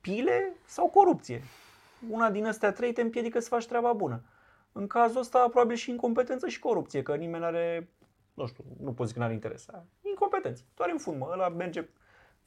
pile 0.00 0.56
sau 0.66 0.88
corupție. 0.88 1.42
Una 2.10 2.30
din 2.30 2.46
astea 2.46 2.72
trei 2.72 2.92
te 2.92 3.00
împiedică 3.00 3.40
să 3.40 3.48
faci 3.48 3.66
treaba 3.66 3.92
bună. 3.92 4.22
În 4.72 4.86
cazul 4.86 5.20
ăsta, 5.20 5.48
probabil 5.48 5.76
și 5.76 5.90
incompetență 5.90 6.48
și 6.48 6.58
corupție, 6.58 7.02
că 7.02 7.14
nimeni 7.14 7.44
are, 7.44 7.90
nu 8.34 8.46
știu, 8.46 8.64
nu 8.80 8.92
pot 8.92 9.06
zic 9.06 9.14
că 9.16 9.20
n-are 9.22 9.32
interes. 9.32 9.66
Incompetență. 10.02 10.62
Doar 10.74 10.88
în 10.92 10.98
fund, 10.98 11.18
mă, 11.18 11.28
ăla 11.32 11.48
merge, 11.48 11.88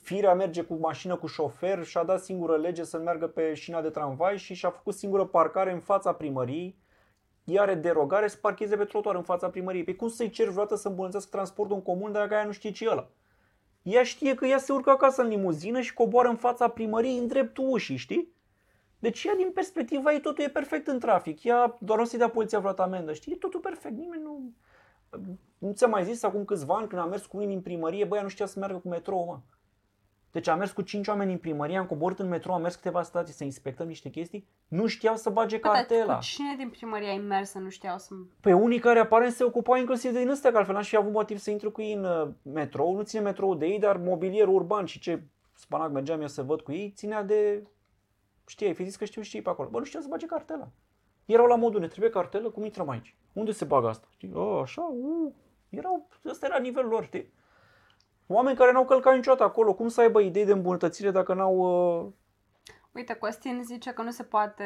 firea 0.04 0.34
merge 0.34 0.62
cu 0.62 0.74
mașină 0.74 1.16
cu 1.16 1.28
șofer 1.28 1.84
și 1.84 1.98
a 1.98 2.04
dat 2.04 2.24
singură 2.24 2.58
lege 2.58 2.84
să 2.84 2.98
meargă 2.98 3.28
pe 3.28 3.54
șina 3.54 3.82
de 3.82 3.90
tramvai 3.90 4.38
și 4.38 4.54
și-a 4.54 4.70
făcut 4.70 4.94
singură 4.94 5.26
parcare 5.26 5.72
în 5.72 5.80
fața 5.80 6.14
primăriei 6.14 6.82
ea 7.44 7.62
are 7.62 7.76
derogare 7.76 8.28
să 8.28 8.38
parcheze 8.42 8.78
pe 8.78 8.86
trotuar 8.86 9.16
în 9.16 9.24
fața 9.24 9.50
primăriei. 9.50 9.84
Pe 9.84 9.96
cum 9.96 10.08
să-i 10.08 10.30
ceri 10.30 10.50
vreodată 10.50 10.76
să 10.76 10.88
îmbunătățească 10.88 11.30
transportul 11.32 11.76
în 11.76 11.82
comun 11.82 12.12
dacă 12.12 12.34
aia 12.34 12.46
nu 12.46 12.52
știe 12.52 12.72
ce 12.72 12.86
e 12.86 12.90
ăla? 12.90 13.10
Ea 13.82 14.04
știe 14.04 14.36
că 14.36 14.46
ea 14.46 14.58
se 14.58 14.74
urcă 14.74 14.90
acasă 14.90 15.22
în 15.22 15.28
limuzină 15.28 15.82
și 15.82 15.94
coboară 15.94 16.28
în 16.28 16.36
fața 16.36 16.68
primăriei 16.68 17.18
în 17.18 17.28
dreptul 17.28 17.70
ușii, 17.70 17.96
știi? 17.96 18.34
Deci 19.00 19.24
ea 19.24 19.36
din 19.36 19.52
perspectiva 19.54 20.14
ei 20.14 20.22
totul 20.22 20.44
e 20.44 20.50
perfect 20.50 20.88
în 20.88 21.00
trafic. 21.00 21.44
Ea 21.44 21.78
doar 21.80 22.00
nu 22.00 22.06
să-i 22.06 22.18
dea 22.18 22.30
poliția 22.30 22.60
vreodată 22.60 22.82
amendă, 22.82 23.14
știi? 23.14 23.32
E 23.34 23.36
totul 23.36 23.60
perfect. 23.60 23.98
Nimeni 23.98 24.24
nu... 24.24 24.52
Nu 25.58 25.72
ți-am 25.72 25.90
mai 25.90 26.04
zis 26.04 26.24
acum 26.24 26.46
câțiva 26.46 26.76
ani 26.76 26.88
când 26.88 27.02
am 27.02 27.10
mers 27.10 27.26
cu 27.26 27.36
unii 27.38 27.48
din 27.48 27.62
primărie, 27.62 28.06
băia 28.06 28.22
nu 28.22 28.28
știa 28.28 28.46
să 28.46 28.60
meargă 28.60 28.78
cu 28.78 28.88
metrou, 28.88 29.26
mă. 29.26 29.40
Deci 30.34 30.48
am 30.48 30.58
mers 30.58 30.72
cu 30.72 30.82
cinci 30.82 31.08
oameni 31.08 31.32
în 31.32 31.38
primărie, 31.38 31.78
am 31.78 31.86
coborât 31.86 32.20
în 32.20 32.28
metrou, 32.28 32.56
am 32.56 32.62
mers 32.62 32.76
câteva 32.76 33.02
stații 33.02 33.34
să 33.34 33.44
inspectăm 33.44 33.88
niște 33.88 34.10
chestii, 34.10 34.48
nu 34.68 34.88
știau 34.88 35.16
să 35.16 35.30
bage 35.30 35.58
Bă, 35.58 35.68
dar 35.68 35.76
cartela. 35.76 36.16
cu 36.16 36.22
cine 36.22 36.56
din 36.58 36.70
primărie 36.70 37.10
ai 37.10 37.18
mers 37.18 37.50
să 37.50 37.60
nu 37.60 37.70
știau 37.70 37.98
să... 37.98 38.14
Pe 38.40 38.54
unii 38.54 38.80
care 38.80 39.00
aparent 39.00 39.34
se 39.34 39.44
ocupau 39.44 39.76
inclusiv 39.76 40.12
de 40.12 40.20
din 40.20 40.30
ăstea, 40.30 40.52
că 40.52 40.58
altfel 40.58 40.76
n-aș 40.76 40.88
fi 40.88 40.96
avut 40.96 41.12
motiv 41.12 41.38
să 41.38 41.52
intru 41.52 41.72
cu 41.72 41.82
ei 41.82 41.94
în 41.94 42.04
uh, 42.04 42.30
metrou. 42.42 42.96
Nu 42.96 43.02
ține 43.02 43.22
metrou 43.22 43.56
de 43.56 43.66
ei, 43.66 43.80
dar 43.80 43.98
mobilierul 43.98 44.54
urban 44.54 44.86
și 44.86 45.00
ce 45.00 45.24
spanac 45.54 45.92
mergeam 45.92 46.22
eu 46.22 46.28
să 46.28 46.44
văd 46.44 46.62
cu 46.62 46.72
ei, 46.72 46.94
ținea 46.96 47.24
de... 47.24 47.68
Știi, 48.46 48.74
fi 48.74 48.84
zis 48.84 48.96
că 48.96 49.06
știu 49.06 49.22
și 49.22 49.36
ei 49.36 49.42
pe 49.42 49.50
acolo. 49.50 49.70
Bă, 49.70 49.80
nu 49.80 49.86
știau 49.86 50.04
să 50.04 50.10
bage 50.10 50.26
cartela. 50.26 50.68
Erau 51.26 51.46
la 51.46 51.56
modul, 51.56 51.80
ne 51.80 51.88
trebuie 51.88 52.12
cartelă? 52.12 52.50
Cum 52.50 52.64
intrăm 52.64 52.90
aici? 52.90 53.16
Unde 53.34 53.52
se 53.52 53.66
bagă 53.66 53.88
asta? 53.88 54.08
Știi? 54.12 54.32
Oh, 54.34 54.60
așa, 54.62 54.82
uh. 54.82 55.32
Erau, 55.70 56.08
ăsta 56.26 56.46
era 56.46 56.58
nivelul 56.58 56.90
lor, 56.90 57.04
știi? 57.04 57.32
Oameni 58.28 58.58
care 58.58 58.72
n-au 58.72 58.86
călcat 58.86 59.16
niciodată 59.16 59.44
acolo, 59.44 59.74
cum 59.74 59.88
să 59.88 60.02
aibă 60.02 60.20
idei 60.20 60.46
de 60.46 60.52
îmbunătățire 60.52 61.12
dacă 61.12 61.34
n-au... 61.34 61.56
Uh... 61.58 62.12
Uite, 62.92 63.14
Costin 63.14 63.62
zice 63.64 63.92
că 63.92 64.02
nu 64.02 64.12
se 64.12 64.24
poate 64.24 64.64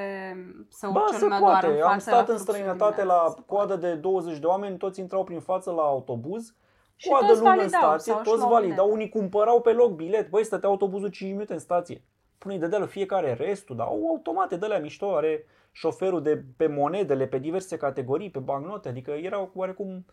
să 0.70 0.88
Ba, 0.91 1.00
urce 1.02 1.13
se 1.13 1.24
lumea 1.24 1.39
doar 1.39 1.52
poate. 1.52 1.67
în 1.76 1.82
Am 1.82 1.89
față 1.89 2.00
stat 2.00 2.13
la 2.13 2.20
în 2.20 2.26
fluxul 2.26 2.54
străinătate 2.54 3.02
dimineața. 3.02 3.24
la 3.24 3.30
Se 3.30 3.43
coadă 3.46 3.76
de 3.76 3.93
20 3.93 4.38
de 4.38 4.46
oameni, 4.46 4.78
toți 4.78 5.00
intrau 5.00 5.24
prin 5.24 5.39
față 5.39 5.72
la 5.72 5.82
autobuz, 5.82 6.56
Și 6.96 7.10
coadă 7.10 7.26
toți 7.26 7.39
lungă 7.39 7.52
în 7.52 7.58
validau 7.58 7.82
stație, 7.82 8.12
sau 8.12 8.22
își 8.22 8.30
toți 8.30 8.39
luau 8.41 8.52
validau, 8.52 8.86
bilet. 8.86 8.93
unii 8.93 9.10
cumpărau 9.10 9.62
pe 9.62 9.72
loc 9.72 9.91
bilet. 9.91 10.30
Băi, 10.30 10.43
stătea 10.43 10.70
autobuzul 10.70 11.10
5 11.10 11.32
minute 11.32 11.54
în 11.54 11.60
stație. 11.60 12.04
Pune-i 12.38 12.60
dădea 12.60 12.80
la 12.80 12.86
fiecare 12.86 13.34
restul, 13.34 13.76
dar 13.76 13.88
au 13.88 14.08
automate 14.08 14.56
de 14.56 14.67
la 14.67 14.78
mișto, 14.78 15.15
are 15.15 15.46
șoferul 15.72 16.22
de 16.22 16.43
pe 16.58 16.67
monedele, 16.67 17.28
pe 17.28 17.38
diverse 17.38 17.78
categorii, 17.78 18.30
pe 18.30 18.39
bancnote, 18.39 18.89
adică 18.89 19.12
erau 19.12 19.52
oarecum 19.56 20.06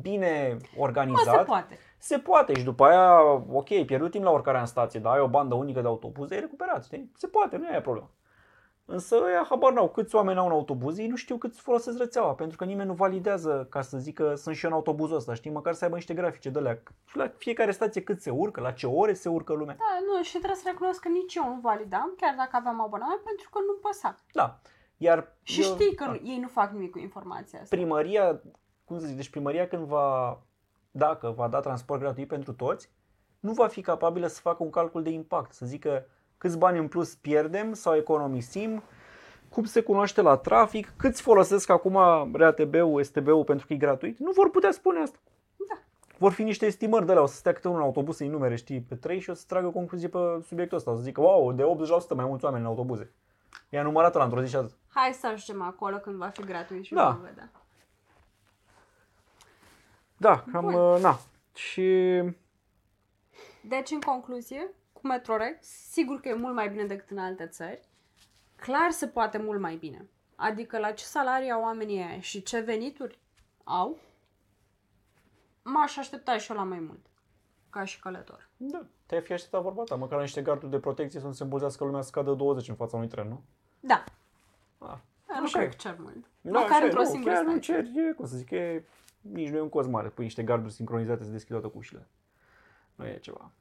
bine 0.00 0.56
Bă, 0.76 0.80
organizat. 0.82 1.38
se 1.38 1.44
poate. 1.44 1.78
Se 1.98 2.18
poate 2.18 2.54
și 2.54 2.64
după 2.64 2.84
aia, 2.84 3.22
ok, 3.52 3.84
pierdut 3.84 4.10
timp 4.10 4.24
la 4.24 4.30
oricare 4.30 4.58
în 4.58 4.66
stație, 4.66 5.00
dar 5.00 5.14
ai 5.14 5.20
o 5.20 5.28
bandă 5.28 5.54
unică 5.54 5.80
de 5.80 5.86
autobuze, 5.86 6.34
ai 6.34 6.40
recuperat, 6.40 6.84
știi? 6.84 7.10
Se 7.14 7.26
poate, 7.26 7.56
nu 7.56 7.74
e 7.74 7.80
problemă. 7.80 8.10
Însă 8.84 9.16
ăia 9.24 9.46
habar 9.48 9.72
n-au 9.72 9.88
câți 9.88 10.14
oameni 10.14 10.38
au 10.38 10.46
în 10.46 10.52
autobuz, 10.52 10.98
ei 10.98 11.06
nu 11.06 11.16
știu 11.16 11.36
cât 11.36 11.56
folosesc 11.56 11.98
rețeaua, 11.98 12.34
pentru 12.34 12.56
că 12.56 12.64
nimeni 12.64 12.88
nu 12.88 12.94
validează 12.94 13.66
ca 13.70 13.80
să 13.82 13.98
zică 13.98 14.34
sunt 14.34 14.56
și 14.56 14.64
eu 14.64 14.70
în 14.70 14.76
autobuzul 14.76 15.16
ăsta, 15.16 15.34
știi? 15.34 15.50
Măcar 15.50 15.72
să 15.74 15.84
aibă 15.84 15.96
niște 15.96 16.14
grafice 16.14 16.50
de 16.50 16.58
alea. 16.58 16.82
La 17.12 17.32
fiecare 17.36 17.70
stație 17.70 18.02
cât 18.02 18.20
se 18.20 18.30
urcă, 18.30 18.60
la 18.60 18.70
ce 18.70 18.86
ore 18.86 19.12
se 19.12 19.28
urcă 19.28 19.52
lumea. 19.52 19.74
Da, 19.78 19.98
nu, 20.06 20.22
și 20.22 20.36
trebuie 20.36 20.54
să 20.56 20.62
recunosc 20.66 21.00
că 21.00 21.08
nici 21.08 21.34
eu 21.34 21.48
nu 21.48 21.58
validam, 21.62 22.14
chiar 22.16 22.34
dacă 22.36 22.50
aveam 22.52 22.80
abonament, 22.80 23.20
pentru 23.20 23.48
că 23.52 23.58
nu 23.66 23.72
păsa. 23.82 24.14
Da. 24.32 24.60
Iar 24.96 25.36
Și 25.42 25.62
eu- 25.62 25.66
știi 25.74 25.94
că 25.94 26.04
da. 26.04 26.10
nu, 26.10 26.18
ei 26.30 26.38
nu 26.38 26.48
fac 26.48 26.72
nimic 26.72 26.90
cu 26.90 26.98
informația 26.98 27.60
asta. 27.62 27.76
primăria, 27.76 28.40
cum 28.90 29.00
să 29.00 29.06
zic, 29.06 29.16
deci 29.16 29.30
primăria 29.30 29.68
când 29.68 29.86
va, 29.86 30.38
dacă 30.90 31.32
va 31.36 31.48
da 31.48 31.60
transport 31.60 32.00
gratuit 32.00 32.28
pentru 32.28 32.52
toți, 32.52 32.90
nu 33.40 33.52
va 33.52 33.66
fi 33.66 33.80
capabilă 33.80 34.26
să 34.26 34.40
facă 34.40 34.62
un 34.62 34.70
calcul 34.70 35.02
de 35.02 35.10
impact, 35.10 35.52
să 35.52 35.66
zică 35.66 36.06
câți 36.38 36.58
bani 36.58 36.78
în 36.78 36.88
plus 36.88 37.14
pierdem 37.14 37.72
sau 37.72 37.94
economisim, 37.96 38.82
cum 39.48 39.64
se 39.64 39.80
cunoaște 39.80 40.20
la 40.22 40.36
trafic, 40.36 40.92
câți 40.96 41.22
folosesc 41.22 41.68
acum 41.68 41.98
RATB-ul, 42.32 43.02
STB-ul 43.02 43.44
pentru 43.44 43.66
că 43.66 43.72
e 43.72 43.76
gratuit, 43.76 44.18
nu 44.18 44.30
vor 44.30 44.50
putea 44.50 44.70
spune 44.70 45.00
asta. 45.00 45.18
Da. 45.68 45.78
Vor 46.18 46.32
fi 46.32 46.42
niște 46.42 46.66
estimări 46.66 47.06
de 47.06 47.12
la, 47.12 47.20
o 47.20 47.26
să 47.26 47.36
stea 47.36 47.52
câte 47.52 47.68
unul 47.68 47.80
în 47.80 47.86
autobuz 47.86 48.16
să-i 48.16 48.28
numere, 48.28 48.56
știi, 48.56 48.80
pe 48.80 48.94
trei 48.94 49.20
și 49.20 49.30
o 49.30 49.34
să 49.34 49.44
tragă 49.46 49.68
concluzie 49.68 50.08
pe 50.08 50.18
subiectul 50.46 50.76
ăsta, 50.76 50.90
o 50.90 50.94
să 50.94 51.02
zică, 51.02 51.20
wow, 51.20 51.52
de 51.52 51.62
80% 51.62 52.14
mai 52.16 52.24
mulți 52.24 52.44
oameni 52.44 52.62
în 52.62 52.68
autobuze. 52.68 53.12
I-a 53.68 53.82
numărat 53.82 54.14
la 54.14 54.24
într-o 54.24 54.42
zi 54.42 54.48
și 54.48 54.56
atât. 54.56 54.76
Hai 54.88 55.12
să 55.12 55.26
ajungem 55.26 55.62
acolo 55.62 55.96
când 55.96 56.16
va 56.16 56.26
fi 56.26 56.42
gratuit 56.42 56.84
și 56.84 56.94
Da. 56.94 57.10
vom 57.10 57.22
vedea. 57.22 57.50
Da, 60.20 60.44
cam, 60.52 60.64
Bun. 60.64 60.74
uh, 60.74 61.00
na. 61.00 61.18
Și 61.54 61.82
Deci, 63.62 63.90
în 63.90 64.00
concluzie, 64.00 64.70
cu 64.92 65.06
Metrorex, 65.06 65.66
sigur 65.66 66.20
că 66.20 66.28
e 66.28 66.34
mult 66.34 66.54
mai 66.54 66.68
bine 66.68 66.84
decât 66.84 67.10
în 67.10 67.18
alte 67.18 67.46
țări. 67.46 67.80
Clar 68.56 68.90
se 68.90 69.06
poate 69.06 69.38
mult 69.38 69.60
mai 69.60 69.76
bine. 69.76 70.08
Adică 70.36 70.78
la 70.78 70.90
ce 70.92 71.04
salarii 71.04 71.50
au 71.50 71.62
oamenii 71.62 71.96
ăia 71.96 72.20
și 72.20 72.42
ce 72.42 72.60
venituri 72.60 73.18
au, 73.64 73.98
m-aș 75.62 75.96
aștepta 75.96 76.38
și 76.38 76.50
eu 76.50 76.56
la 76.56 76.62
mai 76.64 76.78
mult. 76.78 77.06
Ca 77.70 77.84
și 77.84 78.00
călător. 78.00 78.48
Da, 78.56 78.86
te-ai 79.06 79.20
fi 79.20 79.32
așteptat 79.32 79.62
vorba 79.62 79.82
ta, 79.82 79.94
măcar 79.94 80.20
niște 80.20 80.42
garduri 80.42 80.70
de 80.70 80.78
protecție 80.78 81.20
să 81.20 81.26
nu 81.26 81.32
se 81.32 81.42
îmbulzească 81.42 81.84
lumea 81.84 82.00
să 82.00 82.08
scadă 82.08 82.32
20 82.32 82.68
în 82.68 82.74
fața 82.74 82.96
unui 82.96 83.08
tren, 83.08 83.28
nu? 83.28 83.42
Da. 83.80 84.04
Ah. 84.78 84.96
Eu 85.30 85.36
nu 85.38 85.42
Așa 85.44 85.58
cred 85.58 85.70
e. 85.70 85.76
că 85.76 85.76
cer 85.80 85.96
mult. 85.98 86.24
Da, 86.40 86.60
Măcar 86.60 86.70
așa 86.70 86.80
e, 86.82 86.84
într-o 86.84 87.02
nu, 87.02 87.08
singură 87.08 87.32
chiar 87.34 87.44
nu 87.44 87.50
stație. 87.50 87.74
cer, 87.74 88.04
e, 88.04 88.12
cum 88.12 88.26
să 88.26 88.36
zic, 88.36 88.50
e 88.50 88.84
nici 89.20 89.48
nu 89.48 89.56
e 89.56 89.60
un 89.60 89.68
cost 89.68 89.88
mare. 89.88 90.08
Pui 90.08 90.24
niște 90.24 90.42
garduri 90.42 90.72
sincronizate 90.72 91.24
să 91.24 91.30
deschid 91.30 91.50
toate 91.50 91.68
cu 91.68 91.78
ușile. 91.78 92.08
Nu 92.94 93.06
e 93.06 93.18
ceva. 93.18 93.52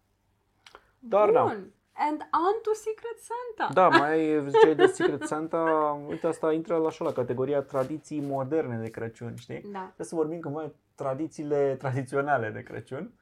Dar 1.00 1.32
da. 1.32 1.44
Bun. 1.44 1.74
And 2.02 2.22
on 2.22 2.62
to 2.62 2.74
Secret 2.74 3.20
Santa. 3.20 3.74
Da, 3.74 3.88
mai 3.98 4.44
ziceai 4.48 4.76
de 4.76 4.86
Secret 4.86 5.24
Santa, 5.24 5.60
uite 6.08 6.28
asta 6.28 6.54
intră 6.54 6.76
la 6.76 6.88
așa 6.88 7.04
la 7.04 7.12
categoria 7.12 7.62
tradiții 7.62 8.22
moderne 8.22 8.78
de 8.78 8.90
Crăciun, 8.90 9.36
știi? 9.36 9.62
Da. 9.62 9.80
Trebuie 9.80 10.08
să 10.08 10.16
vorbim 10.16 10.40
cândva 10.40 10.62
de 10.62 10.74
tradițiile 10.96 11.76
tradiționale 11.76 12.50
de 12.50 12.64
Crăciun. 12.64 13.14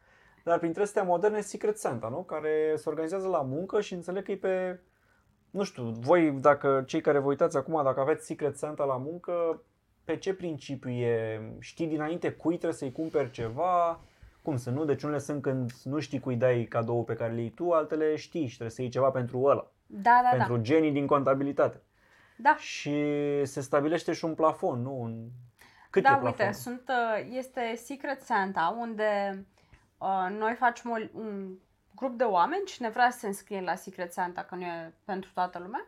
Dar 0.43 0.59
printre 0.59 0.81
astea 0.81 1.03
moderne 1.03 1.41
Secret 1.41 1.77
Santa, 1.77 2.09
nu? 2.09 2.23
Care 2.23 2.73
se 2.75 2.89
organizează 2.89 3.27
la 3.27 3.41
muncă 3.41 3.81
și 3.81 3.93
înțeleg 3.93 4.23
că 4.23 4.31
e 4.31 4.37
pe... 4.37 4.79
Nu 5.49 5.63
știu, 5.63 5.83
voi, 5.83 6.31
dacă 6.31 6.83
cei 6.85 7.01
care 7.01 7.19
vă 7.19 7.27
uitați 7.27 7.57
acum, 7.57 7.83
dacă 7.83 7.99
aveți 7.99 8.25
Secret 8.25 8.57
Santa 8.57 8.83
la 8.83 8.97
muncă, 8.97 9.61
pe 10.07 10.17
ce 10.17 10.33
principiu 10.33 10.89
e? 10.89 11.41
Știi 11.59 11.87
dinainte 11.87 12.31
cui 12.31 12.55
trebuie 12.55 12.77
să-i 12.77 12.91
cumperi 12.91 13.31
ceva? 13.31 13.99
Cum 14.41 14.57
să 14.57 14.69
nu? 14.69 14.85
Deci 14.85 15.03
unele 15.03 15.19
sunt 15.19 15.41
când 15.41 15.71
nu 15.83 15.99
știi 15.99 16.19
cui 16.19 16.35
dai 16.35 16.63
cadou 16.63 17.03
pe 17.03 17.13
care 17.13 17.33
le 17.33 17.39
iei 17.39 17.49
tu, 17.49 17.71
altele 17.71 18.15
știi 18.15 18.47
și 18.47 18.53
trebuie 18.53 18.69
să 18.69 18.81
iei 18.81 18.89
ceva 18.89 19.09
pentru 19.09 19.41
ăla. 19.43 19.71
Da, 19.85 20.19
da, 20.23 20.29
pentru 20.37 20.55
da. 20.55 20.61
genii 20.61 20.91
din 20.91 21.05
contabilitate. 21.05 21.81
Da. 22.37 22.55
Și 22.55 22.95
se 23.45 23.61
stabilește 23.61 24.13
și 24.13 24.25
un 24.25 24.35
plafon, 24.35 24.81
nu? 24.81 25.01
Un... 25.01 25.27
Cât 25.89 26.03
da, 26.03 26.09
e 26.09 26.13
uite, 26.13 26.23
plafonul? 26.23 26.53
sunt, 26.53 26.83
uh, 26.89 27.35
este 27.37 27.73
Secret 27.75 28.21
Santa, 28.21 28.77
unde 28.79 29.45
uh, 29.97 30.37
noi 30.37 30.53
facem 30.53 30.91
o, 30.91 31.19
un 31.19 31.57
grup 31.95 32.17
de 32.17 32.23
oameni, 32.23 32.65
cine 32.65 32.89
vrea 32.89 33.09
să 33.09 33.19
se 33.19 33.27
înscrie 33.27 33.61
la 33.61 33.75
Secret 33.75 34.13
Santa, 34.13 34.43
că 34.43 34.55
nu 34.55 34.61
e 34.61 34.93
pentru 35.05 35.31
toată 35.33 35.59
lumea, 35.59 35.87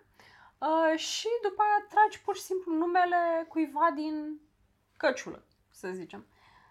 uh, 0.60 1.00
și 1.00 1.28
după 1.42 1.62
aia 1.62 1.86
tragi 1.90 2.22
pur 2.22 2.36
și 2.36 2.42
simplu 2.42 2.74
numele 2.74 3.46
cuiva 3.48 3.92
din 3.96 4.40
căciulă, 4.98 5.46
să 5.72 5.90
zicem. 5.92 6.28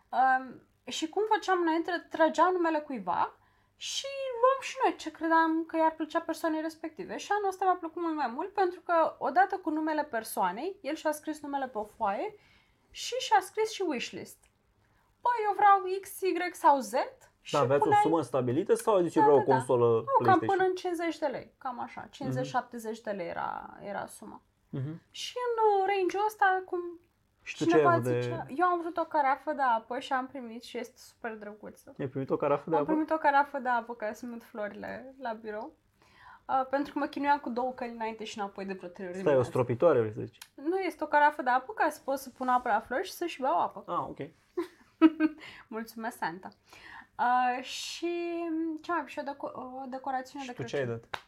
Uh, 0.09 0.55
și 0.85 1.09
cum 1.09 1.23
făceam 1.29 1.61
înainte, 1.61 2.07
trageam 2.11 2.53
numele 2.53 2.81
cuiva 2.81 3.39
și 3.77 4.07
luam 4.43 4.61
și 4.61 4.77
noi 4.85 4.97
ce 4.97 5.11
credeam 5.11 5.65
că 5.65 5.77
i-ar 5.77 5.95
plăcea 5.95 6.21
persoanei 6.21 6.61
respective. 6.61 7.17
Și 7.17 7.33
anul 7.33 7.49
ăsta 7.49 7.65
mi-a 7.65 7.75
plăcut 7.75 8.03
mult 8.03 8.15
mai 8.15 8.27
mult 8.27 8.53
pentru 8.53 8.81
că 8.81 9.17
odată 9.19 9.59
cu 9.59 9.71
numele 9.71 10.05
persoanei, 10.05 10.79
el 10.83 10.95
și-a 10.95 11.13
scris 11.13 11.41
numele 11.41 11.69
pe 11.69 11.79
o 11.79 11.85
foaie 11.85 12.35
și 12.91 13.15
și-a 13.15 13.41
scris 13.41 13.71
și 13.71 13.83
wishlist. 13.83 14.39
Băi, 15.21 15.45
eu 15.45 15.55
vreau 15.55 16.01
X, 16.01 16.21
Y 16.21 16.35
sau 16.53 16.79
Z 16.79 16.93
și 16.93 17.28
Da, 17.51 17.59
aveați 17.59 17.81
o 17.81 17.85
puneai- 17.85 18.03
sumă 18.03 18.23
stabilită 18.23 18.75
sau 18.75 19.01
zice 19.01 19.19
Da, 19.19 19.25
vreau 19.25 19.39
da, 19.39 19.43
o 19.45 19.47
da. 19.47 19.53
consolă 19.55 19.87
nu, 19.87 20.01
cam 20.01 20.07
PlayStation? 20.39 20.49
până 20.57 20.69
în 20.69 20.75
50 20.75 21.19
de 21.19 21.27
lei, 21.27 21.53
cam 21.59 21.81
așa, 21.81 22.09
50-70 22.11 22.95
Mhm. 23.01 23.03
de 23.03 23.11
lei 23.11 23.29
era, 23.29 23.77
era 23.83 24.07
suma. 24.07 24.43
Mhm. 24.71 25.03
Și 25.11 25.35
în 25.47 25.53
uh, 25.83 25.87
range-ul 25.91 26.25
ăsta, 26.27 26.63
cum 26.65 26.81
Și 27.43 27.57
tu 27.57 27.65
ce 27.65 27.71
ai 27.71 27.79
cineva 27.79 27.93
avut 27.95 28.05
de... 28.05 28.21
zicea, 28.21 28.47
eu 28.57 28.67
am 28.67 28.81
vrut 28.81 28.97
o 28.97 29.05
carafă 29.05 29.53
de 29.53 29.63
apă 29.63 29.99
și 29.99 30.13
am 30.13 30.27
primit 30.27 30.63
și 30.63 30.79
este 30.79 30.97
super 30.97 31.37
drăguță. 31.37 31.95
Ai 31.99 32.07
primit 32.07 32.31
o 32.31 32.37
carafă 32.37 32.71
de 32.71 32.77
Am 32.77 32.83
apă? 32.83 32.91
primit 32.93 33.11
o 33.11 33.17
carafă 33.19 33.59
de 33.59 33.69
apă 33.69 33.95
ca 33.95 34.13
să 34.13 34.27
mut 34.27 34.45
florile 34.45 35.15
la 35.21 35.33
birou. 35.33 35.73
Uh, 36.49 36.67
pentru 36.71 36.93
că 36.93 36.99
mă 36.99 37.07
chinuiam 37.07 37.39
cu 37.39 37.51
două 37.51 37.73
căli 37.73 37.91
înainte 37.91 38.25
și 38.25 38.39
înapoi 38.39 38.65
de 38.65 38.73
vreo 38.73 38.89
trei 38.89 39.07
ori. 39.07 39.15
Stai, 39.19 39.25
o 39.25 39.31
dimineața. 39.31 39.51
stropitoare, 39.51 39.99
vrei 40.01 40.13
să 40.13 40.21
zici? 40.21 40.39
Nu, 40.55 40.79
este 40.79 41.05
o 41.05 41.07
carafă 41.07 41.43
de 41.43 41.51
apă 41.51 41.73
ca 41.73 41.89
să 41.91 42.01
pot 42.05 42.19
să 42.19 42.31
pun 42.31 42.49
apă 42.49 42.69
la 42.69 42.81
flori 42.81 43.05
și 43.07 43.13
să-și 43.13 43.41
beau 43.41 43.61
apă. 43.63 43.85
Ah, 43.87 43.99
ok. 44.09 44.19
Mulțumesc, 45.69 46.17
Santa. 46.17 46.49
Uh, 46.49 46.98
și 47.61 48.09
ce 48.83 48.91
mai 48.91 49.01
am 49.01 49.07
și 49.07 49.19
o, 49.19 49.23
deco- 49.23 49.53
o 49.83 49.87
decorațiune 49.89 50.45
Și 50.45 50.51
de 50.51 50.55
tu 50.55 50.63
ce 50.63 50.77
ai 50.77 50.83
Crăciun. 50.83 51.01
dat? 51.11 51.23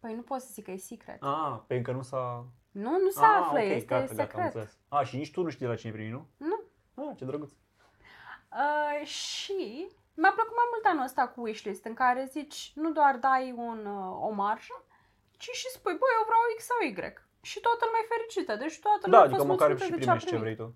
Păi 0.00 0.14
nu 0.14 0.22
pot 0.22 0.40
să 0.40 0.48
zic 0.52 0.64
că 0.64 0.70
e 0.70 0.76
secret. 0.76 1.22
Ah, 1.22 1.58
pe 1.66 1.74
încă 1.74 1.92
nu 1.92 2.02
s-a... 2.02 2.46
Nu, 2.70 2.90
nu 2.90 3.10
se 3.10 3.24
ah, 3.24 3.38
află, 3.40 3.58
ok, 3.58 3.64
este 3.64 3.84
gata, 3.84 4.06
secret. 4.06 4.26
Gata, 4.26 4.38
am 4.38 4.44
înțeles. 4.44 4.78
Ah, 4.88 5.06
și 5.06 5.16
nici 5.16 5.30
tu 5.30 5.42
nu 5.42 5.48
știi 5.48 5.66
de 5.66 5.72
la 5.72 5.78
cine 5.78 5.92
primi, 5.92 6.10
nu? 6.10 6.26
nu. 6.36 6.58
Ah, 6.94 7.16
ce 7.16 7.24
drăguț. 7.24 7.50
Uh, 7.52 9.06
și 9.06 9.88
mi-a 10.14 10.32
plăcut 10.38 10.56
mai 10.60 10.68
mult 10.72 10.84
anul 10.84 11.04
ăsta 11.04 11.28
cu 11.28 11.40
wishlist, 11.40 11.84
în 11.84 11.94
care 11.94 12.24
zici, 12.30 12.72
nu 12.74 12.92
doar 12.92 13.16
dai 13.16 13.54
un, 13.56 13.86
uh, 13.86 14.26
o 14.28 14.30
marjă, 14.30 14.84
ci 15.30 15.50
și 15.60 15.68
spui, 15.70 15.96
băi, 16.00 16.16
eu 16.18 16.24
vreau 16.30 16.40
X 16.56 16.64
sau 16.64 16.78
Y. 16.88 16.92
Și 17.40 17.60
toată 17.60 17.84
lumea 17.84 18.00
e 18.02 18.14
fericită, 18.14 18.56
deci 18.56 18.78
toată 18.80 19.02
lumea 19.04 19.18
Da, 19.18 19.24
a 19.26 19.28
fost 19.28 19.40
adică 19.40 19.52
măcar 19.52 19.68
mulțumită 19.68 19.94
și 19.94 19.98
de 19.98 20.04
ce 20.04 20.10
a 20.10 20.14
primești 20.14 20.28
ce 20.30 20.36
primit. 20.36 20.56
vrei 20.56 20.58
tu. 20.62 20.74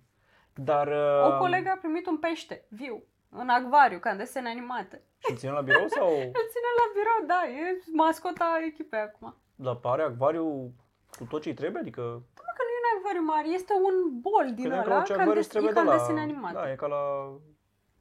Dar... 0.69 0.87
O 1.27 1.33
uh, 1.33 1.39
colegă 1.39 1.69
a 1.71 1.83
primit 1.85 2.07
un 2.07 2.19
pește 2.19 2.67
viu, 2.69 2.97
în 3.39 3.49
acvariu, 3.49 3.99
ca 3.99 4.11
în 4.11 4.17
desene 4.17 4.49
animate. 4.49 5.03
Și 5.19 5.31
îl 5.31 5.37
ține 5.37 5.51
la 5.51 5.61
birou 5.61 5.87
sau... 5.89 6.09
Îl 6.41 6.47
ține 6.55 6.71
la 6.81 6.87
birou, 6.97 7.27
da, 7.27 7.41
e 7.61 7.83
mascota 7.93 8.59
echipei 8.67 9.01
acum. 9.01 9.35
Dar 9.55 9.79
are 9.83 10.03
acvariu 10.03 10.73
cu 11.19 11.25
tot 11.25 11.43
ce 11.43 11.55
trebuie? 11.55 11.81
Adică... 11.81 12.01
Mă, 12.47 12.51
că 12.57 12.63
nu 12.67 12.71
e 12.77 12.81
un 12.83 12.97
acvariu 12.97 13.23
mare, 13.23 13.49
este 13.49 13.73
un 13.89 14.21
bol 14.21 14.45
din 14.55 14.65
credeam 14.65 14.83
că 14.83 14.89
ăla, 14.91 14.99
orice 14.99 15.13
ca 15.13 15.23
în, 15.23 15.29
acvariu 15.29 15.41
des- 15.43 15.45
îți 15.45 15.49
trebuie 15.59 15.71
e 15.71 15.75
ca 15.75 15.81
de 15.83 15.89
în 15.89 15.93
la... 15.95 16.01
desene 16.01 16.21
animate. 16.21 16.55
Da, 16.55 16.71
e 16.71 16.75
ca 16.75 16.87
la 16.87 17.03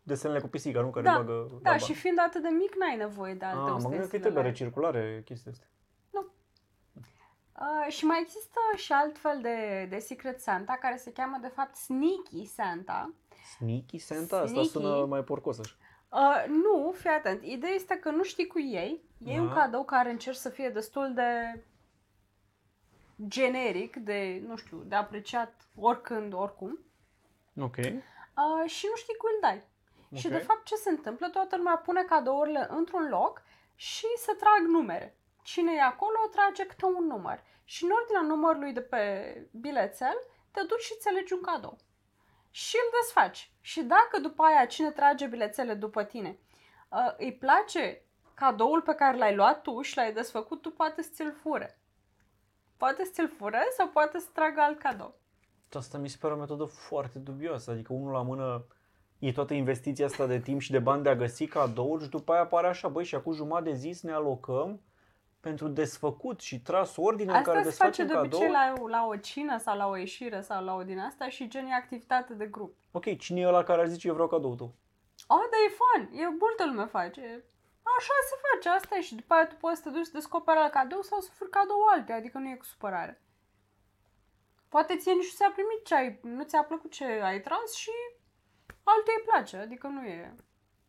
desenele 0.03 0.39
cu 0.39 0.47
pisica, 0.47 0.81
nu? 0.81 0.89
Care 0.89 1.05
Da, 1.05 1.15
bagă 1.17 1.47
Da, 1.61 1.69
laba. 1.69 1.77
și 1.85 1.93
fiind 1.93 2.17
atât 2.27 2.41
de 2.41 2.47
mic, 2.49 2.75
n-ai 2.75 2.95
nevoie 2.95 3.33
de 3.33 3.45
alte 3.45 3.57
Ah, 3.57 3.63
mă 3.65 3.71
gândesc 3.71 3.87
că 3.87 3.87
ustensile 3.87 4.19
trebuie 4.19 4.41
la 4.43 4.47
el. 4.47 4.53
recirculare 4.53 5.21
chestia 5.25 5.51
asta. 5.51 5.65
Uh, 7.59 7.91
și 7.91 8.05
mai 8.05 8.19
există 8.21 8.59
și 8.75 8.91
alt 8.91 9.17
fel 9.17 9.39
de, 9.41 9.87
de 9.89 9.97
Secret 9.97 10.39
Santa 10.39 10.77
care 10.81 10.95
se 10.95 11.11
cheamă 11.11 11.37
de 11.41 11.47
fapt 11.47 11.75
Sneaky 11.75 12.45
Santa. 12.45 13.13
Sneaky 13.57 13.97
Santa? 13.97 14.35
Asta 14.35 14.47
Sneaky. 14.47 14.69
sună 14.69 15.05
mai 15.05 15.23
porcos 15.23 15.59
așa. 15.59 15.73
Uh, 16.11 16.45
nu, 16.47 16.91
fii 16.97 17.09
atent. 17.09 17.43
Ideea 17.43 17.73
este 17.73 17.95
că 17.95 18.09
nu 18.09 18.23
știi 18.23 18.47
cu 18.47 18.59
ei. 18.59 19.01
E 19.25 19.39
un 19.39 19.47
Da. 19.47 19.53
cadou 19.53 19.83
care 19.83 20.09
încerci 20.09 20.37
să 20.37 20.49
fie 20.49 20.69
destul 20.69 21.13
de 21.13 21.63
generic, 23.27 23.95
de, 23.95 24.43
nu 24.47 24.55
știu, 24.55 24.77
de 24.85 24.95
apreciat 24.95 25.67
oricând, 25.75 26.33
oricum. 26.33 26.79
Ok. 27.61 27.75
Uh, 27.77 28.69
și 28.69 28.85
nu 28.89 28.95
știi 28.95 29.15
cui 29.17 29.31
îl 29.33 29.39
dai. 29.41 29.63
Și 30.13 30.25
Ok. 30.25 30.31
de 30.31 30.37
fapt 30.37 30.63
ce 30.65 30.75
se 30.75 30.89
întâmplă? 30.89 31.27
Toată 31.29 31.55
lumea 31.57 31.75
pune 31.77 32.03
cadourile 32.03 32.67
într-un 32.69 33.07
loc 33.09 33.41
și 33.75 34.05
se 34.17 34.31
trag 34.33 34.67
numere. 34.67 35.17
Cine 35.43 35.71
e 35.73 35.81
acolo 35.81 36.15
trage 36.31 36.65
câte 36.65 36.85
un 36.85 37.05
număr. 37.05 37.43
Și 37.63 37.83
în 37.83 37.89
ordinea 37.91 38.21
numărului 38.21 38.73
de 38.73 38.81
pe 38.81 39.01
bilețel 39.51 40.17
te 40.51 40.61
duci 40.67 40.81
și 40.81 40.93
îți 40.97 41.07
alegi 41.07 41.33
un 41.33 41.41
cadou. 41.41 41.77
Și 42.55 42.75
îl 42.83 42.99
desfaci. 42.99 43.51
Și 43.61 43.81
dacă 43.81 44.19
după 44.21 44.43
aia 44.43 44.65
cine 44.65 44.91
trage 44.91 45.25
bilețele 45.25 45.73
după 45.73 46.03
tine 46.03 46.37
uh, 46.89 47.13
îi 47.17 47.33
place 47.33 48.01
cadoul 48.33 48.81
pe 48.81 48.93
care 48.93 49.17
l-ai 49.17 49.35
luat 49.35 49.61
tu 49.61 49.81
și 49.81 49.97
l-ai 49.97 50.13
desfăcut, 50.13 50.61
tu 50.61 50.71
poate 50.71 51.01
să 51.01 51.09
ți-l 51.13 51.33
fure. 51.41 51.79
Poate 52.77 53.03
să 53.03 53.11
ți-l 53.13 53.29
fure 53.37 53.67
sau 53.77 53.87
poate 53.87 54.19
să 54.19 54.27
tragă 54.33 54.61
alt 54.61 54.79
cadou. 54.79 55.15
Asta 55.73 55.97
mi 55.97 56.09
se 56.09 56.17
pare 56.19 56.33
o 56.33 56.37
metodă 56.37 56.63
foarte 56.63 57.19
dubioasă. 57.19 57.71
Adică 57.71 57.93
unul 57.93 58.11
la 58.11 58.21
mână 58.21 58.65
e 59.19 59.31
toată 59.31 59.53
investiția 59.53 60.05
asta 60.05 60.25
de 60.25 60.39
timp 60.39 60.61
și 60.61 60.71
de 60.71 60.79
bani 60.79 61.03
de 61.03 61.09
a 61.09 61.15
găsi 61.15 61.47
cadouri 61.47 62.03
și 62.03 62.09
după 62.09 62.31
aia 62.31 62.41
apare 62.41 62.67
așa, 62.67 62.87
băi, 62.87 63.03
și 63.03 63.15
acum 63.15 63.33
jumătate 63.33 63.69
de 63.69 63.75
zi 63.75 63.91
să 63.91 64.07
ne 64.07 64.13
alocăm 64.13 64.81
pentru 65.47 65.67
desfăcut 65.67 66.39
și 66.39 66.61
tras 66.61 66.95
ordine 66.97 67.31
în 67.31 67.37
Asta 67.37 67.51
care 67.51 67.63
se 67.63 67.69
face 67.69 68.03
desfacem 68.03 68.07
de 68.07 68.13
cadou. 68.13 68.39
obicei 68.39 68.51
la, 68.51 68.87
la 68.97 69.05
o 69.05 69.15
cină 69.15 69.57
sau 69.57 69.77
la 69.77 69.87
o 69.87 69.95
ieșire 69.95 70.41
sau 70.41 70.63
la 70.63 70.73
o 70.75 70.83
din 70.83 70.99
asta 70.99 71.29
și 71.29 71.47
gen 71.47 71.65
e 71.65 71.73
activitate 71.73 72.33
de 72.33 72.45
grup. 72.45 72.73
Ok, 72.91 73.17
cine 73.17 73.39
e 73.39 73.47
ăla 73.47 73.63
care 73.63 73.81
ar 73.81 73.87
zice 73.87 74.07
eu 74.07 74.13
vreau 74.13 74.27
cadou 74.27 74.55
tău? 74.55 74.73
Oh, 75.27 75.45
dar 75.51 75.59
e 75.67 75.77
fun, 75.81 76.19
e 76.19 76.27
multă 76.27 76.65
lume 76.65 76.85
face. 76.85 77.43
Așa 77.97 78.15
se 78.29 78.35
face, 78.45 78.69
asta 78.69 78.95
e 78.95 79.01
și 79.01 79.15
după 79.15 79.33
aia 79.33 79.47
tu 79.47 79.55
poți 79.55 79.81
să 79.81 79.83
te 79.83 79.89
duci 79.95 80.05
să 80.05 80.11
descoperi 80.13 80.57
la 80.57 80.69
cadou 80.69 81.01
sau 81.01 81.19
să 81.19 81.29
furi 81.33 81.49
cadou 81.49 81.81
alte, 81.93 82.11
adică 82.13 82.37
nu 82.37 82.49
e 82.49 82.55
cu 82.55 82.65
supărare. 82.65 83.21
Poate 84.69 84.97
ție 84.97 85.11
nici 85.11 85.31
nu 85.31 85.35
ți-a 85.37 85.51
primit 85.51 85.85
ce 85.85 85.95
ai, 85.95 86.19
nu 86.21 86.43
ți-a 86.43 86.63
plăcut 86.63 86.91
ce 86.91 87.05
ai 87.05 87.41
tras 87.41 87.73
și 87.73 87.95
altuia 88.83 89.15
îi 89.17 89.25
place, 89.25 89.57
adică 89.57 89.87
nu 89.87 90.03
e... 90.05 90.35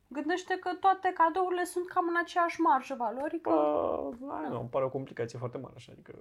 Gândește 0.09 0.59
că 0.59 0.75
toate 0.75 1.13
cadourile 1.13 1.65
sunt 1.65 1.89
cam 1.89 2.07
în 2.09 2.17
aceeași 2.23 2.61
marjă 2.61 2.95
valorică. 2.95 3.51
Bă, 3.51 4.35
hai, 4.41 4.49
nu, 4.49 4.61
îmi 4.61 4.69
pare 4.69 4.85
o 4.85 4.89
complicație 4.89 5.39
foarte 5.39 5.59
mare 5.59 5.75
așa, 5.77 5.93
adică 5.93 6.13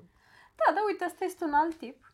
Da, 0.55 0.73
da, 0.73 0.79
uite, 0.85 1.03
asta 1.03 1.23
este 1.23 1.43
un 1.43 1.53
alt 1.53 1.77
tip. 1.77 2.13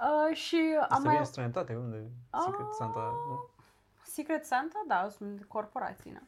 Uh, 0.00 0.36
și 0.36 0.76
am 0.76 0.82
asta 0.82 0.94
mai... 0.94 1.08
vine 1.08 1.18
în 1.18 1.24
străinătate, 1.24 1.74
unde 1.74 1.96
Secret 2.44 2.66
Ah. 2.66 2.72
Santa, 2.78 3.00
nu? 3.28 3.50
Secret 4.02 4.44
Santa, 4.44 4.84
da, 4.86 5.08
sunt 5.08 5.44
corporații, 5.44 6.10
na. 6.10 6.22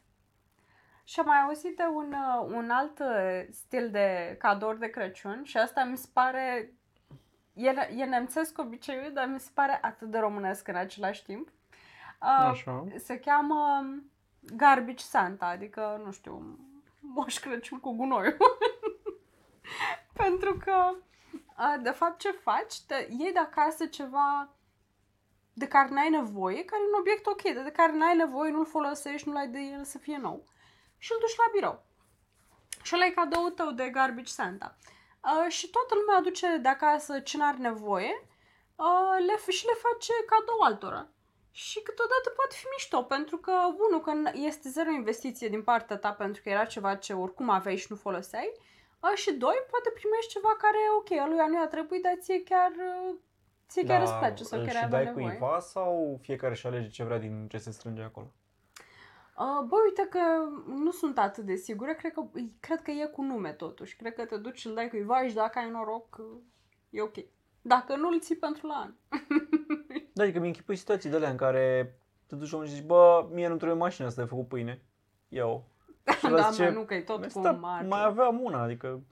Și 1.04 1.20
am 1.20 1.26
mai 1.26 1.40
auzit 1.40 1.76
de 1.76 1.82
un, 1.94 2.12
uh, 2.12 2.50
un 2.54 2.70
alt 2.70 2.98
uh, 2.98 3.46
stil 3.50 3.90
de 3.90 4.36
cadouri 4.38 4.78
de 4.78 4.86
Crăciun 4.86 5.42
și 5.44 5.56
asta 5.56 5.84
mi 5.84 5.96
se 5.96 6.08
pare... 6.12 6.74
E, 7.54 7.68
e 7.96 8.04
nemțesc 8.04 8.58
obiceiul, 8.58 9.12
dar 9.12 9.26
mi 9.26 9.40
se 9.40 9.50
pare 9.54 9.78
atât 9.82 10.10
de 10.10 10.18
românesc 10.18 10.68
în 10.68 10.74
același 10.74 11.24
timp. 11.24 11.48
Uh, 11.48 12.48
Așa. 12.50 12.84
se 12.96 13.18
cheamă 13.18 13.84
Garbage 14.40 15.04
Santa, 15.04 15.46
adică, 15.46 16.00
nu 16.04 16.12
știu, 16.12 16.58
Moș 17.00 17.38
Crăciun 17.38 17.80
cu 17.80 17.92
gunoiul. 17.92 18.36
Pentru 20.22 20.56
că, 20.64 20.94
a, 21.54 21.76
de 21.76 21.90
fapt, 21.90 22.18
ce 22.18 22.30
faci? 22.30 22.80
Te 22.80 23.06
iei 23.18 23.32
de 23.32 23.38
acasă 23.38 23.86
ceva 23.86 24.54
de 25.52 25.68
care 25.68 25.88
n-ai 25.90 26.10
nevoie, 26.10 26.64
care 26.64 26.82
e 26.82 26.86
un 26.86 27.00
obiect 27.00 27.26
ok, 27.26 27.42
dar 27.42 27.64
de 27.64 27.70
care 27.70 27.92
n-ai 27.92 28.16
nevoie, 28.16 28.50
nu-l 28.50 28.66
folosești, 28.66 29.28
nu-l 29.28 29.36
ai 29.36 29.48
de 29.48 29.58
el 29.58 29.84
să 29.84 29.98
fie 29.98 30.16
nou. 30.16 30.44
Și 30.98 31.12
îl 31.12 31.18
duci 31.20 31.36
la 31.36 31.50
birou. 31.52 31.82
Și 32.82 32.94
ăla 32.94 33.06
e 33.06 33.10
cadoul 33.10 33.50
tău 33.50 33.70
de 33.70 33.88
Garbage 33.88 34.32
Santa. 34.32 34.76
Uh, 35.22 35.52
și 35.52 35.70
toată 35.70 35.94
lumea 35.94 36.16
aduce 36.16 36.56
de 36.56 36.68
acasă 36.68 37.20
ce 37.20 37.36
n-are 37.36 37.56
nevoie 37.56 38.28
uh, 38.76 39.16
le, 39.26 39.52
și 39.52 39.66
le 39.66 39.76
face 39.86 40.12
cadou 40.26 40.60
altora. 40.60 41.08
Și 41.50 41.82
câteodată 41.82 42.28
poate 42.36 42.54
fi 42.60 42.66
mișto, 42.74 43.02
pentru 43.02 43.36
că, 43.36 43.52
unul, 43.86 44.00
că 44.00 44.12
este 44.34 44.68
zero 44.68 44.90
investiție 44.90 45.48
din 45.48 45.62
partea 45.62 45.96
ta 45.96 46.12
pentru 46.12 46.42
că 46.42 46.48
era 46.48 46.64
ceva 46.64 46.94
ce 46.94 47.12
oricum 47.12 47.48
aveai 47.48 47.76
și 47.76 47.86
nu 47.90 47.96
foloseai, 47.96 48.52
a, 49.00 49.12
și 49.14 49.32
doi, 49.32 49.58
poate 49.70 49.90
primești 49.94 50.32
ceva 50.32 50.56
care, 50.58 50.78
ok, 50.98 51.28
lui 51.28 51.48
nu 51.48 51.58
i-a 51.60 51.68
trebuit, 51.68 52.02
dar 52.02 52.16
ție 52.20 52.42
chiar, 52.42 52.72
ție 53.68 53.84
chiar 53.84 54.02
îți 54.02 54.14
place 54.14 54.42
sau 54.44 54.58
îl 54.58 54.64
chiar 54.64 54.74
și 54.74 54.84
avea 54.84 54.98
dai 54.98 55.04
nevoie. 55.04 55.26
cuiva 55.26 55.58
sau 55.58 56.18
fiecare 56.22 56.54
și 56.54 56.66
alege 56.66 56.88
ce 56.88 57.04
vrea 57.04 57.18
din 57.18 57.48
ce 57.48 57.58
se 57.58 57.70
strânge 57.70 58.02
acolo? 58.02 58.32
Uh, 59.36 59.64
bă, 59.66 59.76
uite 59.84 60.06
că 60.10 60.20
nu 60.66 60.90
sunt 60.90 61.18
atât 61.18 61.44
de 61.44 61.54
sigură, 61.54 61.94
cred 61.94 62.12
că, 62.12 62.22
cred 62.60 62.82
că 62.82 62.90
e 62.90 63.06
cu 63.06 63.22
nume 63.22 63.52
totuși. 63.52 63.96
Cred 63.96 64.14
că 64.14 64.24
te 64.24 64.36
duci 64.36 64.58
și 64.58 64.66
îl 64.66 64.74
dai 64.74 64.88
cuiva 64.88 65.26
și 65.26 65.34
dacă 65.34 65.58
ai 65.58 65.70
noroc, 65.70 66.16
uh, 66.18 66.40
e 66.90 67.00
ok. 67.00 67.14
Dacă 67.62 67.96
nu, 67.96 68.08
îl 68.08 68.20
ții 68.20 68.36
pentru 68.36 68.66
la 68.66 68.74
an. 68.74 68.92
Da, 70.12 70.22
adică 70.22 70.38
mi 70.38 70.46
închipui 70.46 70.76
situații 70.76 71.10
de 71.10 71.16
alea 71.16 71.30
în 71.30 71.36
care 71.36 71.94
te 72.26 72.34
duci 72.36 72.50
la 72.50 72.64
și 72.64 72.70
zici, 72.72 72.84
bă, 72.84 73.28
mie 73.32 73.48
nu 73.48 73.56
trebuie 73.56 73.78
mașina 73.78 74.06
asta 74.06 74.22
de 74.22 74.28
făcut 74.28 74.48
pâine. 74.48 74.82
Iau. 75.28 75.64
Și 76.18 76.26
ăla 76.26 76.40
da, 76.40 76.50
zice, 76.50 76.62
mai 76.62 76.72
nu, 76.72 76.84
că 76.84 76.94
e 76.94 77.00
tot 77.00 77.18
cu 77.18 77.24
"Asta 77.24 77.52
marge. 77.52 77.88
mai 77.88 78.04
aveam 78.04 78.40
una, 78.42 78.62
adică, 78.62 79.02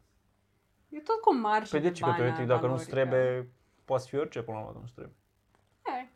E 0.89 1.01
tot 1.01 1.21
cu 1.21 1.35
marge 1.35 1.71
pe 1.71 1.79
de 1.79 1.89
de 1.89 1.95
ce 1.95 2.03
că 2.03 2.09
bani, 2.09 2.21
teoretic 2.21 2.47
dacă 2.47 2.67
nu-ți 2.67 2.91
valorică. 2.91 3.17
trebuie, 3.17 3.51
poate 3.85 4.05
fi 4.09 4.17
orice 4.17 4.43
până 4.43 4.59
la 4.59 4.65
urmă, 4.65 4.79
nu-ți 4.81 4.93
trebuie. 4.95 5.15
E. 5.87 6.09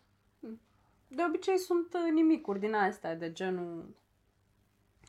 De 1.08 1.22
obicei 1.28 1.56
sunt 1.58 1.94
uh, 1.94 2.12
nimicuri 2.12 2.58
din 2.58 2.74
astea, 2.74 3.14
de 3.16 3.32
genul... 3.32 3.94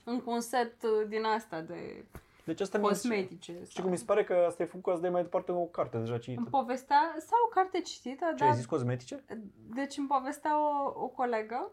Încă 0.06 0.30
un 0.30 0.40
set 0.42 0.84
uh, 0.84 1.08
din 1.08 1.24
asta 1.24 1.62
de 1.62 2.06
Deci 2.46 2.62
asta 2.62 2.78
mi 2.78 2.84
cosmetice. 2.84 3.62
Și 3.68 3.82
cum 3.82 3.90
mi 3.90 3.98
se 3.98 4.06
pare 4.06 4.24
că 4.24 4.44
asta 4.48 4.64
e 4.64 4.66
făcut 4.66 4.84
ca 4.84 4.96
să 4.96 5.02
dai 5.02 5.10
mai 5.10 5.22
departe 5.22 5.52
o 5.52 5.66
carte 5.66 5.98
deja 5.98 6.12
Îmi 6.14 6.22
citită. 6.22 6.50
povestea, 6.50 7.16
sau 7.20 7.38
o 7.46 7.50
carte 7.50 7.82
citită, 7.82 8.26
Ce 8.26 8.44
ai 8.44 8.50
dar 8.50 8.58
zis 8.58 8.66
cosmetice? 8.66 9.24
Deci 9.70 9.98
îmi 9.98 10.08
povestea 10.08 10.60
o, 10.60 10.92
o 10.96 11.08
colegă 11.08 11.72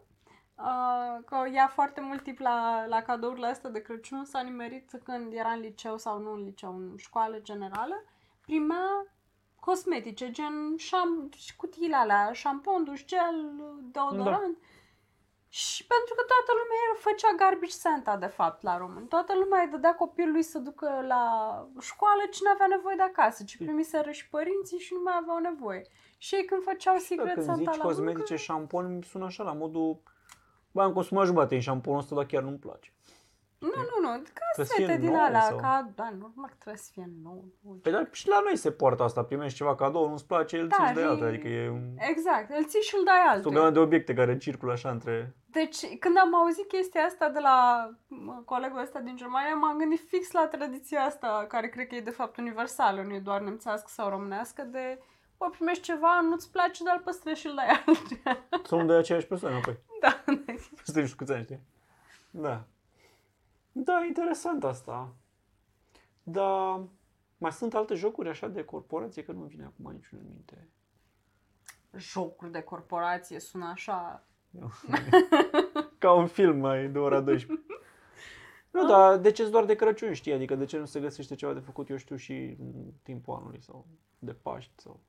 uh, 0.57 1.23
că 1.25 1.37
ia 1.53 1.67
foarte 1.67 2.01
mult 2.01 2.23
timp 2.23 2.39
la, 2.39 2.85
la 2.87 3.01
cadourile 3.01 3.47
astea 3.47 3.69
de 3.69 3.81
Crăciun, 3.81 4.25
s-a 4.25 4.41
nimerit 4.41 4.91
când 5.03 5.33
era 5.33 5.49
în 5.51 5.59
liceu 5.59 5.97
sau 5.97 6.19
nu 6.19 6.31
în 6.31 6.43
liceu, 6.43 6.75
în 6.75 6.93
școală 6.97 7.39
generală, 7.41 8.03
primea 8.41 9.05
cosmetice, 9.59 10.31
gen 10.31 10.75
șam, 10.77 11.29
cutiile 11.57 11.95
alea, 11.95 12.31
șampon, 12.31 12.83
duș 12.83 13.05
gel, 13.05 13.51
deodorant. 13.91 14.57
Da. 14.59 14.67
Și 15.53 15.81
pentru 15.93 16.13
că 16.17 16.23
toată 16.31 16.51
lumea 16.59 16.79
era, 16.85 16.95
făcea 17.07 17.31
garbage 17.41 17.81
Santa, 17.85 18.13
de 18.25 18.31
fapt, 18.37 18.59
la 18.69 18.77
român. 18.77 19.05
Toată 19.13 19.33
lumea 19.41 19.61
îi 19.61 19.71
dădea 19.73 19.95
copilului 20.03 20.43
să 20.51 20.57
ducă 20.67 20.89
la 21.13 21.23
școală 21.89 22.21
cine 22.31 22.49
avea 22.49 22.67
nevoie 22.75 22.95
de 23.01 23.07
acasă, 23.11 23.43
ci 23.43 23.57
primiseră 23.57 24.11
și 24.11 24.29
părinții 24.35 24.79
și 24.85 24.93
nu 24.93 25.01
mai 25.03 25.17
aveau 25.21 25.39
nevoie. 25.49 25.81
Și 26.17 26.35
ei 26.35 26.45
când 26.45 26.61
făceau 26.63 26.93
Da, 26.93 26.99
Secret 26.99 27.33
când 27.33 27.45
Santa 27.45 27.71
zici 27.71 27.79
la 27.81 27.87
cosmetice, 27.89 28.33
muncă, 28.33 28.35
șampon, 28.35 28.85
îmi 28.85 29.03
sună 29.03 29.25
așa 29.25 29.43
la 29.43 29.53
modul 29.53 29.89
Bă, 30.71 30.81
am 30.81 30.93
consumat 30.93 31.25
jumătate 31.25 31.55
în 31.55 31.61
șamponul 31.61 31.99
ăsta, 31.99 32.15
dar 32.15 32.25
chiar 32.25 32.43
nu-mi 32.43 32.57
place. 32.57 32.93
Nu, 33.61 33.67
nu, 33.75 33.97
nu, 34.09 34.21
Trebuie 34.21 34.65
să 34.67 34.73
fie 34.75 34.85
casete 34.85 35.01
din 35.01 35.09
nou 35.11 35.21
alea, 35.23 35.41
sau- 35.41 35.57
ca, 35.57 35.91
da, 35.95 36.09
normal 36.19 36.49
că 36.49 36.55
trebuie 36.59 36.81
să 36.81 36.89
fie 36.93 37.09
nou. 37.23 37.45
nu 37.61 37.71
Păi 37.83 37.91
dar 37.91 38.07
și 38.11 38.27
la 38.27 38.39
noi 38.43 38.55
se 38.57 38.71
poartă 38.71 39.03
asta, 39.03 39.23
primești 39.23 39.57
ceva 39.57 39.75
cadou, 39.75 40.09
nu-ți 40.09 40.25
place, 40.27 40.59
îl 40.59 40.67
Da, 40.67 40.75
ții 40.85 40.93
de 40.95 41.01
e- 41.01 41.05
altă, 41.05 41.25
adică 41.25 41.47
e 41.47 41.69
un... 41.69 41.83
Exact, 41.97 42.49
îl 42.57 42.65
ții 42.65 42.81
și 42.81 42.95
îl 42.97 43.03
dai 43.03 43.15
Sunt 43.15 43.27
o 43.27 43.35
altuia. 43.35 43.53
grămadă 43.53 43.73
de 43.73 43.79
obiecte 43.79 44.13
care 44.13 44.37
circulă 44.37 44.71
așa 44.71 44.89
între... 44.89 45.35
Deci, 45.45 45.97
când 45.99 46.17
am 46.17 46.35
auzit 46.35 46.67
chestia 46.67 47.01
asta 47.01 47.29
de 47.29 47.39
la 47.39 47.89
mă, 48.07 48.41
colegul 48.45 48.79
ăsta 48.81 48.99
din 48.99 49.15
Germania, 49.15 49.55
m-am 49.55 49.77
gândit 49.77 49.99
fix 50.07 50.31
la 50.31 50.47
tradiția 50.47 51.01
asta, 51.01 51.45
care 51.47 51.67
cred 51.69 51.87
că 51.87 51.95
e 51.95 52.01
de 52.01 52.09
fapt 52.09 52.37
universală, 52.37 53.01
nu 53.01 53.13
e 53.13 53.19
doar 53.19 53.41
nemțească 53.41 53.87
sau 53.89 54.09
românească, 54.09 54.61
de 54.63 54.99
bă, 55.37 55.49
primești 55.49 55.83
ceva, 55.83 56.19
nu-ți 56.21 56.51
place, 56.51 56.83
dar 56.83 56.95
îl 56.95 57.01
păstrezi 57.01 57.39
și 57.39 57.47
îl 57.47 57.55
dai 57.55 57.67
altuia. 57.85 58.37
Sunt 58.63 58.87
de 58.87 58.93
aceeași 58.93 59.25
persoană, 59.27 59.55
apoi. 59.55 59.77
da, 60.01 60.23
Peste 60.75 60.99
nu 60.99 61.05
știu 61.05 61.17
câți 61.17 61.31
ani, 61.33 61.43
știi? 61.43 61.59
Da. 62.31 62.61
Da, 63.71 64.03
interesant 64.07 64.63
asta. 64.63 65.15
Dar 66.23 66.81
mai 67.37 67.51
sunt 67.51 67.73
alte 67.73 67.93
jocuri 67.93 68.29
așa 68.29 68.47
de 68.47 68.63
corporație, 68.63 69.23
că 69.23 69.31
nu-mi 69.31 69.47
vine 69.47 69.63
acum 69.63 69.91
niciunul 69.91 70.25
în 70.25 70.31
minte. 70.31 70.69
jocuri 71.97 72.51
de 72.51 72.61
corporație 72.61 73.39
sună 73.39 73.65
așa... 73.65 74.25
Ca 75.97 76.13
un 76.13 76.27
film 76.27 76.57
mai 76.57 76.89
de 76.89 76.99
ora 76.99 77.21
12. 77.21 77.65
Nu, 78.71 78.87
dar 78.87 79.17
de 79.17 79.31
ce 79.31 79.49
doar 79.49 79.65
de 79.65 79.75
Crăciun, 79.75 80.13
știi? 80.13 80.33
Adică 80.33 80.55
de 80.55 80.65
ce 80.65 80.77
nu 80.77 80.85
se 80.85 80.99
găsește 80.99 81.35
ceva 81.35 81.53
de 81.53 81.59
făcut, 81.59 81.89
eu 81.89 81.97
știu, 81.97 82.15
și 82.15 82.55
în 82.59 82.91
timpul 83.03 83.35
anului 83.35 83.61
sau 83.61 83.87
de 84.19 84.33
Paști 84.33 84.71
sau... 84.75 84.99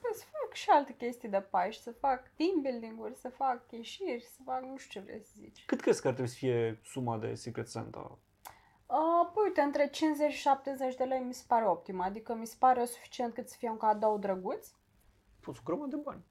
Păi 0.00 0.10
să 0.14 0.24
fac 0.52 0.60
și 0.60 0.70
alte 0.70 0.94
chestii 0.94 1.28
de 1.28 1.40
Paști, 1.40 1.82
să 1.82 1.92
fac 1.92 2.30
team 2.36 2.60
building-uri, 2.62 3.14
să 3.14 3.28
fac 3.28 3.70
ieșiri, 3.70 4.24
să 4.24 4.40
fac 4.44 4.62
nu 4.62 4.76
știu 4.76 5.00
ce 5.00 5.06
vrei 5.06 5.22
să 5.22 5.32
zici. 5.36 5.64
Cât 5.66 5.80
crezi 5.80 6.00
că 6.00 6.06
ar 6.06 6.12
trebui 6.12 6.32
să 6.32 6.38
fie 6.38 6.80
suma 6.84 7.18
de 7.18 7.34
Secret 7.34 7.68
Santa? 7.68 8.18
Uh, 8.86 9.30
păi 9.34 9.42
uite, 9.44 9.60
între 9.60 9.88
50 9.88 10.32
și 10.32 10.40
70 10.40 10.94
de 10.94 11.04
lei 11.04 11.20
mi 11.20 11.34
se 11.34 11.44
pare 11.48 11.66
optim, 11.66 12.00
adică 12.00 12.34
mi 12.34 12.46
se 12.46 12.56
pare 12.58 12.84
suficient 12.84 13.34
cât 13.34 13.48
să 13.48 13.56
fie 13.58 13.70
un 13.70 13.76
cadou 13.76 14.18
drăguț. 14.18 14.68
Poți 15.40 15.58
o 15.58 15.62
grămadă 15.64 15.96
de 15.96 16.02
bani. 16.04 16.24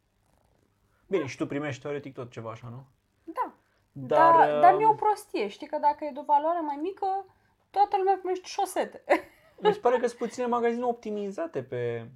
Bine, 1.07 1.25
și 1.25 1.37
tu 1.37 1.47
primești 1.47 1.81
teoretic 1.81 2.13
tot 2.13 2.31
ceva 2.31 2.51
așa, 2.51 2.67
nu? 2.67 2.85
Da, 3.23 3.53
Dar, 3.91 4.35
dar, 4.35 4.59
dar 4.59 4.71
uh, 4.71 4.77
mi-e 4.77 4.87
o 4.87 4.93
prostie, 4.93 5.47
știi 5.47 5.67
că 5.67 5.77
dacă 5.77 6.05
e 6.05 6.11
de 6.13 6.19
o 6.19 6.23
valoare 6.23 6.59
mai 6.59 6.79
mică, 6.81 7.25
toată 7.69 7.97
lumea 7.97 8.17
primește 8.17 8.47
șosete. 8.47 9.03
Mi 9.61 9.73
se 9.73 9.79
pare 9.79 9.97
că 9.97 10.07
sunt 10.07 10.19
puține 10.19 10.45
magazine 10.45 10.85
optimizate 10.85 11.63
pe... 11.63 12.11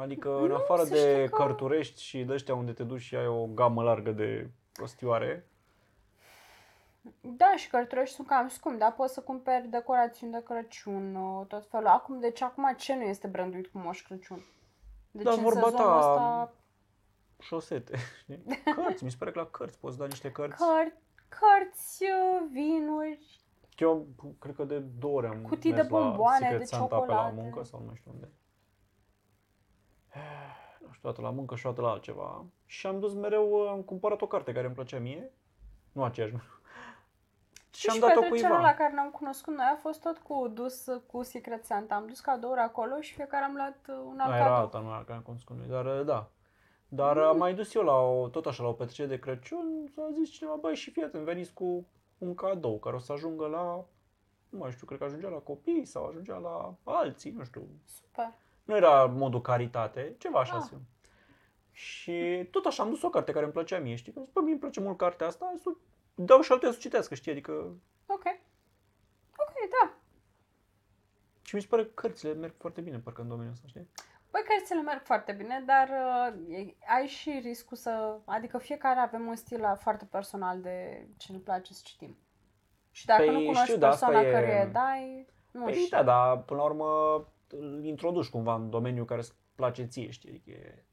Adică 0.00 0.36
în 0.38 0.46
Nu, 0.46 0.54
afară 0.54 0.82
să 0.82 0.88
de 0.92 0.98
știi 0.98 1.28
că- 1.28 1.36
cărturești 1.36 2.02
și 2.02 2.24
de 2.24 2.32
ăștia 2.32 2.54
unde 2.54 2.72
te 2.72 2.82
duci 2.84 3.00
și 3.00 3.16
ai 3.16 3.26
o 3.26 3.46
gamă 3.46 3.82
largă 3.82 4.10
de 4.10 4.50
prostioare, 4.72 5.44
Da, 7.20 7.56
și 7.56 7.68
cărturești 7.70 8.14
sunt 8.14 8.26
cam 8.26 8.48
scumpi, 8.48 8.78
dar 8.78 8.92
poți 8.92 9.14
să 9.14 9.20
cumperi 9.20 9.68
decorațiuni 9.68 10.32
de 10.32 10.42
Crăciun, 10.42 11.14
uh, 11.14 11.46
tot 11.46 11.66
felul. 11.70 11.86
Acum, 11.86 12.20
deci 12.20 12.42
acum 12.42 12.74
ce 12.76 12.94
nu 12.94 13.02
este 13.02 13.26
branduit 13.26 13.66
cu 13.66 13.78
Moș 13.78 14.02
Crăciun? 14.02 14.44
Deci 15.10 15.24
Da, 15.24 15.30
în 15.32 15.42
vorba 15.42 15.60
sezonul 15.64 15.86
ta, 15.86 15.98
ăsta, 15.98 16.52
șosete, 17.38 17.96
știi? 18.22 18.42
Cărți, 18.74 19.04
mi 19.04 19.10
se 19.10 19.16
pare 19.18 19.30
că 19.30 19.38
la 19.38 19.46
cărți 19.46 19.78
poți 19.78 19.98
da 19.98 20.06
niște 20.06 20.30
cărți. 20.32 20.56
căr- 20.64 20.96
cărți, 21.28 22.02
uh, 22.04 22.46
vinuri, 22.52 23.40
Eu 23.78 24.06
cred 24.38 24.54
că 24.54 24.64
de 24.64 24.78
două 24.78 25.16
ori 25.16 25.26
am 25.26 25.42
Cutii 25.42 25.70
mers 25.72 25.82
de 25.82 25.88
bomboane, 25.88 26.38
la 26.40 26.46
Secret 26.46 26.58
de 26.58 26.64
Santa 26.64 26.86
pe 26.86 26.94
la 26.94 27.00
ciocolată. 27.00 27.34
muncă 27.34 27.62
sau 27.62 27.82
nu 27.88 27.94
știu 27.94 28.10
unde. 28.14 28.28
Nu 30.86 30.92
știu, 30.92 31.08
o 31.08 31.12
dată 31.12 31.20
la 31.20 31.30
muncă 31.30 31.56
și 31.56 31.66
o 31.66 31.70
dată 31.70 31.82
la 31.82 31.90
altceva. 31.90 32.44
Și 32.66 32.86
am 32.86 33.00
dus 33.00 33.14
mereu, 33.14 33.68
am 33.68 33.82
cumpărat 33.82 34.20
o 34.20 34.26
carte 34.26 34.52
care 34.52 34.66
îmi 34.66 34.74
plăcea 34.74 34.98
mie. 34.98 35.30
Nu 35.92 36.04
aceeași, 36.04 36.32
nu. 36.32 36.40
Și 37.74 37.88
am 37.88 37.94
și 37.94 38.00
dat-o 38.00 38.20
petrecerea 38.20 38.56
cuiva. 38.56 38.68
la 38.68 38.74
care 38.74 38.92
ne-am 38.92 39.10
cunoscut 39.10 39.54
noi 39.54 39.66
a 39.72 39.76
fost 39.76 40.00
tot 40.00 40.18
cu 40.18 40.48
dus 40.54 40.86
uh, 40.86 41.02
cu 41.06 41.22
Secret 41.22 41.64
Santa. 41.64 41.94
Am 41.94 42.06
dus 42.06 42.20
cadouri 42.20 42.60
acolo 42.60 43.00
și 43.00 43.14
fiecare 43.14 43.44
am 43.44 43.54
luat 43.54 43.78
uh, 43.88 43.94
un 44.06 44.18
alt 44.18 44.30
Mai 44.30 44.38
era 44.38 44.48
cadou. 44.48 44.60
alta, 44.60 44.78
nu 44.78 44.88
era 44.88 45.02
care 45.04 45.12
am 45.12 45.22
cunoscut 45.22 45.56
noi, 45.56 45.66
dar 45.68 45.86
uh, 45.86 46.04
da. 46.04 46.30
Dar 46.88 47.18
am 47.18 47.36
mai 47.36 47.54
dus 47.54 47.74
eu 47.74 47.82
la 47.82 47.96
o, 47.96 48.28
tot 48.28 48.46
așa, 48.46 48.62
la 48.62 48.68
o 48.68 48.72
petrecere 48.72 49.08
de 49.08 49.18
Crăciun, 49.18 49.86
s-a 49.94 50.10
zis 50.12 50.30
cineva, 50.30 50.56
băi, 50.60 50.74
și 50.74 50.90
fii 50.90 51.02
atent, 51.02 51.24
veniți 51.24 51.52
cu 51.52 51.86
un 52.18 52.34
cadou 52.34 52.78
care 52.78 52.96
o 52.96 52.98
să 52.98 53.12
ajungă 53.12 53.46
la, 53.46 53.84
nu 54.48 54.58
mai 54.58 54.70
știu, 54.70 54.86
cred 54.86 54.98
că 54.98 55.04
ajungea 55.04 55.28
la 55.28 55.36
copii 55.36 55.84
sau 55.84 56.06
ajungea 56.06 56.36
la 56.36 56.74
alții, 56.84 57.30
nu 57.30 57.44
știu. 57.44 57.62
Super. 57.84 58.32
Nu 58.64 58.76
era 58.76 59.04
modul 59.06 59.40
caritate, 59.40 60.14
ceva 60.18 60.40
așa 60.40 60.56
Ah. 60.56 60.62
să 60.68 60.74
Și 61.70 62.48
tot 62.50 62.64
așa 62.64 62.82
am 62.82 62.88
dus 62.88 63.02
o 63.02 63.10
carte 63.10 63.32
care 63.32 63.44
îmi 63.44 63.52
plăcea 63.52 63.78
mie, 63.78 63.94
știi? 63.94 64.12
Că 64.12 64.18
am 64.18 64.24
zis, 64.24 64.34
bă, 64.34 64.40
mie 64.40 64.50
îmi 64.50 64.60
place 64.60 64.80
mult 64.80 64.96
cartea 64.98 65.26
asta, 65.26 65.52
să 65.56 65.70
dau 66.14 66.40
și 66.40 66.52
altuia 66.52 66.72
să 66.72 66.78
citească, 66.78 67.14
știi? 67.14 67.30
Adică... 67.32 67.52
Ok. 68.06 68.24
Ok, 69.36 69.54
da. 69.80 69.94
Și 71.42 71.54
mi 71.54 71.60
se 71.60 71.66
pare 71.70 71.84
că 71.84 71.90
cărțile 71.94 72.32
merg 72.32 72.54
foarte 72.58 72.80
bine, 72.80 72.98
parcă 72.98 73.20
în 73.20 73.28
domeniul 73.28 73.52
ăsta, 73.52 73.66
știi? 73.68 73.88
Băi, 74.30 74.42
cărțile 74.48 74.80
merg 74.80 75.02
foarte 75.02 75.32
bine, 75.32 75.62
dar 75.66 75.88
uh, 75.88 76.56
e- 76.58 76.76
ai 76.98 77.06
și 77.06 77.40
riscul 77.42 77.76
să... 77.76 78.18
Adică 78.24 78.58
fiecare 78.58 79.00
avem 79.00 79.26
un 79.26 79.36
stil 79.36 79.60
uh, 79.62 79.72
foarte 79.78 80.04
personal 80.04 80.60
de 80.60 81.06
ce 81.16 81.32
ne 81.32 81.38
place 81.38 81.72
să 81.72 81.80
citim. 81.84 82.18
Și 82.90 83.06
dacă 83.06 83.24
Păi, 83.24 83.32
nu 83.32 83.38
cunoști 83.40 83.64
știu, 83.64 83.76
dar 83.76 83.90
asta 83.90 84.06
persoana 84.06 84.28
e- 84.28 84.32
căruia 84.32 84.62
îi 84.64 84.70
dai, 84.72 85.26
nu 85.50 85.64
Păi 85.64 85.74
știu. 85.74 85.96
da, 85.96 86.02
dar 86.02 86.38
până 86.42 86.60
la 86.60 86.66
urmă 86.66 86.86
îl 87.52 87.84
introduci 87.84 88.28
cumva 88.28 88.54
în 88.54 88.70
domeniul 88.70 89.04
care 89.04 89.20
îți 89.20 89.34
place 89.54 89.84
ție, 89.84 90.10
știi? 90.10 90.28
Adică 90.30 90.50
e... 90.50 90.84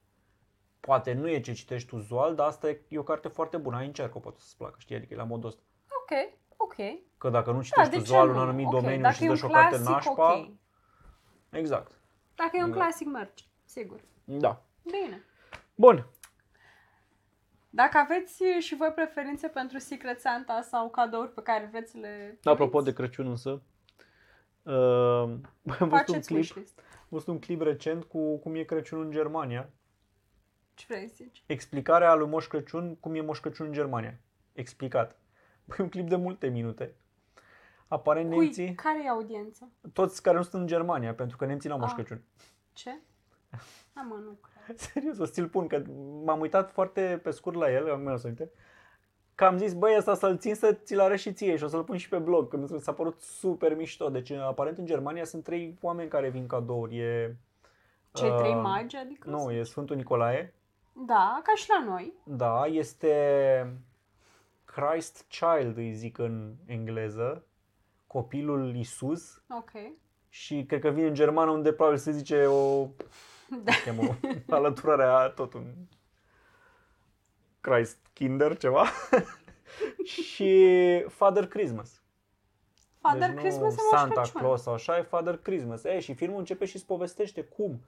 Poate 0.79 1.13
nu 1.13 1.29
e 1.29 1.39
ce 1.39 1.53
citești 1.53 1.87
tu 1.89 1.95
uzual, 1.95 2.35
dar 2.35 2.47
asta 2.47 2.69
e, 2.69 2.81
e 2.87 2.97
o 2.97 3.03
carte 3.03 3.27
foarte 3.27 3.57
bună, 3.57 3.77
ai 3.77 3.85
încerc-o, 3.85 4.19
poate 4.19 4.39
să-ți 4.39 4.57
placă, 4.57 4.75
știi? 4.77 4.95
Adică 4.95 5.13
e 5.13 5.17
la 5.17 5.23
modul 5.23 5.49
ăsta. 5.49 5.61
Ok, 6.01 6.33
ok. 6.57 6.75
Că 7.17 7.29
dacă 7.29 7.49
nu 7.51 7.57
Da, 7.57 7.63
citești 7.63 7.89
de 7.89 7.95
ce 7.95 8.01
uzual 8.01 8.27
nu? 8.27 8.33
un 8.33 8.39
anumit 8.39 8.65
Ok, 8.65 8.71
domeniu 8.71 9.01
dacă 9.01 9.13
și 9.15 9.23
e 9.23 9.29
îți 9.29 9.43
un 9.43 9.49
dă 9.51 9.55
și 9.55 9.57
o 9.57 9.61
carte 9.61 9.75
clasic, 9.83 10.07
nașpa, 10.07 10.37
ok. 10.37 10.49
exact. 11.49 11.91
Dacă 12.35 12.51
e 12.57 12.63
un 12.63 12.69
Da. 12.69 12.75
clasic, 12.75 13.07
merge. 13.07 13.43
Sigur. 13.65 13.99
Da. 14.23 14.65
Bine. 14.83 15.23
Bun. 15.75 16.05
Dacă 17.69 17.97
aveți 17.97 18.43
și 18.59 18.75
voi 18.75 18.89
preferințe 18.91 19.47
pentru 19.47 19.77
Secret 19.77 20.19
Santa 20.19 20.61
sau 20.61 20.89
cadouri 20.89 21.33
pe 21.33 21.41
care 21.41 21.67
vreți 21.71 21.91
să 21.91 21.97
le 21.97 22.39
Apropo 22.43 22.81
de 22.81 22.91
primiți, 22.91 22.95
Crăciun 23.15 23.27
însă, 23.31 23.61
uh, 24.67 24.73
am 24.73 25.39
văzut 25.63 25.81
un 25.81 25.89
faceți 25.89 26.27
clip, 26.27 26.37
wishlist. 26.39 26.79
am 26.79 27.07
văzut 27.09 27.27
un 27.27 27.39
clip 27.39 27.61
recent 27.61 28.03
cu 28.03 28.37
cum 28.37 28.55
e 28.55 28.63
Crăciunul 28.63 29.05
în 29.05 29.11
Germania. 29.11 29.69
Ce 30.73 30.85
vrei 30.87 31.07
să 31.07 31.13
zici? 31.17 31.43
Explicarea 31.45 32.15
lui 32.15 32.27
Moș 32.27 32.47
Crăciun, 32.47 32.95
cum 32.95 33.15
e 33.15 33.21
Moș 33.21 33.39
Crăciun 33.39 33.65
în 33.65 33.71
Germania. 33.73 34.19
Explicat. 34.53 35.19
Păi 35.65 35.77
un 35.79 35.89
clip 35.89 36.07
de 36.09 36.15
multe 36.15 36.47
minute. 36.47 36.95
Aparent 37.87 38.29
Cui? 38.29 38.43
nemții, 38.43 38.73
Care 38.75 39.03
e 39.03 39.09
audiența? 39.09 39.67
toți 39.93 40.21
care 40.21 40.37
nu 40.37 40.43
sunt 40.43 40.61
în 40.61 40.67
Germania, 40.67 41.13
pentru 41.13 41.37
că 41.37 41.45
nemții 41.45 41.69
n-au 41.69 41.79
Moș 41.79 41.89
Ah. 41.89 41.95
Crăciun. 41.95 42.21
Ce? 42.73 42.89
A, 43.93 44.01
mă, 44.01 44.15
nu 44.23 44.39
cred. 44.41 44.77
Serios, 44.77 45.17
o 45.17 45.25
ți-l 45.25 45.47
pun, 45.47 45.67
că 45.67 45.83
m-am 46.23 46.39
uitat 46.39 46.71
foarte 46.71 47.19
pe 47.23 47.31
scurt 47.31 47.55
la 47.55 47.71
el, 47.71 47.91
am 47.91 48.01
mers 48.01 48.23
aminte, 48.23 48.51
că 49.37 49.45
am 49.45 49.57
zis, 49.57 49.73
băi, 49.73 49.95
ăsta 49.97 50.13
să-l 50.15 50.37
țin 50.37 50.55
să 50.55 50.73
ți-l 50.73 50.99
arăt 50.99 51.19
și 51.19 51.33
ție 51.33 51.55
și 51.55 51.63
o 51.63 51.67
să-l 51.67 51.83
pun 51.83 51.97
și 51.97 52.09
pe 52.09 52.17
blog, 52.17 52.49
că 52.49 52.57
mi 52.57 52.67
s-a 52.79 52.93
părut 52.93 53.21
super 53.21 53.75
mișto. 53.75 54.09
Deci, 54.09 54.31
aparent, 54.31 54.77
în 54.77 54.85
Germania 54.85 55.23
sunt 55.25 55.43
trei 55.43 55.77
oameni 55.81 56.09
care 56.09 56.29
vin 56.29 56.47
cadouri. 56.47 56.97
E, 56.97 57.35
Cei 58.11 58.35
trei 58.37 58.53
uh, 58.53 58.61
magi, 58.63 58.95
adică? 58.95 59.29
Nu, 59.29 59.51
e 59.51 59.63
Sfântul 59.63 59.95
Nicolae, 59.95 60.53
Da, 61.05 61.41
ca 61.43 61.51
și 61.55 61.69
la 61.69 61.83
noi. 61.91 62.13
da, 62.23 62.65
este 62.65 63.11
Christ 64.65 65.25
Child, 65.29 65.77
îi 65.77 65.93
zic 65.93 66.17
în 66.17 66.53
engleză, 66.65 67.43
copilul 68.07 68.75
Isus 68.75 69.41
Ok. 69.49 69.71
și 70.29 70.65
cred 70.67 70.81
că 70.81 70.89
vine 70.89 71.07
în 71.07 71.13
germană 71.13 71.51
unde 71.51 71.73
probabil 71.73 71.99
se 71.99 72.11
zice 72.11 72.45
o 72.45 72.87
Da. 73.63 73.71
Chem 73.83 73.99
o 73.99 74.13
alăturare 74.55 75.03
a 75.03 75.27
tot 75.29 75.53
un 75.53 75.63
Christ 77.67 77.97
Kinder, 78.13 78.57
ceva. 78.57 78.85
și 80.13 81.05
Father 81.07 81.47
Christmas. 81.47 82.01
Father 82.99 83.29
deci 83.29 83.39
Christmas 83.39 83.75
nu 83.75 83.81
e 83.81 83.87
Moș 83.91 83.99
Santa 83.99 84.21
Crăciun. 84.21 84.41
Claus 84.41 84.61
sau 84.61 84.73
așa, 84.73 84.97
e 84.97 85.01
Father 85.01 85.37
Christmas. 85.37 85.83
E, 85.83 85.99
și 85.99 86.13
filmul 86.13 86.39
începe 86.39 86.65
și 86.65 86.75
îți 86.75 86.85
povestește 86.85 87.41
cum 87.41 87.81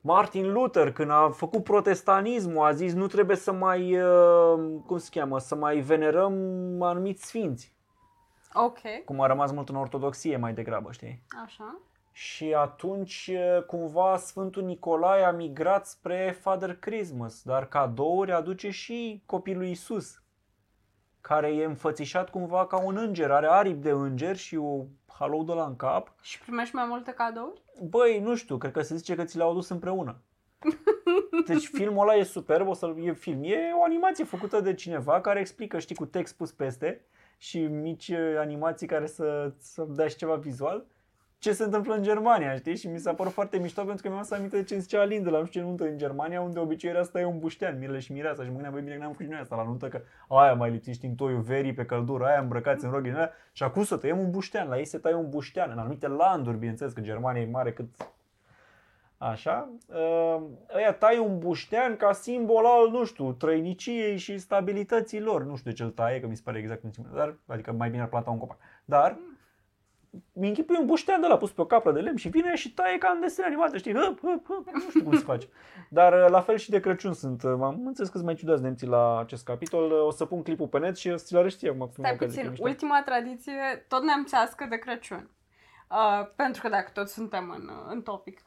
Martin 0.00 0.52
Luther, 0.52 0.92
când 0.92 1.10
a 1.10 1.30
făcut 1.30 1.64
protestanismul, 1.64 2.64
a 2.64 2.72
zis 2.72 2.92
nu 2.92 3.06
trebuie 3.06 3.36
să 3.36 3.52
mai, 3.52 4.02
uh, 4.02 4.80
cum 4.86 4.98
se 4.98 5.08
cheamă, 5.10 5.38
să 5.38 5.54
mai 5.54 5.80
venerăm 5.80 6.32
anumiți 6.82 7.26
sfinți. 7.26 7.74
Ok, 8.52 8.78
Cum 9.04 9.20
a 9.20 9.26
rămas 9.26 9.52
mult 9.52 9.68
în 9.68 9.76
ortodoxie 9.76 10.36
mai 10.36 10.52
degrabă, 10.52 10.92
știi? 10.92 11.22
așa. 11.44 11.78
Și 12.20 12.54
atunci, 12.54 13.26
e, 13.26 13.64
cumva, 13.66 14.16
Sfântul 14.16 14.62
Nicolae 14.62 15.22
a 15.22 15.30
migrat 15.30 15.86
spre 15.86 16.36
Father 16.40 16.76
Christmas, 16.76 17.42
dar 17.42 17.68
cadouri 17.68 18.32
aduce 18.32 18.70
și 18.70 19.22
copilul 19.26 19.64
Isus, 19.64 20.22
care 21.20 21.48
e 21.54 21.64
înfățișat 21.64 22.30
cumva 22.30 22.66
ca 22.66 22.78
un 22.78 22.96
înger, 22.96 23.30
are 23.30 23.46
aripi 23.46 23.82
de 23.82 23.90
înger 23.90 24.36
și 24.36 24.56
o 24.56 24.84
halou 25.06 25.44
de 25.44 25.52
la 25.52 25.64
în 25.64 25.76
cap. 25.76 26.14
Și 26.20 26.40
primești 26.40 26.74
mai 26.74 26.84
multe 26.88 27.12
cadouri? 27.12 27.62
Băi, 27.82 28.20
nu 28.20 28.34
știu, 28.34 28.58
cred 28.58 28.72
că 28.72 28.82
se 28.82 28.96
zice 28.96 29.14
că 29.14 29.24
ți 29.24 29.36
le-au 29.36 29.50
adus 29.50 29.68
împreună. 29.68 30.20
Deci 31.46 31.66
filmul 31.66 32.08
ăla 32.08 32.14
e 32.14 32.22
superb, 32.22 32.68
o 32.68 32.74
să 32.74 32.94
e 32.98 33.12
film. 33.12 33.42
E 33.42 33.72
o 33.78 33.84
animație 33.84 34.24
făcută 34.24 34.60
de 34.60 34.74
cineva 34.74 35.20
care 35.20 35.40
explică, 35.40 35.78
știi, 35.78 35.96
cu 35.96 36.06
text 36.06 36.36
pus 36.36 36.52
peste 36.52 37.04
și 37.38 37.60
mici 37.60 38.08
eh, 38.08 38.36
animații 38.38 38.86
care 38.86 39.06
să, 39.06 39.52
să 39.58 39.86
dea 39.88 40.08
și 40.08 40.16
ceva 40.16 40.34
vizual 40.34 40.86
ce 41.40 41.52
se 41.52 41.64
întâmplă 41.64 41.94
în 41.94 42.02
Germania, 42.02 42.56
știi? 42.56 42.76
Și 42.76 42.88
mi 42.88 42.98
s-a 42.98 43.14
părut 43.14 43.32
foarte 43.32 43.58
mișto 43.58 43.84
pentru 43.84 44.02
că 44.02 44.08
mi-am 44.08 44.22
să 44.22 44.34
aminte 44.34 44.56
de 44.56 44.64
ce 44.64 44.78
zicea 44.78 45.00
Alin 45.00 45.22
de 45.22 45.30
la 45.30 45.38
nu 45.38 45.44
știu 45.44 45.60
ce 45.60 45.66
nuntă 45.66 45.84
în 45.84 45.98
Germania, 45.98 46.40
unde 46.40 46.58
obiceiul 46.58 46.98
asta 46.98 47.20
e 47.20 47.24
un 47.24 47.38
buștean, 47.38 47.78
mirele 47.78 47.98
și 47.98 48.12
mireasa 48.12 48.42
și 48.42 48.48
mă 48.48 48.54
gândeam, 48.54 48.72
băi, 48.72 48.82
bine 48.82 48.94
că 48.94 49.00
n-am 49.00 49.10
făcut 49.10 49.24
și 49.24 49.30
noi 49.30 49.40
asta 49.40 49.56
la 49.56 49.64
nuntă, 49.64 49.88
că 49.88 50.00
aia 50.28 50.54
mai 50.54 50.70
lipsiți 50.70 51.04
în 51.04 51.14
toiul 51.14 51.40
verii 51.40 51.72
pe 51.72 51.84
căldură, 51.84 52.24
aia 52.24 52.40
îmbrăcați 52.40 52.84
în 52.84 52.90
roghii 52.90 53.12
aia, 53.12 53.30
și 53.52 53.62
acum 53.62 53.84
să 53.84 53.96
tăiem 53.96 54.18
un 54.18 54.30
buștean, 54.30 54.68
la 54.68 54.78
ei 54.78 54.84
se 54.84 54.98
taie 54.98 55.14
un 55.14 55.28
buștean, 55.28 55.70
în 55.70 55.78
anumite 55.78 56.08
landuri, 56.08 56.56
bineînțeles 56.56 56.92
că 56.92 57.00
Germania 57.00 57.42
e 57.42 57.46
mare 57.46 57.72
cât 57.72 57.88
Așa, 59.22 59.68
uh, 59.86 60.42
ăia 60.74 60.92
taie 60.92 61.18
un 61.18 61.38
buștean 61.38 61.96
ca 61.96 62.12
simbol 62.12 62.64
al, 62.64 62.90
nu 62.90 63.04
știu, 63.04 63.32
trăiniciei 63.32 64.16
și 64.16 64.38
stabilității 64.38 65.20
lor. 65.20 65.44
Nu 65.44 65.56
știu 65.56 65.70
de 65.70 65.76
ce 65.76 65.82
îl 65.82 65.90
taie, 65.90 66.20
că 66.20 66.26
mi 66.26 66.36
se 66.36 66.42
pare 66.44 66.58
exact 66.58 66.82
în 66.84 66.90
dar, 67.14 67.34
adică 67.46 67.72
mai 67.72 67.90
bine 67.90 68.02
ar 68.02 68.08
planta 68.08 68.30
un 68.30 68.38
copac. 68.38 68.58
Dar, 68.84 69.18
mi 70.32 70.48
închipui 70.48 70.76
un 70.78 70.86
buștean 70.86 71.20
de 71.20 71.26
la 71.26 71.36
pus 71.36 71.52
pe 71.52 71.60
o 71.60 71.66
capră 71.66 71.92
de 71.92 72.00
lemn 72.00 72.16
și 72.16 72.28
vine 72.28 72.54
și 72.54 72.74
taie 72.74 72.98
ca 72.98 73.10
în 73.14 73.20
desene 73.20 73.46
animate, 73.46 73.78
știi? 73.78 73.94
Hăp, 73.94 74.20
hăp, 74.20 74.46
hăp, 74.46 74.68
nu 74.72 74.80
știu 74.80 75.02
cum 75.02 75.12
se 75.16 75.24
face. 75.24 75.48
Dar 75.88 76.12
uh, 76.12 76.30
la 76.30 76.40
fel 76.40 76.56
și 76.56 76.70
de 76.70 76.80
Crăciun 76.80 77.12
sunt. 77.12 77.42
Uh, 77.42 77.54
M-am 77.56 77.86
înțeles 77.86 78.08
că 78.10 78.14
sunt 78.14 78.24
mai 78.24 78.34
ciudați 78.34 78.62
nemții 78.62 78.86
la 78.86 79.18
acest 79.18 79.44
capitol. 79.44 79.90
Uh, 79.90 80.06
O 80.06 80.10
să 80.10 80.24
pun 80.24 80.42
clipul 80.42 80.66
pe 80.66 80.78
net 80.78 80.96
și 80.96 81.08
o 81.08 81.16
să 81.16 81.24
ți-l 81.24 81.36
arăt 81.36 81.52
și 81.58 81.66
eu. 81.66 81.74
Mă, 81.74 81.88
Stai 81.92 82.16
puțin, 82.16 82.54
ultima 82.58 83.02
tradiție, 83.04 83.84
tot 83.88 84.02
neamțească 84.02 84.66
de 84.70 84.76
Crăciun. 84.76 85.30
Uh, 85.90 86.26
pentru 86.36 86.62
că 86.62 86.68
dacă 86.68 86.90
tot 86.94 87.08
suntem 87.08 87.54
în, 87.56 87.68
uh, 87.68 87.86
în 87.88 88.02
topic. 88.02 88.40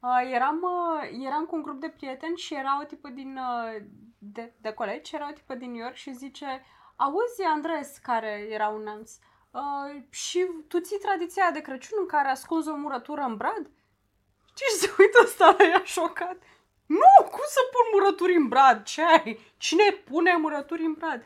Uh, 0.00 0.30
eram, 0.32 0.60
uh, 0.62 1.26
eram 1.26 1.44
cu 1.44 1.56
un 1.56 1.62
grup 1.62 1.80
de 1.80 1.92
prieteni 1.96 2.36
și 2.36 2.54
era 2.54 2.78
o 2.82 2.84
tipă 2.84 3.08
din, 3.08 3.36
uh, 3.36 3.82
de, 4.18 4.52
de 4.60 4.72
colegi, 4.72 5.14
era 5.14 5.28
o 5.28 5.32
tipă 5.32 5.54
din 5.54 5.70
New 5.70 5.80
York 5.80 5.94
și 5.94 6.12
zice 6.14 6.46
Auzi, 6.96 7.42
Andres, 7.54 7.98
care 7.98 8.46
era 8.50 8.68
un 8.68 8.82
neamț, 8.82 9.10
uh, 9.10 9.20
și 10.10 10.46
tu 10.68 10.80
ții 10.80 10.98
tradiția 10.98 11.42
aia 11.42 11.52
de 11.52 11.60
Crăciun 11.60 11.98
în 12.00 12.06
care 12.06 12.28
ascunzi 12.28 12.68
o 12.68 12.76
murătură 12.76 13.20
în 13.20 13.36
brad? 13.36 13.70
Și 14.54 14.76
se 14.78 14.94
uită 14.98 15.18
ăsta 15.22 15.54
la 15.58 15.64
ea 15.64 15.82
șocat. 15.84 16.36
Nu, 16.86 17.24
cum 17.30 17.44
să 17.46 17.60
pun 17.72 17.86
murături 17.92 18.36
în 18.36 18.48
brad? 18.48 18.82
Ce 18.82 19.02
ai? 19.02 19.38
Cine 19.56 19.90
pune 20.04 20.36
murături 20.36 20.84
în 20.84 20.92
brad? 20.92 21.22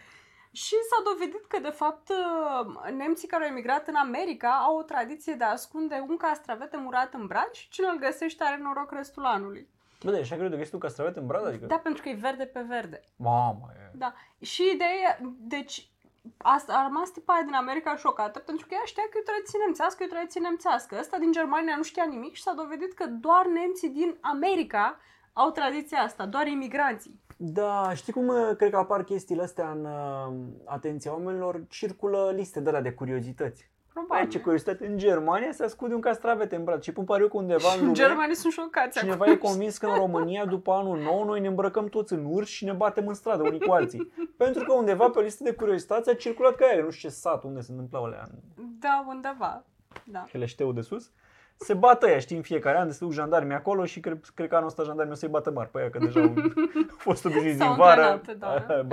Și 0.52 0.74
s-a 0.90 1.02
dovedit 1.04 1.44
că, 1.46 1.58
de 1.58 1.68
fapt, 1.68 2.08
uh, 2.08 2.90
nemții 2.90 3.28
care 3.28 3.44
au 3.44 3.50
emigrat 3.50 3.88
în 3.88 3.94
America 3.94 4.50
au 4.50 4.76
o 4.78 4.82
tradiție 4.82 5.34
de 5.34 5.44
a 5.44 5.50
ascunde 5.50 6.04
un 6.08 6.16
castravete 6.16 6.76
murat 6.76 7.14
în 7.14 7.26
brad 7.26 7.52
și 7.52 7.68
cine 7.68 7.86
îl 7.86 7.98
găsește 7.98 8.44
are 8.44 8.58
noroc 8.62 8.92
restul 8.92 9.24
anului. 9.24 9.68
Bă, 10.02 10.10
de 10.10 10.18
așa 10.18 10.36
greu 10.36 10.48
de 10.48 10.56
găsit 10.56 10.72
un 10.72 10.78
castravete 10.78 11.18
în 11.18 11.26
brad? 11.26 11.46
Adică... 11.46 11.66
Da, 11.66 11.78
pentru 11.78 12.02
că 12.02 12.08
e 12.08 12.14
verde 12.14 12.44
pe 12.44 12.60
verde. 12.60 13.00
Mamă, 13.16 13.68
e... 13.74 13.90
Da. 13.94 14.14
Și 14.40 14.70
ideea, 14.74 15.18
deci, 15.38 15.91
asta, 16.36 16.72
a 16.72 16.82
rămas 16.82 17.10
tipa 17.10 17.32
aia 17.32 17.42
din 17.42 17.54
America 17.54 17.96
șocată 17.96 18.38
pentru 18.38 18.66
că 18.66 18.74
ea 18.74 18.84
știa 18.84 19.02
că 19.02 19.16
e 19.16 19.24
o 19.24 19.30
tradiție 19.30 19.58
nemțească, 19.64 20.02
e 20.02 20.06
o 20.10 20.14
tradiție 20.14 20.40
nemțească. 20.40 20.96
Ăsta 20.98 21.18
din 21.18 21.32
Germania 21.32 21.76
nu 21.76 21.82
știa 21.82 22.04
nimic 22.04 22.34
și 22.34 22.42
s-a 22.42 22.52
dovedit 22.52 22.92
că 22.92 23.06
doar 23.06 23.46
nemții 23.46 23.88
din 23.88 24.16
America 24.20 24.98
au 25.32 25.50
tradiția 25.50 25.98
asta, 25.98 26.26
doar 26.26 26.46
imigranții. 26.46 27.20
Da, 27.36 27.94
știi 27.94 28.12
cum 28.12 28.28
uh, 28.28 28.56
cred 28.56 28.70
că 28.70 28.76
apar 28.76 29.04
chestiile 29.04 29.42
astea 29.42 29.70
în 29.70 29.84
uh, 29.84 30.32
atenția 30.64 31.12
oamenilor? 31.12 31.64
Circulă 31.68 32.32
liste 32.36 32.60
de 32.60 32.68
alea 32.68 32.80
de 32.80 32.92
curiozități. 32.92 33.70
Ai 33.94 34.04
Probabil. 34.04 34.28
ce 34.30 34.40
curiozitate, 34.40 34.86
în 34.86 34.98
Germania 34.98 35.52
se 35.52 35.64
ascunde 35.64 35.94
un 35.94 36.00
castravete 36.00 36.56
în 36.56 36.64
brad 36.64 36.82
și 36.82 36.92
pun 36.92 37.04
pariu 37.04 37.28
că 37.28 37.36
undeva 37.36 37.68
în 37.74 37.80
lume 37.80 37.92
Germanii 37.92 38.34
sunt 38.34 38.52
șocați 38.52 38.98
cineva 38.98 39.24
acum. 39.24 39.32
e 39.32 39.36
convins 39.36 39.78
că 39.78 39.86
în 39.86 39.94
România 39.94 40.44
după 40.44 40.72
anul 40.72 40.98
nou 40.98 41.24
noi 41.24 41.40
ne 41.40 41.46
îmbrăcăm 41.48 41.86
toți 41.86 42.12
în 42.12 42.24
urși 42.28 42.54
și 42.54 42.64
ne 42.64 42.72
batem 42.72 43.06
în 43.06 43.14
stradă 43.14 43.42
unii 43.42 43.60
cu 43.60 43.72
alții. 43.72 44.12
Pentru 44.36 44.64
că 44.64 44.72
undeva 44.72 45.08
pe 45.08 45.18
o 45.18 45.22
listă 45.22 45.42
de 45.44 45.52
curiozități 45.52 46.10
a 46.10 46.14
circulat 46.14 46.54
că 46.54 46.64
aia, 46.72 46.82
nu 46.82 46.90
știu 46.90 47.08
ce 47.08 47.14
sat, 47.14 47.42
unde 47.44 47.60
se 47.60 47.70
întâmplau 47.70 48.04
alea, 48.04 48.28
în 48.56 48.64
Da, 48.80 49.04
undeva. 49.08 49.64
Da. 50.04 50.24
Heleșteu 50.32 50.72
de 50.72 50.80
sus. 50.80 51.10
Se 51.56 51.74
bată 51.74 52.06
ăia, 52.06 52.18
știi, 52.18 52.36
în 52.36 52.42
fiecare 52.42 52.78
an, 52.78 52.90
se 52.90 52.98
duc 53.00 53.12
jandarmi 53.12 53.54
acolo 53.54 53.84
și 53.84 54.00
cred, 54.00 54.18
cred 54.34 54.48
că 54.48 54.54
anul 54.54 54.66
ăsta 54.68 54.82
jandarmii 54.82 55.12
o 55.12 55.16
să-i 55.16 55.28
bată 55.28 55.50
mari 55.50 55.70
pe 55.70 55.78
aia, 55.78 55.90
că 55.90 55.98
deja 55.98 56.20
au 56.20 56.34
fost 57.06 57.24
obișnuiți 57.24 57.56
S-au 57.58 57.68
din 57.68 57.76
vară. 57.76 58.02
antrenat, 58.02 58.38
da, 58.38 58.48
Aia, 58.74 58.80
în 58.80 58.88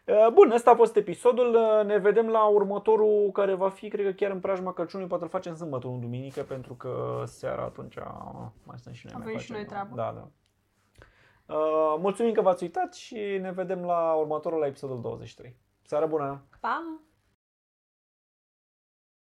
Uh, 0.05 0.27
Bun, 0.33 0.51
ăsta 0.51 0.71
a 0.71 0.75
fost 0.75 0.95
episodul. 0.95 1.55
Uh, 1.55 1.85
Ne 1.85 1.97
vedem 1.97 2.27
la 2.27 2.45
următorul 2.45 3.29
care 3.31 3.53
va 3.53 3.69
fi, 3.69 3.87
cred 3.87 4.05
că 4.05 4.11
chiar 4.11 4.31
în 4.31 4.39
preajma 4.39 4.73
Crăciunului, 4.73 5.09
poate 5.09 5.23
îl 5.23 5.29
facem 5.29 5.55
sâmbătă, 5.55 5.87
nu 5.87 5.97
duminică, 5.97 6.41
pentru 6.41 6.73
că 6.73 7.23
seara 7.25 7.61
atunci 7.61 7.95
mai 8.63 8.77
stăm 8.77 8.93
și 8.93 9.05
noi. 9.05 9.15
mai 9.15 9.23
Avem 9.23 9.39
și 9.39 9.47
facem, 9.47 9.55
noi 9.55 9.65
treabă. 9.65 9.95
Da, 9.95 10.13
da. 10.15 10.27
Uh, 11.53 11.95
mulțumim 11.99 12.33
că 12.33 12.41
v-ați 12.41 12.63
uitat 12.63 12.93
și 12.93 13.15
ne 13.15 13.51
vedem 13.51 13.85
la 13.85 14.13
următorul 14.13 14.59
la 14.59 14.65
episodul 14.65 15.01
23. 15.01 15.55
Seara 15.81 16.05
bună! 16.05 16.41
Pa! 16.59 16.99